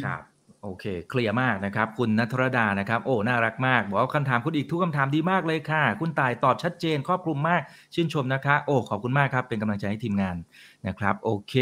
[0.06, 0.22] ครับ
[0.62, 7.62] โอเค เคลียร์มากนะครับ คุณนัทรดานะครับ โอ้ น่ารักมาก บอกว่าคำถามคุณอีกทุกคำถามดีมากเลยค่ะ คุณตายตอบชัดเจนครอบคลุมมาก
[7.94, 10.36] ชื่นชมนะคะ โอ้ ขอบคุณมากครับ เป็นกำลังใจให้ทีมงาน
[10.86, 11.54] นะครับ โอเค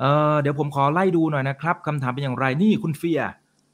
[0.00, 3.22] เอ่อเดี๋ยวผมขอไล่ดูหน่อยนะครับคำถามเป็นอย่างไรนี่คุณเฟีย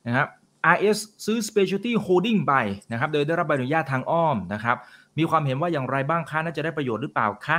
[0.07, 0.29] นะครับ
[0.75, 2.55] RS ซื้อ Specialty Holding ไป
[2.93, 4.77] นะครับโดยได้รับใบอนุญาตทางอ้อมนะครับ
[5.19, 7.59] มีความเห็นว่าอย่างไรบ้างคะน่าจะได้ประโยชน์หรือเปล่าคะ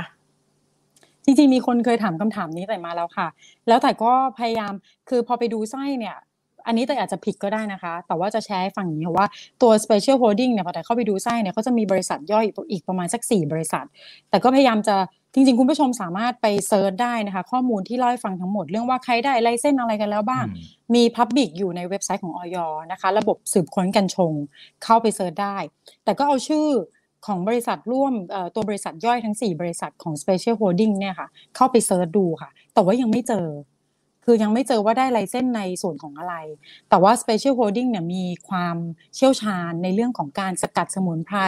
[1.24, 3.28] จริงๆมีคนเคยถามคำถามนี้แต่มาแล้วค่ะ
[3.68, 4.72] แล้วต่ายก็พยายาม
[5.08, 6.16] คือพอไปดูไส้เนี่ย
[6.66, 9.26] อันนี้ต่ายอาจจะผิดก็ได้นะคะ แต่ว่าจะแชร์ให้ฝั่งนี้ค่ะว่า
[9.62, 13.84] ตัว Special Holding เนี่ยพอต่ายเข้าไปดูไส้เนี่ยเขาจะมีบริษัทย่อยอีกประมาณสัก 4 บริษัท
[14.30, 14.96] ต่ายก็พยายามจะ
[15.32, 22.56] จริงๆ คุณผู้ชมสามารถไป search ได้นะคะ ข้อมูลที่เล่าให้ฟังทั้งหมดเรื่องว่าใครได้ license อะไรกันแล้วบ้างอืมมี Public อยู่ในเว็บไซต์ของอย.
[22.92, 24.32] นะคะ ระบบสืบค้นกัญชง
[24.84, 25.56] เข้าไป search ได้
[26.04, 26.66] ต่ายก็เอาชื่อ
[27.26, 33.46] ของบริษัทร่วมเอ่อตัวบริษัทย่อยทั้ง 4 บริษัทของ Special Holding เนี่ยค่ะ เข้าไป search ดูค่ะ แต่ว่ายังไม่เจอ
[34.26, 36.34] คือยังไม่เจอว่าได้ license ในส่วนของอะไร
[36.88, 38.76] แต่ว่า Special Holding เนี่ยมีความ
[39.16, 41.38] เชี่ยวชาญในเรื่องของการสกัดสมุนไพร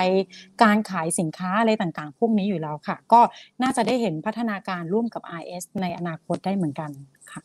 [0.62, 3.20] การขายสินค้าอะไรต่างๆ พวกนี้อยู่แล้วค่ะ ก็
[3.62, 6.90] น่าจะได้เห็นพัฒนาการร่วมกับ RS ในอนาคตได้เหมือนกัน
[7.32, 7.42] ค่ะ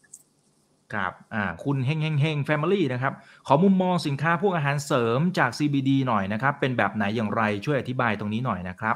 [0.93, 3.13] ครับอ่าคุณเฮงเฮงเฮงแฟมิลี่นะครับ
[3.47, 8.95] ขอมุมมองสินค้าพวกอาหารเสริมจาก CBD หน่อยนะครับ เป็นแบบไหนอย่างไรช่วยอธิบายตรงนี้หน่อยนะครับ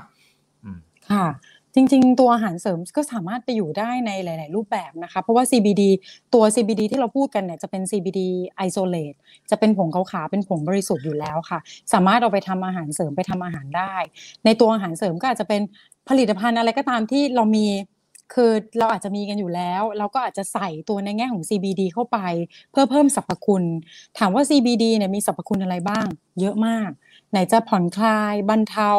[0.63, 0.77] อืม
[1.11, 1.25] ค่ะ
[1.79, 5.83] จริง ๆ ตัวอาหารเสริมก็สามารถไปอยู่ได้ในหลาย ๆ รูปแบบนะคะ เพราะว่า CBD
[6.33, 8.21] ตัว CBD ที่เราพูดกันเนี่ยจะเป็น CBD
[8.67, 9.17] isolate
[9.51, 11.59] จะเป็นผงขาวๆเป็นผงบริสุทธิ์อยู่แล้วค่ะ
[11.93, 13.95] สามารถเอาไปทำอาหารเสริมไปทำอาหารได้
[14.45, 15.61] ในตัวอาหารเสริมก็อาจจะเป็น
[16.09, 17.65] ผลิตภัณฑ์อะไรก็ตามที่เรามี
[18.33, 22.17] คือเราอาจจะมีกันอยู่แล้ว เราก็อาจจะใส่ตัวในแง่ของ CBD เข้าไป
[22.71, 23.63] เพื่อเพิ่มสรรพคุณ
[24.19, 26.07] ถามว่า CBD เนี่ยมีสรรพคุณอะไรบ้าง
[26.39, 26.89] เยอะมาก
[27.31, 28.91] ไหนจะผ่อนคลาย บรรเทา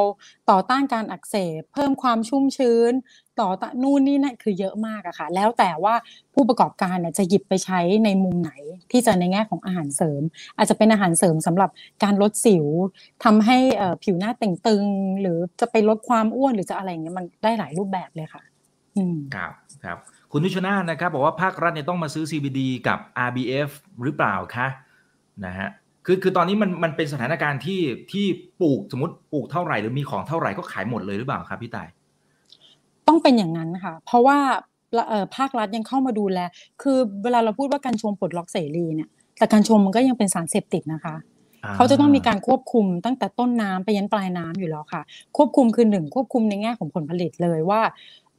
[0.50, 2.92] ต่อต้านการอักเสบ เพิ่มความชุ่มชื้น
[3.40, 5.94] ต่อต้านนู่นนี่นั่นคือเยอะมากอะค่ะ แล้วแต่ว่า
[6.34, 8.52] ผู้ประกอบการเนี่ยจะหยิบไปใช้ในมุมไหน
[8.90, 10.22] ที่จะในแง่ของอาหารเสริม
[10.56, 11.70] อาจจะเป็นอาหารเสริมสำหรับ
[12.04, 12.66] การลดสิว
[13.24, 13.58] ทำให้
[14.04, 14.84] ผิวหน้าเต่งตึง
[15.20, 18.42] หรือจะไปลดความอ้วนหรือจะอะไรเงี้ยมันได้หลายรูปแบบเลยค่ะ
[18.96, 19.52] อืมครับ
[19.84, 19.98] ครับ
[20.32, 22.98] คุณนุชนาธนะครับบอกว่าภาครัฐเนี่ยต้องมาซื้อ CBD กับ
[23.28, 23.70] RBF
[24.02, 24.68] หรือเปล่าคะ
[25.46, 25.68] นะฮะ
[26.10, 27.80] คือคือตอนนี้มันมันเป็นสถานการณ์ที่
[28.12, 28.24] ที่
[28.60, 31.88] ปลูกสมมติปลูกเท่าไหร่หรือมีของเท่าไหร่ก็ขายหมดเลยหรือเปล่าครับพี่ต่าย
[33.08, 34.38] ต้องเป็นอย่างนั้นค่ะ เพราะว่า
[35.08, 36.38] เอ่อภาครัฐยังเข้ามาดูแล
[36.82, 41.14] คือเวลาเราพูดว่าการชงปลดล็อกเสรีเนี่ยแต่การชงมันก็ยังเป็นสารเสพติดนะคะ
[41.76, 45.02] เขาจะต้องมีการควบคุมตั้งแต่ต้นน้ำไปยันปลายน้ำอยู่แล้วค่ะ
[45.36, 47.80] ควบคุมคือหนึ่งควบคุมในแง่ของผลผลิตเลยว่า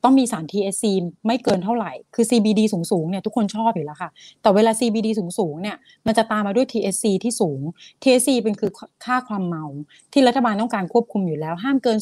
[0.04, 0.84] ต้องมีสาร THC
[1.28, 4.10] ไม่เกินเท่าไหร่ คือ CBD สูงๆเนี่ยทุกคนชอบอยู่แล้วค่ะ
[4.42, 5.08] แต่เวลา CBD
[5.40, 7.62] สูงๆเนี่ยมันจะตามมาด้วย THC ที่สูง
[8.02, 8.72] THC เป็นคือ
[9.06, 9.66] ค่าความเมา
[10.14, 11.98] ที่รัฐบาลต้องการควบคุมอยู่แล้ว ห้ามเกิน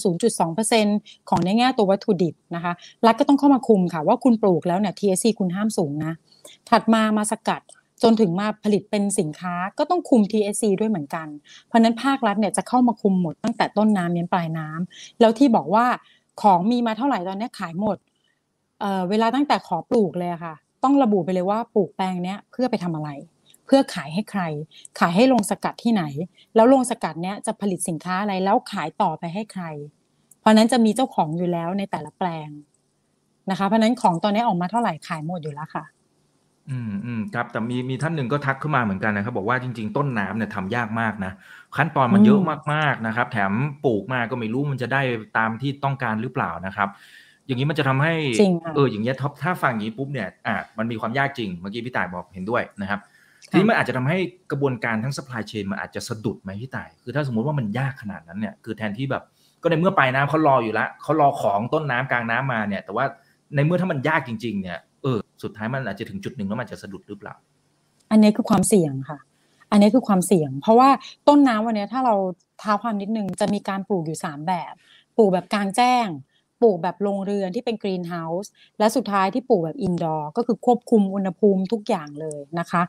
[0.62, 2.74] 0.2%ของในแง่ตัววัตถุดิบนะคะ
[3.06, 6.14] รัฐก็ต้องเข้ามาคุมค่ะ ว่าคุณปลูกแล้วเนี่ย THC คุณห้ามสูงนะ
[6.70, 7.62] ถัดมามาสกัด
[8.04, 11.28] จนถึงมาผลิตเป็นสินค้าก็ต้องคุม TSC ด้วยเหมือนกัน
[11.68, 15.86] เพราะนั้นภาครัฐเนี่ยจะเข้ามาคุมหมดตั้งแต่ต้นน้ำยันปลายน้ำแล้วที่บอกว่า
[16.42, 17.98] ของมีมาเท่าไหร่ตอนนี้ขายหมด
[18.82, 23.10] เเวลาตั้งแต่ขอปลูกเลยค่ะ ต้องระบุไปเลยว่าปลูกแปลงเนี้ยเพื่อไปทำอะไร
[23.66, 24.42] เพื่อขายให้ใคร
[25.00, 26.04] ขายให้โรงสกัดที่ไหน
[26.56, 29.66] แล้วโรงสกัดเนี้ยจะผลิตสินค้าอะไรแล้วขายต่อไปให้ใคร
[30.40, 32.50] เพราะนั้นจะมีเจ้าของอยู่แล้วในแต่ละแปลง
[33.50, 35.84] นะคะ เพราะนั้นของตอนนี้ออกมาเท่าไหร่ขายหมดอยู่แล้วค่ะ
[36.72, 41.32] อืมอืมครับ แต่มีมีท่านหนึ่งก็ทักขึ้นมาเหมือนกันนะครับ บอกว่าจริง ๆ ต้นน้ำเนี่ยทำยากมากนะ
[41.78, 42.40] ขั้นตอนมันเยอะ
[42.74, 43.52] มากๆนะครับ แถม
[43.86, 45.02] ปลูกมาก็ไม่รู้มันจะได้
[45.38, 46.90] ตามที่ต้องการหรือเปล่านะครับ
[47.46, 53.00] อย่างนี้มันจะทำให้ จริงค่ะ เอออย่างเงี้ยท็อปถ้าฟังอย่างนี้ปุ๊บเนี่ยอะมันมีความยากจริงเมื่อกี้พี่ต่ายบอกเห็นด้วยนะครับ
[53.50, 54.18] ทีนี้มันอาจจะทำให้
[54.52, 59.24] กระบวนการทั้ง supply chain มันอาจจะสะดุดไหมพี่ต่ายคือถ้าสมมติว่ามันยากขนาดนั้นเนี่ยคือแทนที่แบบ
[59.62, 63.06] ก็ในเมื่อปลายน้ำเขารออยู่แล้วเขารอของต้นน้ำกลางน้ำมาเนี่ย แต่ว่า
[63.56, 64.87] ในเมื่อถ้ามันยากจริง ๆ เนี่ยเออ
[65.44, 67.36] สุดท้ายมันอาจจะถึงจุดหนึ่งแล้วมันจะสะดุดหรือเปล่า
[68.12, 69.20] อันนี้คือความเสี่ยงค่ะ
[69.72, 70.90] อันนี้คือความเสี่ยง เพราะว่า
[71.28, 72.16] ต้นน้ำวันนี้ถ้าเรา
[72.62, 74.74] ท้าความนิดนึงจะมีการปลูกอยู่สามแบบ
[75.18, 76.08] ปลูกแบบกลางแจ้ง
[76.62, 82.82] ปลูกแบบโรงเรือนที่เป็น greenhouse และสุดท้ายที่ปลูกแบบ indoor ก็คือควบคุมอุณหภูมิทุกอย่างเลยนะคะ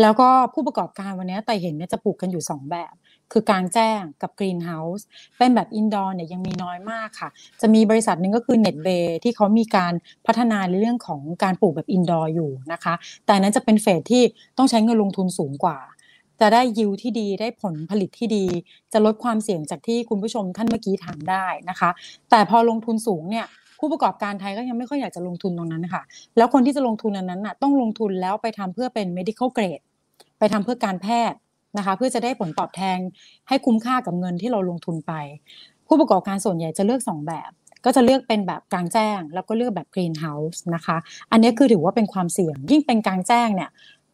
[0.00, 2.94] แล้วก็ผู้ประกอบการวันนี้ต่ายเห็นเนี่ยจะปลูกกันอยู่ 2 แบบ
[3.32, 5.06] คือกลางแจ้งกับ greenhouse
[5.38, 7.28] เป็นแบบ indoor เนี่ยยังมีน้อยมากค่ะ
[7.60, 9.92] จะมีบริษัทหนึ่งก็คือ Net Bay ที่เขามีการ
[10.26, 12.94] พัฒนาในเรื่องของการปลูกแบบอินดอร์อยู่นะคะ
[13.26, 14.22] แต่นั้นจะเป็นเฟสที่
[14.58, 15.78] ต้องใช้เงินลงทุนสูงกว่า
[16.40, 18.44] จะได้ยิวที่ดีได้ผลผลิตที่ดี
[18.92, 21.90] จะลดความเสี่ยงจากที่คุณผู้ชมท่านเมื่อกี้ถามได้นะคะ
[22.30, 23.46] แต่พอลงทุนสูงเนี่ย
[23.78, 26.02] ผู้ประกอบการไทยก็ยังไม่ค่อยอยากจะลงทุนตรงนั้นค่ะ
[26.36, 29.84] แล้วคนที่จะลงทุนอันนั้นน่ะต้องลงทุนแล้วไปทำเพื่อเป็น medical grade
[30.38, 31.38] ไปทำเพื่อการแพทย์
[31.76, 32.98] นะคะเพื่อจะได้ผลตอบแทน
[33.48, 35.12] ให้คุ้มค่ากับเงินที่เราลงทุนไป
[35.86, 37.50] ผู้ประกอบการส่วนใหญ่จะเลือกสองแบบ
[37.84, 40.96] ก็จะเลือกเป็นแบบกลางแจ้ง แล้วก็เลือกแบบกรีนเฮาส์นะคะ
[41.30, 43.70] อันนี้คือถือว่าเป็นความเสี่ยง ยิ่งเป็นกลางแจ้งเนี่ย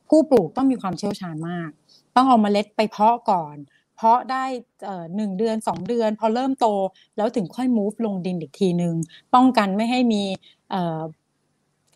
[0.09, 1.71] ผู้ปลูกต้องมีความเชี่ยวชาญมาก
[2.17, 3.57] ต้องเอาเมล็ดไปเพาะก่อน
[3.97, 4.45] เพาะได้
[4.85, 6.67] เอ่อหนึ่งเดือนสองเดือน พอเริ่มโต
[7.17, 8.95] แล้วถึงค่อย move ลงดินอีกทีหนึ่ง
[9.35, 10.23] ป้องกันไม่ให้มี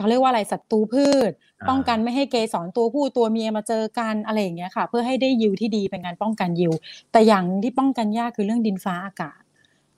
[0.02, 6.72] เอ่อเขาเรียกว่าอะไรศัตรูพืชอ่าป้องกันไม่ให้เกสรตัวผู้ตัวเมียมาเจอกันอะไรอย่างเงี้ยค่ะ เพื่อให้ได้ยิวที่ดีเป็นการป้องกันยิว
[7.12, 9.41] แต่อย่างหนึ่งที่ป้องกันยากคือเรื่องดินฟ้าอากาศ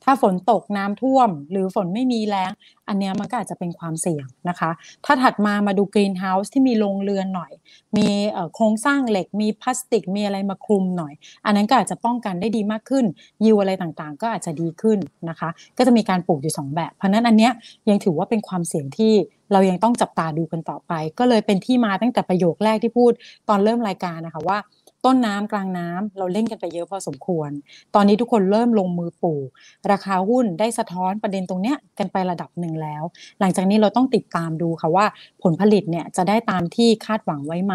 [0.05, 2.53] ถ้าฝนตกน้ำท่วม หรือฝนไม่มีแล้ง
[2.89, 4.71] อันนี้มันก็อาจจะเป็นความเสี่ยงนะคะ
[5.05, 7.53] ถ้าถัดมามาดูกรีนเฮาส์ที่มีโรงเรือนหน่อย
[7.97, 8.09] มี
[8.55, 11.13] โครงสร้างเหล็กมีพลาสติกมีอะไรมาคลุมหน่อย
[11.45, 13.05] อันนั้นก็อาจจะป้องกันได้ดีมากขึ้น
[13.45, 14.99] ยิวอะไรต่างๆ ก็อาจจะดีขึ้น
[15.29, 15.49] นะคะ
[15.79, 17.53] ก็จะมีการปลูกอยู่สองแบบ เพราะฉะนั้นอันเนี้ย
[17.89, 19.15] ยังถือว่าเป็นความเสี่ยงที่
[19.53, 23.13] เรายังต้องจับตาดูกันต่อไป ก็เลยเป็นที่มาตั้งแต่ประโยคแรกที่พูด
[23.49, 24.59] ตอนเริ่มรายการนะคะว่า
[25.05, 27.51] ต้นน้ำกลางน้ำเราเล่นกันไปเยอะพอสมควร
[27.95, 29.49] ตอนนี้ทุกคนเริ่มลงมือปลูก
[29.91, 33.03] ราคาหุ้นได้สะท้อนประเด็นตรงเนี้ยกันไประดับหนึ่งแล้ว
[33.41, 35.07] หลังจากนี้เราต้องติดตามดูค่ะว่า
[35.43, 37.75] ผลผลิตเนี่ยจะได้ตามที่คาดหวังไว้ไหม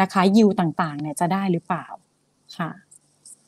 [0.00, 1.86] นะคะยิวต่างๆเนี่ยจะได้หรือเปล่า
[2.58, 2.70] ค่ะ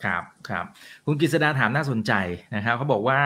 [0.04, 0.64] ครับครับ
[1.06, 2.12] คุณกฤษดาถามน่าสนใจ
[2.54, 3.20] นะครับเขาบอกว่า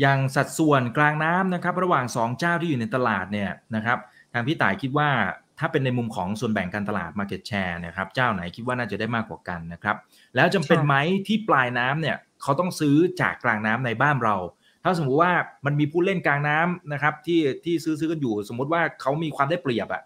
[0.00, 3.98] อย่างสัดส่วนกลางน้ำนะครับ ระหว่างสองเจ้าที่อยู่ในตลาดเนี่ยนะครับ
[4.32, 5.10] ทางพี่ต่ายคิดว่า
[5.58, 9.96] ถ้าเป็นในมุมของส่วนแบ่งการตลาด Market Share เนะครับเจ้าไหนคิดว่าน่าจะได้มากกว่ากันนะครับ
[10.36, 10.94] แล้วจำเป็นค่ะไหม
[11.26, 14.36] ที่ปลายน้ำเนี่ยเขาต้องซื้อจากกลางน้ำในบ้านเรา
[14.84, 15.32] ถ้าสมมุติว่า
[15.66, 20.02] มันมีผู้เล่นกลางน้ำนะครับที่ที่ซื้อซื้อกันอยู่ สมมุติว่าเขามีความได้เปรียบอะ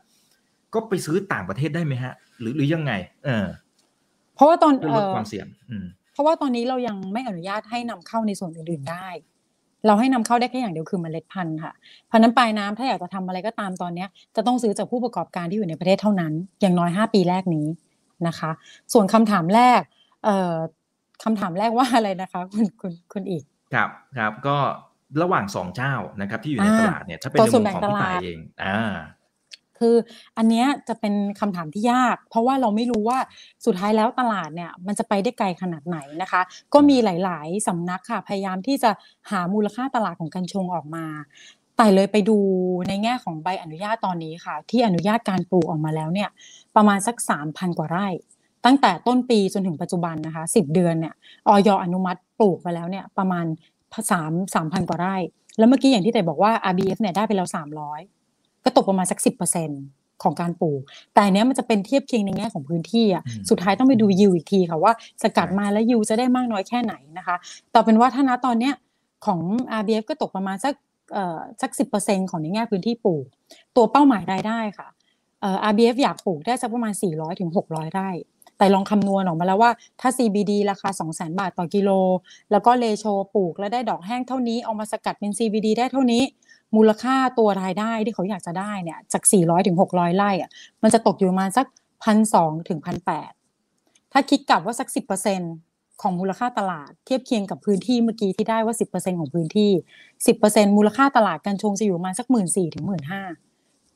[0.75, 2.93] ก็ไปซื้อต่างประเทศได้ไหมฮะ หรือหรือยังไง
[3.25, 3.47] เออ
[4.35, 9.09] เพราะว่าตอนเพื่อเอลดอความเสี่ยงอืมเพราะว่าตอนนี้เรายังไม่อนุญาตให้นำเข้าในส่วนอื่นๆได้
[9.87, 11.73] เราให้นำเข้าได้แค่อย่างเดียวคือเมล็ดพันธุ์ค่ะ
[12.07, 17.67] เพราะฉะนั้นปลายน้ำถ้าอยากจะทำอะไรก็ตามตอนเนี้ยจะต้องซื้อจากผู้ประกอบการที่อยู่ในประเทศเท่านั้น อย่างน้อย 5 ปีแรกนี้
[18.27, 18.51] นะคะ
[18.93, 19.81] ส่วนคำถามแรก
[20.25, 20.55] เอ่อ
[21.25, 24.57] คำถามแรกว่าอะไรนะคะคุณคุณคุณอีก ครับครับก็
[25.23, 28.95] ระหว่างสองเจ้านะครับที่อยู่ในอ่าตลาดเนี่ยถ้าเป็นตัวในส่มุวนมแบ่งของตพี่ลาดต่ายเองอ่า
[29.81, 29.95] คือ
[30.37, 33.19] อันเนี้ยจะเป็นคำถามที่ยาก เพราะว่าเราไม่รู้ว่า
[33.65, 36.41] สุดท้ายแล้วตลาดเนี่ยมันจะไปได้ไกลขนาดไหนนะคะ
[36.75, 38.91] ก็มีหลาย ๆสำนักค่ะพยายามที่จะ
[39.31, 41.07] หามูลค่าตลาดของกัญชงออกมา
[41.77, 42.39] แต่เลยไปดู
[42.89, 46.29] ในแง่ของใบอนุญาตตอนนี้ค่ะ ที่อนุญาตการปลูกออกมาแล้วเนี่ย
[46.77, 47.17] ประมาณสัก
[47.47, 48.09] 3,000 กว่าไร่
[48.65, 51.15] ตั้งแต่ต้นปีจนถึงปัจจุบันนะคะ 10 เดือนเนี่ย
[51.49, 53.47] ออยอนุมัติปลูกไปแล้วเนี่ยประมาณ
[54.11, 55.17] 3 3,000 กว่าไร่
[55.59, 57.49] แล้วเมื่อกี้อย่างที่แต่บอกว่า RBF เนี่ยได้ไปแล้ว
[57.89, 58.18] 300
[58.65, 59.19] ก็ตกประมาณสัก
[59.67, 60.81] 10%ของการปลูก
[61.13, 64.93] แต่อันเนี้ยมันจะเป็นเทียบเคียงในแง่ของพื้นที่อะอืมสุดท้ายต้องไปดูยิวอีกทีค่ะว่า
[65.23, 67.37] สกัดใช่มาแล้วยิวจะได้มากน้อยแค่ไหนนะคะ
[67.73, 68.75] แต่เป็นว่าถ้าณตอนเนี้ย
[69.27, 69.41] ของ
[69.81, 70.75] RBF ก็ตกประมาณสัก
[71.13, 73.25] เอ่อสัก10%ของในแง่พื้นที่ปลูก
[73.77, 74.89] ตัวเป้าหมายรายได้ค่ะ
[75.41, 78.11] เอ่อ RBF อยากปลูกได้สักประมาณ 400ถึง600 ไร่
[78.59, 81.91] แต่ลองคำนวณออกมาแล้วว่าถ้า CBD ราคา 200,000 บาทต่อกิโล
[82.51, 83.05] แล้วก็เลโช
[83.35, 86.23] ปลูกแล้วได้ดอกแห้งเท่านี้ เอามาสกัดเป็น CBD ได้เท่านี้
[86.77, 90.51] มูลค่าตัวรายได้ที่เขาอยากจะได้เนี่ยจาก 400ถึง600 ไร่อะ
[90.83, 91.67] มันจะตกอยู่ประมาณสัก
[92.05, 93.33] พันสองถึงพันแปด
[94.13, 95.41] ถ้าคิดกลับว่าสักสิบเปอร์เซ็น
[96.03, 99.71] ของมูลค่าตลาดเทียบเคียงกับพื้นที่เมื่อกี้ที่ได้ว่าสิบเปอร์เซ็นของพื้นที่
[100.27, 103.23] สิบเปอร์เซ็นมูลค่าตลาดกัญชงจะอยู่ประมาณสักหมื่นสี่ถึงหมื่นห้า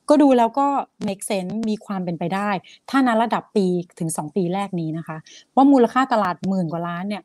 [0.08, 0.66] ก็ดูแล้วก็
[1.06, 2.50] make sense มีความเป็นไปได้
[2.90, 3.66] ถ้านัระดับปี
[3.98, 5.16] ถึงสองปีแรกนี้นะคะ
[5.54, 7.22] ว่ามูลค่าตลาดหมื่นกว่าล้านเนี่ย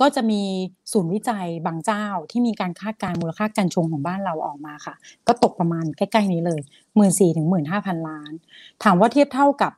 [0.00, 0.42] ก็จะมี
[0.92, 4.94] ศูนย์วิจัยบางเจ้าที่มีการคาดการมูลค่าการชงของบ้านเราออกมาค่ะ
[5.26, 6.60] ก็ตกประมาณใกล้ๆนี้เลย
[6.96, 8.32] หมื่นสี่ถึงหมื่นห้าพันล้าน
[8.84, 9.72] ถามว่าเทียบเท่ากับ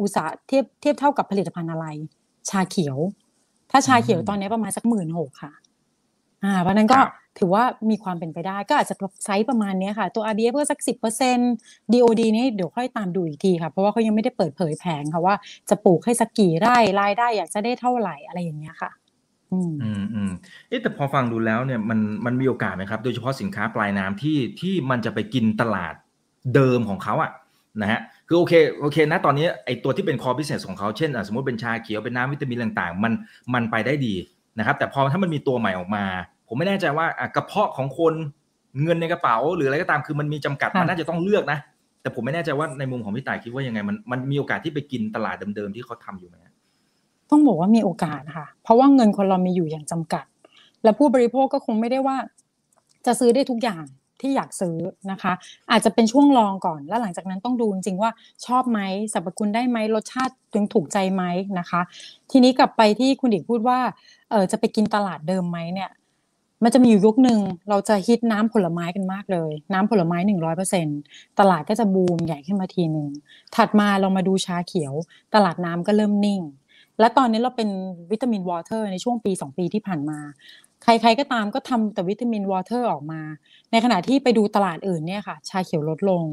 [0.00, 1.86] อุตสาหเทียบเทียบเท่ากับผลิตภัณฑ์อะไร
[2.50, 2.98] ชาเขียว
[3.70, 5.52] ถ้าชาเขียวตอนนี้ประมาณสักหมื่นหกค่ะ
[6.44, 6.98] อ่าเพราะนั้นก็
[7.38, 8.94] ถือว่ามีความเป็นไปได้ก็อาจจะ
[9.24, 11.52] ไซส์ประมาณนี้ค่ะ ตัว RDF ก็สักสิบเปอร์เซ็นต์
[11.92, 15.34] DOD นี่เดี๋ยวค่อยตามดูอีกทีค่ะ เพราะว่าเขายังไม่ได้เปิดเผยแผงค่ะว่า
[15.70, 18.90] จะปลูกให้สักกี่ไร่รายได้อยากจะได้เท่าไหร่อะไรอย่างเงี้ยค่ะ
[19.52, 20.30] อืมอืมอืม
[20.68, 25.94] เอ๊ะแต่พอฟังดูแล้วเนี่ยมันมันมีโอกาสไหมครับ โดยเฉพาะสินค้าปลายน้ำที่ที่มันจะไปกินตลาด
[26.54, 27.30] เดิมของเขาอะ
[27.82, 33.12] นะฮะคือโอเคโอเคนะตอนนี้ไอตัวที่เป็นคอพิเศษของเขาเช่นสมมติเป็นชาเขียวเป็นน้ำวิตามินต่างๆ มัน
[33.54, 34.14] มันไปได้ดี
[34.58, 36.04] นะครับ แต่พอถ้ามันมีตัวใหม่ออกมา
[36.48, 38.14] ผมไม่แน่ใจว่ากระเพาะของคน
[38.82, 41.58] เงินในกระเป๋า หรืออะไรก็ตามคือมันมีจำกัดมันน่าจะต้องเลือกนะ
[42.02, 46.36] แต่ผมไม่แน่ใจว่าในมุมของพี่ต่ายคิดว่ายังไงมันมันมีโอกาสที่ไปกินตลาดเดิมๆที่เขาทาอยู่ไหม
[47.32, 50.24] ต้องบอกว่ามีโอกาสค่ะ เพราะว่าเงินคนเรามีอยู่อย่างจำกัด
[50.84, 52.16] และผู้บริโภคก็คงไม่ได้ว่า
[53.06, 53.84] จะซื้อได้ทุกอย่าง
[54.20, 54.76] ที่อยากซื้อ
[55.10, 55.32] นะคะ
[55.70, 58.10] อาจจะเป็นช่วงลองก่อน แล้วหลังจากนั้นต้องดูจริงว่า
[58.46, 58.80] ชอบไหม
[59.12, 61.22] สรรพคุณได้ไหมรสชาติยังถูกใจไหม
[61.58, 61.80] นะคะ
[62.30, 63.78] ทีนี้กลับไปที่คุณดิกพูดว่า
[64.30, 65.90] เออจะไปกินตลาดเดิมไหมเนี่ย
[66.64, 70.86] มันจะมีอยู่ยุคหนึ่งเราจะฮิตน้ำผลไม้กันมากเลย น้ำผลไม้หนึ่งร้อยเปอร์เซ็น
[71.38, 73.08] ตลาดก็จะบูมใหญ่ขึ้นมาทีหนึ่ง
[73.56, 74.92] ถัดมาเรามาดูชาเขียว
[75.34, 76.40] ตลาดน้ำก็เริ่มนิ่ง
[77.02, 77.68] และตอนนี้เราเป็น
[78.10, 80.18] vitamin water ในช่วงปี 2 ปีที่ผ่านมา
[80.84, 83.20] ใครๆก็ตามก็ทำแต่ vitamin water ออกมา
[83.70, 86.24] ในขณะที่ไปดูตลาดอื่นเนี่ยค่ะ ชาเขียวลดลง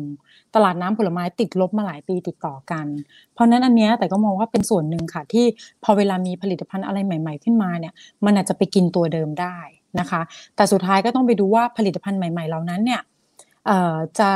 [0.56, 2.88] ตลาดน้ำผลไม้ติดลบมาหลายปีติดต่อกัน
[3.34, 5.46] เพราะนั้นอันนี้ต่ายก็มองว่าเป็นส่วนหนึ่งค่ะ ที่
[5.84, 7.94] พอเวลามีผลิตภัณฑ์อะไรใหม่ ๆ ขึ้นมาเนี่ย
[8.26, 9.58] มันอาจจะไปกินตัวเดิมได้
[10.00, 10.22] นะคะ
[10.56, 13.02] แต่สุดท้ายก็ต้องไปดูว่าผลิตภัณฑ์ใหม่ ๆ เหล่านั้นเนี่ย
[14.20, 14.32] จะ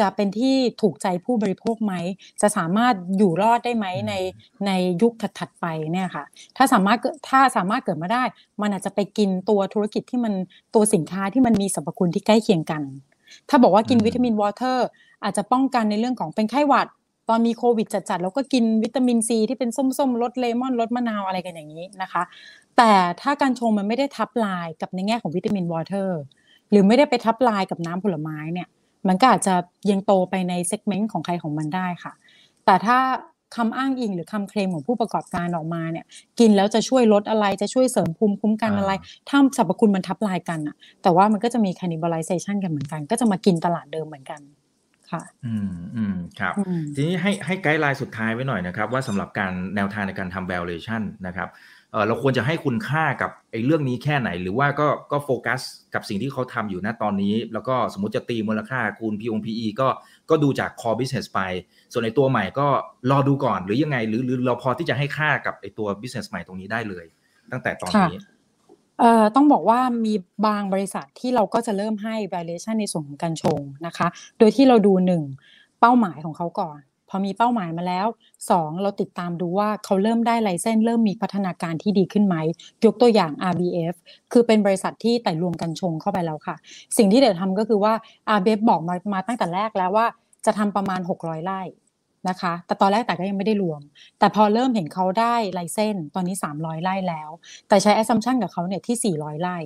[0.00, 1.94] จะเป็นที่ถูกใจผู้บริโภคไหม
[2.42, 4.14] จะสามารถอยู่รอดได้ไหมใน
[4.66, 4.70] ใน
[5.02, 6.24] ยุคถัดๆไปเนี่ยค่ะ
[6.56, 8.22] ถ้าสามารถถ้าสามารถเกิดมาได้
[8.60, 10.32] มันอาจจะไปกินตัวธุรกิจที่มัน
[10.74, 12.82] ตัวสินค้าที่มันมีสรรพคุณที่ใกล้เคียงกัน
[13.48, 14.86] ถ้าบอกว่ากิน vitamin water
[15.24, 16.88] อาจจะป้องกันในเรื่องของเป็นไข้หวัด
[17.28, 22.22] ตอนมีโควิดจัดๆแล้วก็กินวิตามินซีที่เป็นส้มๆรสเลมอนรสมะนาวอะไรกันอย่างนี้นะคะ
[22.76, 26.20] แต่ถ้ากัญชงมันไม่ได้ทับลายกับในแง่ของ vitamin water
[26.70, 28.68] หรือไม่ได้ไปทับลายกับน้ำผลไม้เนี่ย
[29.08, 29.54] มันก็อาจจะ
[29.90, 32.12] ยังโตไปใน segment ของใครของมันได้ค่ะ
[32.64, 32.98] แต่ถ้า
[33.56, 36.06] คำอ้างอิงหรือคำเคลมของผู้ประกอบการออกมาเนี่ย
[36.40, 38.92] กินแล้วจะช่วยลดอะไรจะช่วยเสริมภูมิคุ้มกันอะไร
[39.28, 44.40] ถ้าสรรพคุณมันทับลายกันอะต่ายว่ามันก็จะมี cannibalization กันเหมือนกัน ก็จะมากินตลาดเดิมเหมือนกัน
[45.10, 46.54] ค่ะ อืมอืมครับ
[46.94, 51.48] ทีนี้ให้ให้ guideline สุดท้ายไว้หน่อยนะครับ ว่าสำหรับการแนวทางในการทำ valuation นะครับ
[52.06, 55.60] เราควรจะให้คุณค่ากับไอ้เรื่องนี้แค่ไหน หรือว่าก็ก็โฟกัส
[55.94, 59.88] กับสิ่งที่เขาทำอยู่ณตอนนี้ แล้วก็สมมติจะตีมูลค่าคูณ P ง PE ก็
[60.30, 61.40] ก็ดูจาก core business ไป
[61.92, 62.66] ส่วนในตัวใหม่ก็
[63.10, 67.06] รอดูก่อนหรือยังไง หรือหรือเราพอที่จะให้ค่ากับไอ้ตัว business ใหม่ตรงนี้ได้เลย
[67.52, 68.18] ตั้งแต่ตอนนี้
[69.00, 70.14] เอ่อต้องบอกว่ามี
[70.46, 74.06] บางบริษัทที่เราก็จะเริ่มให้ valuation ในส่วนของการชงนะคะ
[74.38, 75.22] โดยที่เราดูหนึ่ง
[75.80, 76.78] เป้าหมายของเขาก่อน
[77.14, 78.06] อมีเป้าหมายมาแล้ว
[78.44, 82.36] 2 เราติดตามดูว่าเขาเริ่มได้ไลเซนเริ่มมีพัฒนาการที่ดีขึ้นไหม
[82.84, 83.94] ยกตัวอย่าง RBF
[84.32, 86.56] คือเป็นบริษัทที่ไต่รวมกันชงเข้าไปแล้วค่ะ
[86.96, 87.92] สิ่งที่เดี๋ยวทำก็คือว่า
[88.36, 90.06] RBF บอกมามาตั้งแต่แรกแล้วว่า
[90.46, 91.62] จะทำประมาณ 600ไร่
[92.28, 93.80] นะคะ แต่ตอนแรกแต่ก็ยังไม่ได้รวม
[94.18, 97.30] แต่พอเริ่มเห็นเขาได้ไลเซนตอนนี้ 300ไร่แล้ว
[97.68, 99.58] แต่ใช้ assumption กับเขาเนี่ยที่ 400ไร่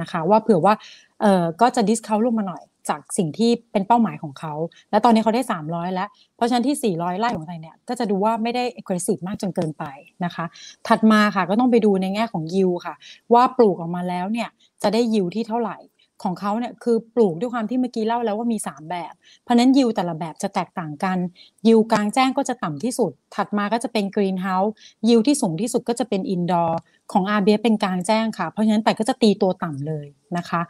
[0.00, 0.74] นะคะ ว่าเผื่อว่า
[1.20, 4.54] เออก็จะดิสเขาลงมาหน่อยจากสิ่งที่เป็นเป้าหมายของเขา
[4.90, 9.84] และตอนนี้เขาได้ 300 แล้ว เพราะฉะนั้นที่ 400 ไร่ของไทยเนี่ย ก็จะดูว่าไม่ได้ aggressive มากจนเกินไป
[10.24, 10.44] นะคะ
[10.88, 12.94] ถัดมาค่ะก็ต้องไปดูในแง่ของยิวค่ะ
[13.34, 14.48] ว่าปลูกออกมาแล้วเนี่ย
[14.82, 15.76] จะได้ยิวที่เท่าไหร่
[16.22, 19.14] ของเขาเนี่ยคือปลูกด้วยความที่เมื่อกี้เล่าแล้วว่ามี 3 แบบ
[19.44, 21.18] เพราะนั้นยิวแต่ละแบบจะแตกต่างกัน
[21.66, 26.78] ยิวกลางแจ้งก็จะต่ำที่สุด ถัดมาก็จะเป็น greenhouse yield ที่สูงที่สุดก็จะเป็น indoor
[27.12, 30.06] ของอาเบียเป็นกลางแจ้งค่ะ เพราะฉะนั้นแต่ก็จะตีตัวต่ำเลย
[30.36, 30.60] นะคะ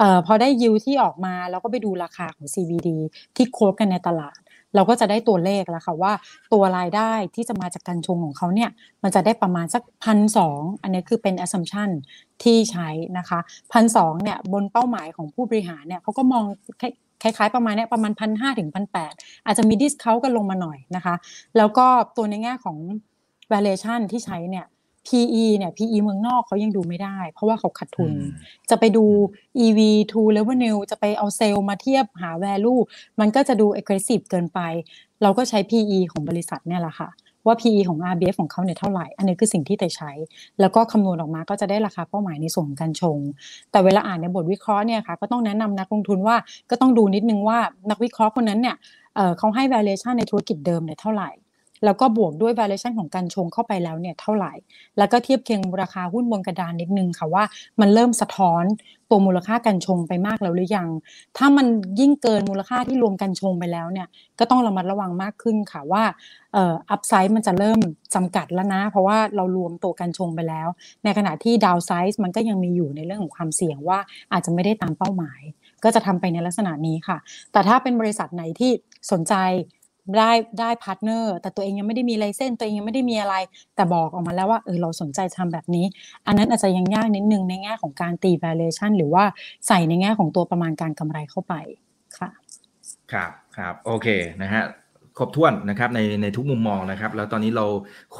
[0.00, 2.88] ออพอได้ยิวที่ออกมาแล้วก็ไปดูราคาของ CBD
[3.36, 4.38] ที่โค้ดกันในตลาด
[4.74, 6.12] เราก็จะได้ตัวเลขแล้วค่ะว่า
[6.52, 8.70] ตัวรายได้ที่จะมาจากการชงของเขาเนี่ย
[9.02, 11.90] มันจะได้ประมาณสักพันสองอันนี้คือเป็น assumption
[12.42, 12.88] ที่ใช้
[13.18, 13.38] นะคะ
[13.72, 16.44] พันสองเนี่ยบนเป้าหมายของผู้บริหารเนี่ยเขาก็มอง
[17.22, 19.12] คล้ายๆประมาณนี้ประมาณพันห้าถึงพันแปด
[19.46, 21.14] อาจจะมีดิสเคากันลงมาหน่อยนะคะ
[21.56, 21.86] แล้วก็
[22.16, 22.76] ตัวในแง่ของ
[23.52, 24.66] valuation ที่ใช้เนี่ย
[25.06, 28.30] PE เนี่ย PE เมืองนอกเขายังดูไม่ได้ เพราะว่าเขาขาดทุนอืม
[28.70, 29.04] จะไปดู
[29.64, 29.78] EV
[30.10, 32.80] to revenue จะไปเอาเซลล์มาเทียบหา value
[33.20, 34.60] มันก็จะดู aggressive เกินไป
[35.22, 37.10] เราก็ใช้ PE ของบริษัทเนี่ยแหละค่ะ
[37.46, 40.10] ว่า PE ของ RBF ของเขาเนี่ยเท่าไหร่ อันนี้คือสิ่งที่แต่ใช้
[40.60, 43.18] แล้วก็คำนวณออกมาก็จะได้ราคาเป้าหมายในส่วนของการชง
[43.70, 46.36] แต่เวลาอ่านในบทวิเคราะห์เนี่ยค่ะ ก็ต้องแนะนำนักลงทุนว่า
[46.70, 47.58] ก็ต้องดูนิดนึงว่า
[47.90, 48.76] นักวิเคราะห์คนนั้นเนี่ย
[49.16, 51.30] เอ่อเขาให้ valuation ในธุรกิจเดิมเนี่ยเท่าไหร่
[51.86, 54.52] แล้วก็บวกด้วย valuation ของการชงเข้าไปแล้วเนี่ยเท่าไหร่
[54.98, 57.44] แล้วก็เทียบเคียงราคาหุ้นบนกระดานนิดนึงค่ะว่า
[57.80, 58.64] มันเริ่มสะท้อน
[59.10, 60.88] ตัวมูลค่าการชงไปมากแล้วหรือยัง
[61.36, 61.66] ถ้ามัน
[62.00, 64.08] ยิ่งเกินมูลค่าที่รวมกันชงไปแล้วเนี่ย
[64.38, 66.02] ก็ต้องระมัดระวังมากขึ้นค่ะว่า
[66.56, 67.78] อัพไซด์มันจะเริ่ม
[68.14, 70.68] จำกัดแล้วนะ เพราะว่าเรารวมตัวกันชงไปแล้ว
[71.04, 73.98] ในขณะที่ดาวไซด์มันก็ยังมีอยู่ในเรื่องของความเสี่ยงว่า
[74.32, 75.40] อาจจะไม่ได้ตามเป้าหมาย
[75.84, 77.18] ก็จะทำไปในลักษณะนี้ค่ะ
[77.52, 78.70] แต่ถ้าเป็นบริษัทไหนที่
[79.12, 79.34] สนใจ
[80.18, 80.30] ได้
[80.60, 83.34] ได้ partner แต่ตัวเองยังไม่ได้มี license ตัวเองยังไม่ได้มีอะไร
[83.74, 85.86] แต่บอกออกมาแล้วว่าเออเราสนใจทำแบบนี้
[86.26, 89.24] อันนั้นอาจจะยังยากนิดนึงในแง่ของการตี valuation หรือว่า
[89.66, 91.54] ใส่ในแง่ของตัวประมาณการกำไรเข้าไป
[92.18, 92.30] ค่ะ
[93.12, 94.06] ครับครับโอเค
[94.42, 94.64] นะฮะ
[95.18, 97.66] ครบถ้วนนะครับในในทุกมุมมองนะครับ แล้วตอนนี้เรา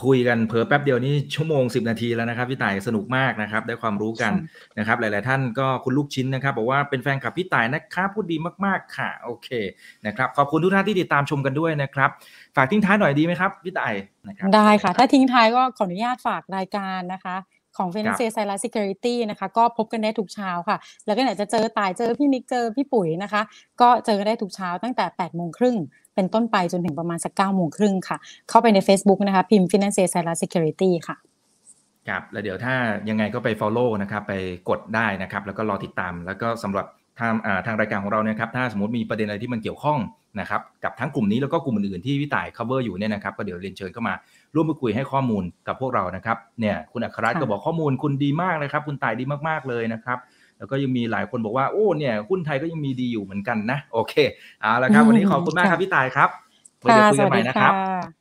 [0.03, 4.32] คุยกันเผลอแป๊บเดียวนี่ชั่วโมง 10 นาทีแล้วนะครับพี่ต่ายสนุกมากนะครับ ได้ความรู้กัน
[4.78, 9.49] นะครับ หลาย ๆ ท่านก็คุณลูกชิ้นนะครับบอกว่าเป็นแฟนคลับพี่ต่ายนะครับพูดดีมากๆค่ะโอเค
[10.07, 12.11] นะครับขอบคุณทุกท่านที่ติดตามชมกันด้วยนะครับ
[12.57, 13.94] ฝากทิ้งท้ายหน่อยดีไหมครับพี่ต่าย
[14.28, 17.36] นะครับได้ค่ะ ถ้าทิ้งท้ายก็ขออนุญาตฝากรายการนะคะ
[17.76, 20.76] ของ f i n a n c e s i l a Security นะคะ ก็พบกันได้ทุกเช้าค่ะ
[21.07, 23.42] แล้วก็ไหนจะเจอตายเจอพี่นิกเจอพี่ปุ๋ยนะคะ
[23.80, 25.76] ก็เจอกันได้ทุกเช้าตั้งแต่8โมงครึ่ง
[26.16, 28.16] เป็นต้นไปจนถึงประมาณสัก9โมงครึ่งค่ะ
[28.48, 30.34] เข้าไปใน Facebook นะคะ พิมพ์ f i n a n c e s i l a
[30.42, 31.16] Security ค่ะ
[32.08, 32.74] ครับแล้วเดี๋ยวถ้า
[33.08, 34.34] ยังไงก็ไป Follow นะครับ ไป
[34.68, 36.86] กดได้นะครับ แล้วก็รอติดตาม แล้วก็สำหรับ
[37.20, 39.98] ทางอ่าทางรายการของเราเนี่ยครับ ถ้าสมมติมีประเด็นอะไรที่มันเกี่ยวข้อง
[40.40, 44.14] นะครับ กับทั้งกลุ่มนี้แล้วก็กลุ่มอื่นๆที่พี่ต่าย cover อยู่เนี่ยนะครับ ก็เดี๋ยวเรียนเชิญเข้ามา
[44.54, 50.18] ร่วมพูดคุยให้ข้อมูลกับพวกเรานะครับ เนี่ย คุณอัครรัตน์ค่ะก็บอกข้อมูลคุณดีมากนะครับ คุณต่ายดีมากๆเลยนะครับ
[50.59, 54.14] แล้วก็ยังมีหลายคนบอกว่าโอ้เนี่ยหุ้นไทยก็ยังมีดีอยู่เหมือนกันนะ โอเค
[54.61, 56.28] เอาละครับ วันนี้ขอบคุณมากครับพี่ต่ายครับ
[56.80, 57.72] ไว้เดี๋ยวคุยกันใหม่นะครับ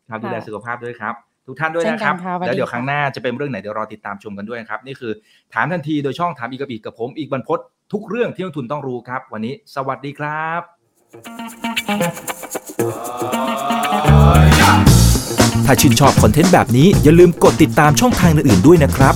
[0.09, 1.13] ครับดูแลสุขภาพด้วยครับ
[1.47, 5.11] ทุกท่านด้วยนะครับเช่นกันค่ะสวัสดีแล้วเดี๋ยวค่ะครั้งหน้าจะเป็นเรื่องไหนเดี๋ยวรอติดตามชมกันด้วยครับ นี่คือ
[5.53, 7.59] ถามทันทีโดยช่องถามอีกกับอีกกับผมอีกบรรพศ
[7.93, 10.61] ทุกเรื่องที่นักทุนต้องรู้ครับ วันนี้ สวัสดีครับ
[15.65, 19.15] ถ้าชื่นชอบคอนเทนต์แบบนี้อย่าลืมกดติดตามช่องทางอื่นๆด้วยนะครับ